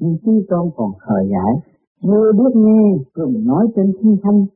nhưng 0.00 0.16
khi 0.22 0.46
con 0.50 0.70
còn 0.76 0.90
khờ 0.98 1.14
giải 1.30 1.69
chưa 2.02 2.32
biết 2.32 2.52
nghe, 2.54 2.82
cùng 3.14 3.46
nói 3.46 3.66
trên 3.76 3.92
thiên 4.02 4.16
thanh, 4.22 4.46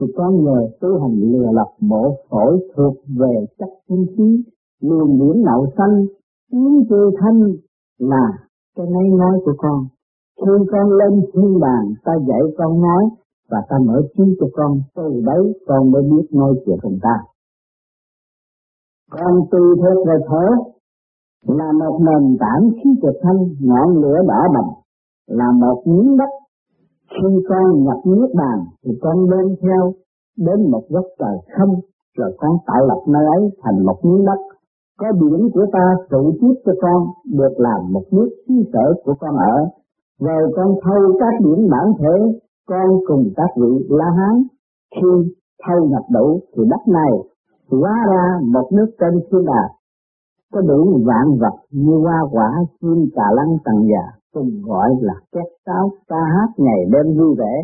thì 0.00 0.06
con 0.16 0.44
người 0.44 0.64
tu 0.80 1.00
hành 1.00 1.14
lừa 1.20 1.52
lập 1.52 1.70
bộ 1.80 2.16
phổi 2.30 2.58
thuộc 2.76 2.94
về 3.18 3.46
chất 3.58 3.68
tinh 3.88 4.06
khí 4.16 4.42
luồng 4.80 5.18
điển 5.20 5.42
nậu 5.44 5.66
xanh 5.76 6.06
tiếng 6.50 6.84
kêu 6.90 7.10
thanh 7.20 7.40
là 7.98 8.26
cái 8.76 8.86
nói 8.86 9.04
nói 9.18 9.40
của 9.44 9.54
con. 9.58 9.86
Khi 10.40 10.52
con 10.72 10.92
lên 10.92 11.20
thiên 11.32 11.60
đàng, 11.60 11.94
ta 12.04 12.12
dạy 12.28 12.40
con 12.58 12.80
nói, 12.80 13.04
và 13.50 13.58
ta 13.68 13.76
mở 13.86 14.02
trí 14.16 14.24
cho 14.40 14.46
con 14.52 14.80
từ 14.96 15.22
đấy, 15.26 15.60
con 15.66 15.90
mới 15.90 16.02
biết 16.02 16.26
nói 16.32 16.54
chuyện 16.66 16.78
cùng 16.82 16.98
ta. 17.02 17.16
Con 19.10 19.34
tu 19.50 19.58
theo 19.82 20.04
về 20.06 20.14
thở, 20.28 20.46
là 21.54 21.72
một 21.72 21.98
nền 22.00 22.36
tảng 22.40 22.70
khí 22.74 22.90
cực 23.02 23.14
thanh 23.22 23.38
ngọn 23.60 23.96
lửa 24.02 24.18
đỏ 24.28 24.40
bầm 24.54 24.64
là 25.26 25.52
một 25.60 25.82
miếng 25.86 26.16
đất 26.16 26.30
khi 27.10 27.28
con 27.48 27.84
nhập 27.84 28.00
nước 28.04 28.30
bàn, 28.34 28.58
thì 28.84 28.90
con 29.02 29.30
đem 29.30 29.46
theo 29.62 29.92
đến 30.46 30.70
một 30.70 30.82
góc 30.88 31.04
trời 31.18 31.36
không, 31.56 31.74
rồi 32.18 32.36
con 32.38 32.56
tạo 32.66 32.86
lập 32.86 33.00
nơi 33.06 33.26
ấy 33.26 33.50
thành 33.62 33.86
một 33.86 33.98
miếng 34.02 34.24
đất. 34.24 34.40
Có 34.98 35.06
biển 35.20 35.48
của 35.54 35.66
ta 35.72 35.94
trụ 36.10 36.32
tiếp 36.40 36.54
cho 36.64 36.72
con, 36.82 37.06
được 37.38 37.54
làm 37.56 37.92
một 37.92 38.04
nước 38.12 38.28
xứ 38.48 38.54
sở 38.72 38.94
của 39.04 39.14
con 39.20 39.34
ở. 39.36 39.56
Rồi 40.20 40.52
con 40.56 40.74
thâu 40.82 41.02
các 41.20 41.34
biển 41.44 41.68
bản 41.70 41.86
thể, 41.98 42.38
con 42.68 42.88
cùng 43.06 43.24
các 43.36 43.50
vị 43.56 43.86
la 43.88 44.10
hán. 44.18 44.42
Khi 44.94 45.32
thâu 45.66 45.86
nhập 45.88 46.02
đủ, 46.12 46.40
thì 46.56 46.62
đất 46.70 46.92
này 46.92 47.12
hóa 47.70 47.94
ra 48.10 48.38
một 48.52 48.68
nước 48.72 48.90
trên 49.00 49.20
thiên 49.30 49.44
đà. 49.44 49.64
Có 50.52 50.60
đủ 50.60 51.00
vạn 51.06 51.26
vật 51.40 51.56
như 51.70 51.96
hoa 52.04 52.20
quả, 52.32 52.50
chim, 52.80 53.08
cà 53.14 53.24
lăng 53.36 53.56
tầng 53.64 53.88
già 53.90 54.04
cùng 54.36 54.50
gọi 54.68 54.88
là 55.00 55.14
các 55.32 55.48
sáo 55.66 55.90
ca 56.08 56.22
hát 56.34 56.48
ngày 56.56 56.80
đêm 56.92 57.18
vui 57.18 57.34
vẻ 57.38 57.54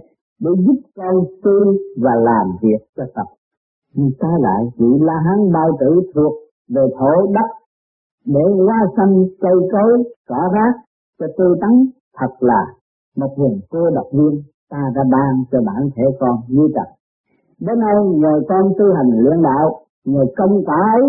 để 0.40 0.50
giúp 0.66 0.80
câu 0.94 1.26
tư 1.44 1.58
và 2.02 2.10
làm 2.14 2.46
việc 2.62 2.82
cho 2.96 3.04
tập. 3.14 3.26
Nhưng 3.94 4.10
ta 4.20 4.28
lại 4.40 4.62
vị 4.76 4.86
La 5.00 5.14
Hán 5.26 5.52
bao 5.52 5.68
tử 5.80 6.00
thuộc 6.14 6.32
về 6.74 6.82
thổ 6.98 7.32
đất 7.34 7.50
để 8.26 8.40
hoa 8.66 8.80
xanh 8.96 9.24
cây 9.40 9.56
cối 9.72 10.12
cỏ 10.28 10.50
rác 10.54 10.74
cho 11.18 11.26
tư 11.38 11.54
tắn 11.60 11.70
thật 12.18 12.32
là 12.40 12.66
một 13.16 13.34
vùng 13.38 13.60
cô 13.70 13.90
độc 13.94 14.06
viên 14.12 14.42
ta 14.70 14.82
đã 14.94 15.02
ban 15.12 15.44
cho 15.50 15.58
bản 15.66 15.90
thể 15.96 16.02
con 16.20 16.36
như 16.48 16.68
tập 16.74 16.88
Đến 17.60 17.78
nay 17.78 17.94
nhờ 18.14 18.40
con 18.48 18.72
tu 18.78 18.84
hành 18.96 19.10
luyện 19.18 19.42
đạo, 19.42 19.80
nhờ 20.04 20.24
công 20.36 20.64
quả 20.66 20.76
ấy, 21.00 21.04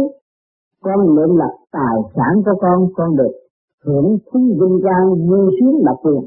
con 0.81 1.15
luyện 1.15 1.29
lập 1.29 1.53
tài 1.71 1.97
sản 2.15 2.33
của 2.45 2.53
con, 2.61 2.87
con 2.95 3.15
được 3.15 3.42
hưởng 3.85 4.17
thú 4.27 4.39
vinh 4.59 4.79
quang 4.83 5.27
vui 5.29 5.55
sướng 5.59 5.77
lập 5.85 5.97
quyền. 6.03 6.23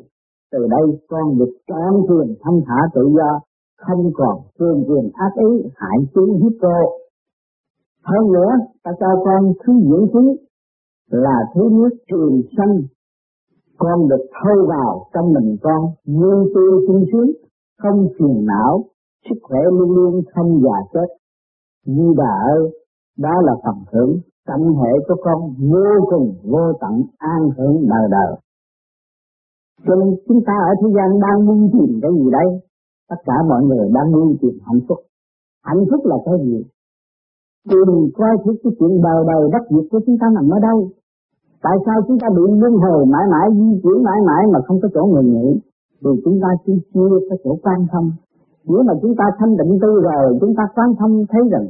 Từ 0.52 0.58
đây, 0.70 0.86
con 1.08 1.38
được 1.38 1.52
trọn 1.68 1.92
quyền 2.08 2.36
thanh 2.42 2.60
thả 2.66 2.78
tự 2.94 3.02
do, 3.16 3.40
không 3.78 4.10
còn 4.14 4.40
phương 4.58 4.84
quyền 4.88 5.10
ác 5.14 5.32
ý, 5.36 5.70
hại 5.74 5.98
chúng 6.14 6.42
hiếp 6.42 6.52
cô. 6.62 6.78
Hơn 8.04 8.32
nữa, 8.32 8.50
ta 8.84 8.90
cho 9.00 9.06
con 9.24 9.52
thứ 9.64 9.72
dưỡng 9.88 10.06
khí 10.12 10.42
là 11.10 11.38
thứ 11.54 11.60
nước 11.72 11.96
trường 12.10 12.42
sanh. 12.56 12.76
Con 13.78 14.08
được 14.08 14.26
thâu 14.32 14.66
vào 14.68 15.06
trong 15.14 15.32
mình 15.32 15.56
con, 15.62 15.82
vui 16.06 16.52
tươi 16.54 16.86
sung 16.88 17.04
sướng, 17.12 17.30
không 17.82 18.08
phiền 18.18 18.46
não, 18.46 18.84
sức 19.28 19.38
khỏe 19.42 19.60
luôn 19.72 19.90
luôn 19.90 20.22
không 20.34 20.60
già 20.62 20.78
chết. 20.92 21.06
Như 21.86 22.14
bà 22.16 22.32
ơi, 22.56 22.70
đó 23.18 23.32
là 23.42 23.52
phần 23.64 23.84
thưởng 23.92 24.20
tâm 24.46 24.60
hệ 24.80 24.92
của 25.08 25.16
con 25.24 25.38
vô 25.70 25.88
cùng 26.10 26.34
vô 26.52 26.72
tận 26.80 26.94
an 27.18 27.40
hưởng 27.56 27.88
đời 27.88 28.08
đời 28.10 28.36
cho 29.84 29.94
nên 30.00 30.08
chúng 30.28 30.40
ta 30.46 30.54
ở 30.70 30.72
thế 30.80 30.88
gian 30.96 31.08
đang 31.24 31.38
muốn 31.46 31.70
tìm 31.72 31.90
cái 32.02 32.12
gì 32.18 32.26
đây? 32.38 32.48
Tất 33.10 33.20
cả 33.28 33.36
mọi 33.48 33.62
người 33.64 33.86
đang 33.96 34.12
muốn 34.12 34.36
tìm 34.40 34.54
hạnh 34.66 34.80
phúc. 34.88 34.98
Hạnh 35.68 35.82
phúc 35.90 36.00
là 36.10 36.16
cái 36.26 36.34
gì? 36.44 36.58
Tìm 37.70 37.88
coi 38.18 38.32
thức 38.44 38.56
cái 38.62 38.72
chuyện 38.78 38.92
đời 39.06 39.20
đời 39.30 39.42
bất 39.52 39.64
diệt 39.70 39.86
của 39.90 40.00
chúng 40.06 40.18
ta 40.20 40.26
nằm 40.34 40.46
ở 40.56 40.58
đâu? 40.68 40.78
Tại 41.62 41.76
sao 41.86 41.96
chúng 42.06 42.18
ta 42.22 42.28
bị 42.36 42.42
luân 42.60 42.74
hồi 42.84 43.06
mãi 43.12 43.24
mãi 43.32 43.46
di 43.58 43.80
chuyển 43.82 43.98
mãi 44.08 44.20
mãi 44.28 44.42
mà 44.52 44.58
không 44.66 44.78
có 44.82 44.88
chỗ 44.94 45.02
ngừng 45.06 45.32
nghỉ? 45.34 45.48
Vì 46.02 46.12
chúng 46.24 46.38
ta 46.42 46.48
chưa 46.66 46.78
chưa 46.94 47.18
có 47.30 47.36
chỗ 47.44 47.52
quan 47.62 47.86
thông. 47.92 48.10
Nếu 48.68 48.82
mà 48.88 48.94
chúng 49.02 49.14
ta 49.18 49.24
thanh 49.38 49.56
định 49.56 49.78
tư 49.82 49.90
rồi, 50.08 50.38
chúng 50.40 50.54
ta 50.58 50.62
quan 50.74 50.90
thông 50.98 51.24
thấy 51.30 51.42
rằng 51.52 51.66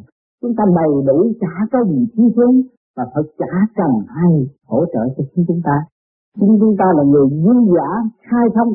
chúng 0.47 0.57
ta 0.59 0.65
đầy 0.81 0.93
đủ 1.07 1.33
chả 1.41 1.55
có 1.73 1.79
gì 1.85 2.07
thiếu 2.15 2.31
thốn 2.37 2.63
và 2.97 3.05
phật 3.15 3.27
chả 3.39 3.53
cần 3.77 3.93
ai 4.09 4.33
hỗ 4.69 4.85
trợ 4.93 5.01
cho 5.17 5.25
chúng 5.49 5.61
ta. 5.65 5.77
Chính 6.41 6.59
chúng 6.61 6.77
ta 6.79 6.85
là 6.97 7.03
người 7.03 7.27
dư 7.31 7.55
giả, 7.75 7.89
khai 8.31 8.47
thông, 8.55 8.73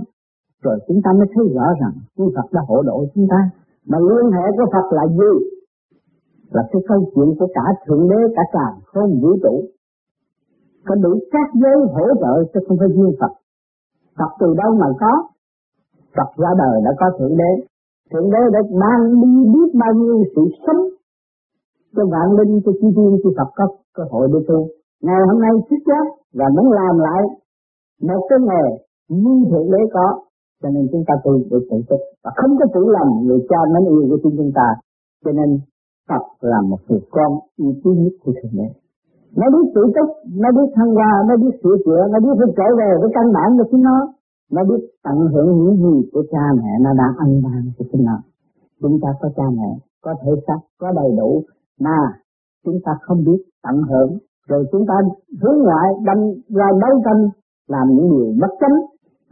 rồi 0.64 0.80
chúng 0.88 1.02
ta 1.04 1.12
mới 1.14 1.28
thấy 1.34 1.46
rõ 1.56 1.66
rằng 1.82 1.94
Chư 2.18 2.24
Phật 2.36 2.48
đã 2.52 2.62
hộ 2.68 2.82
độ 2.82 3.06
chúng 3.16 3.28
ta. 3.30 3.50
Mà 3.88 3.98
liên 4.00 4.32
hệ 4.32 4.46
của 4.58 4.66
Phật 4.74 4.96
là 4.98 5.08
gì? 5.08 5.34
Là 6.52 6.64
cái 6.72 6.82
câu 6.88 7.00
chuyện 7.16 7.30
của 7.40 7.48
cả 7.54 7.66
Thượng 7.86 8.10
Đế, 8.10 8.22
cả 8.36 8.42
càng 8.52 8.80
không 8.86 9.22
vũ 9.22 9.38
trụ. 9.44 9.64
Có 10.86 10.96
đủ 10.96 11.20
các 11.32 11.50
giới 11.62 11.78
hỗ 11.94 12.06
trợ 12.22 12.44
chứ 12.54 12.60
không 12.68 12.78
phải 12.80 12.88
riêng 12.88 13.16
Phật. 13.20 13.34
Phật 14.18 14.32
từ 14.40 14.48
đâu 14.58 14.72
mà 14.80 14.88
có? 15.00 15.14
Phật 16.16 16.30
ra 16.38 16.50
đời 16.58 16.82
đã 16.86 16.92
có 17.00 17.18
Thượng 17.20 17.38
Đế. 17.38 17.52
Thượng 18.12 18.32
Đế 18.32 18.40
đã 18.54 18.60
mang 18.82 19.22
đi 19.22 19.52
biết 19.54 19.80
bao 19.80 19.94
nhiêu 19.94 20.24
sự 20.36 20.42
sống 20.68 20.91
cho 21.96 22.04
vạn 22.14 22.28
linh 22.38 22.62
cho 22.66 22.72
chi 22.80 22.88
tiên 22.96 23.12
chư 23.24 23.30
Phật 23.38 23.50
có 23.56 23.66
cơ 23.96 24.04
hội 24.12 24.28
để 24.34 24.40
tu 24.48 24.60
ngày 25.06 25.22
hôm 25.30 25.42
nay 25.42 25.52
thích 25.70 25.84
giác 25.90 26.06
và 26.38 26.46
muốn 26.56 26.68
làm 26.72 26.94
lại 27.06 27.22
một 28.10 28.22
cái 28.30 28.40
nghề 28.48 28.64
như 29.22 29.34
thượng 29.50 29.72
đế 29.72 29.82
có, 29.94 30.08
cho 30.62 30.70
nên 30.70 30.88
chúng 30.92 31.04
ta 31.08 31.14
tu 31.24 31.32
được 31.52 31.64
tự 31.70 31.78
túc 31.90 32.00
và 32.24 32.32
không 32.36 32.52
có 32.60 32.66
tự 32.74 32.82
lầm, 32.96 33.08
người 33.26 33.42
cha 33.50 33.60
mến 33.74 33.84
yêu 33.94 34.18
của 34.24 34.30
chúng 34.38 34.52
ta, 34.56 34.68
cho 35.26 35.32
nên 35.32 35.60
Phật 36.10 36.24
là 36.42 36.62
một 36.70 36.82
người 36.88 37.02
con 37.12 37.32
yêu 37.58 37.74
quý 37.84 37.92
nhất 38.02 38.14
của 38.24 38.34
thượng 38.38 38.56
đế. 38.60 38.68
Nó 39.40 39.46
biết 39.54 39.66
tự 39.76 39.82
túc, 39.96 40.10
nó 40.42 40.50
biết 40.58 40.68
thăng 40.76 40.92
hoa, 40.98 41.12
nó 41.28 41.34
biết 41.38 41.54
sửa 41.64 41.76
chữa, 41.86 42.02
nó 42.12 42.20
biết 42.20 42.36
phải 42.40 42.50
trở 42.58 42.68
về 42.80 42.90
với 43.02 43.10
căn 43.14 43.26
bản 43.36 43.50
của 43.58 43.68
chính 43.72 43.82
nó. 43.82 43.98
Nó 44.52 44.62
biết 44.70 44.82
tận 45.04 45.18
hưởng 45.34 45.50
những 45.58 45.76
gì 45.84 46.10
của 46.14 46.24
cha 46.32 46.46
mẹ 46.58 46.72
nó 46.82 46.92
đã 47.02 47.08
ăn 47.18 47.42
ban 47.44 47.62
cho 47.78 47.86
chính 47.92 48.04
nó. 48.04 48.18
Chúng 48.82 49.00
ta 49.02 49.10
có 49.22 49.30
cha 49.38 49.44
mẹ, 49.58 49.70
có 50.06 50.16
thể 50.22 50.32
xác 50.48 50.60
có 50.80 50.92
đầy 50.92 51.12
đủ 51.18 51.44
mà 51.86 52.00
chúng 52.66 52.80
ta 52.86 52.92
không 53.02 53.20
biết 53.28 53.42
tận 53.64 53.78
hưởng. 53.90 54.12
Rồi 54.50 54.62
chúng 54.72 54.86
ta 54.90 54.96
hướng 55.42 55.60
ngoại 55.64 55.88
đâm 56.08 56.18
ra 56.58 56.68
đấu 56.82 56.94
tranh, 57.06 57.22
làm 57.68 57.88
những 57.96 58.10
điều 58.12 58.28
bất 58.42 58.52
chánh, 58.62 58.78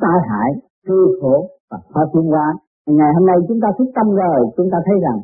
tai 0.01 0.17
hại 0.29 0.49
hư 0.87 0.99
khổ 1.21 1.47
và 1.71 1.77
khó 1.93 2.01
tiến 2.13 2.25
hóa. 2.31 2.47
Ngày 2.87 3.11
hôm 3.15 3.25
nay 3.25 3.37
chúng 3.47 3.59
ta 3.63 3.67
thức 3.77 3.89
tâm 3.95 4.07
rồi, 4.21 4.39
chúng 4.57 4.69
ta 4.71 4.77
thấy 4.85 4.95
rằng 5.05 5.19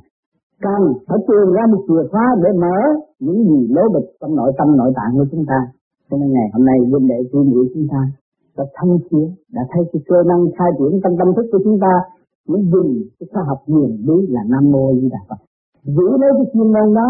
cần 0.61 0.81
phải 1.07 1.19
tìm 1.27 1.47
ra 1.55 1.63
một 1.71 1.81
chìa 1.87 2.03
khóa 2.11 2.25
để 2.43 2.49
mở 2.63 2.77
những 3.19 3.39
gì 3.49 3.67
lố 3.75 3.83
bịch 3.93 4.09
trong 4.21 4.35
nội 4.35 4.51
tâm, 4.57 4.77
nội 4.77 4.91
tạng 4.95 5.11
của 5.17 5.25
chúng 5.31 5.45
ta. 5.47 5.59
Cho 6.09 6.17
nên 6.17 6.29
ngày 6.33 6.47
hôm 6.53 6.65
nay 6.65 6.77
huynh 6.91 7.07
đệ 7.07 7.19
chuyên 7.31 7.43
nghị 7.49 7.63
chúng 7.73 7.87
ta 7.91 8.01
đã 8.57 8.63
thông 8.77 8.97
chiếu, 9.09 9.27
đã 9.53 9.61
thấy 9.71 9.83
cái 9.93 10.01
cơ 10.09 10.23
năng 10.29 10.43
khai 10.57 10.69
triển 10.77 10.99
trong 11.03 11.15
tâm 11.19 11.27
thức 11.35 11.45
của 11.51 11.59
chúng 11.63 11.79
ta. 11.81 11.93
Mới 12.49 12.61
dùng 12.71 12.89
cái 13.19 13.27
khoa 13.33 13.43
học 13.49 13.59
huyền 13.67 13.91
lý 14.07 14.27
là 14.27 14.41
nam 14.49 14.71
mô 14.71 14.93
di 15.01 15.09
đà 15.09 15.17
phật 15.29 15.39
giữ 15.85 16.07
lấy 16.21 16.31
cái 16.37 16.45
chuyên 16.53 16.67
môn 16.73 16.93
đó, 16.93 17.09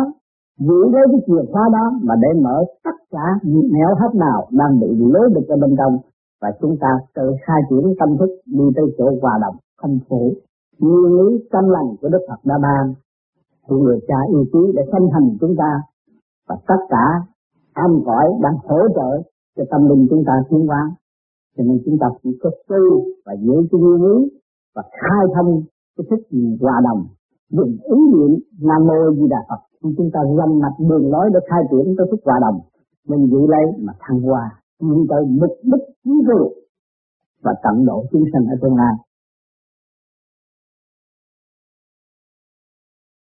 giữ 0.60 0.80
lấy 0.94 1.04
cái 1.12 1.22
chìa 1.28 1.52
khóa 1.52 1.64
đó 1.74 1.86
mà 2.04 2.16
để 2.22 2.42
mở 2.42 2.64
tất 2.84 2.98
cả 3.12 3.26
những 3.44 3.68
nẻo 3.74 3.96
hấp 4.00 4.16
nào 4.16 4.48
đang 4.52 4.80
bị 4.80 4.88
lối 5.14 5.30
được 5.36 5.48
ở 5.48 5.58
bên 5.62 5.76
trong. 5.78 5.98
Và 6.42 6.52
chúng 6.62 6.78
ta 6.82 6.88
tự 7.16 7.32
khai 7.46 7.62
triển 7.70 7.94
tâm 8.00 8.10
thức 8.20 8.30
đi 8.46 8.66
tới 8.76 8.86
chỗ 8.98 9.06
hòa 9.22 9.40
đồng 9.42 9.56
không 9.78 10.00
phủ 10.10 10.34
nguyên 10.80 11.14
lý 11.18 11.48
tâm 11.52 11.64
lành 11.70 11.90
của 12.02 12.10
đức 12.10 12.20
phật 12.30 12.40
đã 12.44 12.56
ban, 12.62 12.94
của 13.68 13.76
người 13.76 14.00
cha 14.08 14.16
yêu 14.30 14.46
quý 14.54 14.72
để 14.76 14.84
sanh 14.92 15.08
thành 15.14 15.38
chúng 15.42 15.56
ta. 15.58 15.72
Và 16.48 16.56
tất 16.68 16.82
cả 16.90 17.06
âm 17.74 18.02
cõi 18.06 18.28
đang 18.42 18.58
hỗ 18.64 18.80
trợ 18.96 19.22
cho 19.58 19.64
tâm 19.72 19.90
linh 19.90 20.08
chúng 20.10 20.24
ta 20.28 20.34
tiến 20.50 20.68
hóa. 20.68 20.92
Cho 21.58 21.64
nên 21.64 21.78
chúng 21.86 21.98
ta 22.02 22.08
chỉ 22.24 22.30
có 22.42 22.50
tu 22.68 23.06
và 23.26 23.34
giữ 23.34 23.54
cái 23.72 23.82
nguyên 23.82 24.04
lý 24.04 24.30
và 24.76 24.84
khai 24.92 25.26
thông 25.36 25.62
cái 25.98 26.06
thức 26.10 26.38
hòa 26.62 26.82
đồng 26.84 27.06
dùng 27.50 27.78
ý 27.96 27.98
niệm 28.14 28.40
nam 28.62 28.88
mô 28.88 29.12
di 29.18 29.28
đà 29.30 29.38
phật. 29.50 29.62
Khi 29.84 29.90
chúng 29.98 30.10
ta 30.14 30.20
dâm 30.38 30.60
mạch 30.60 30.78
đường 30.90 31.12
lối 31.12 31.30
để 31.34 31.40
khai 31.50 31.62
triển 31.72 31.96
tới 31.98 32.08
thức 32.12 32.20
hòa 32.26 32.40
đồng, 32.42 32.60
mình 33.08 33.28
giữ 33.32 33.48
lấy 33.48 33.66
mà 33.86 33.94
thăng 34.00 34.20
hoa, 34.22 34.62
nhưng 34.80 35.06
tới 35.10 35.26
mục 35.26 35.56
đích 35.64 35.86
cứu 36.04 36.24
rùa 36.28 36.50
và 37.44 37.54
tận 37.64 37.86
độ 37.86 38.04
chúng 38.12 38.24
sanh 38.34 38.46
ở 38.46 38.56
tương 38.62 38.76
lai 38.76 38.94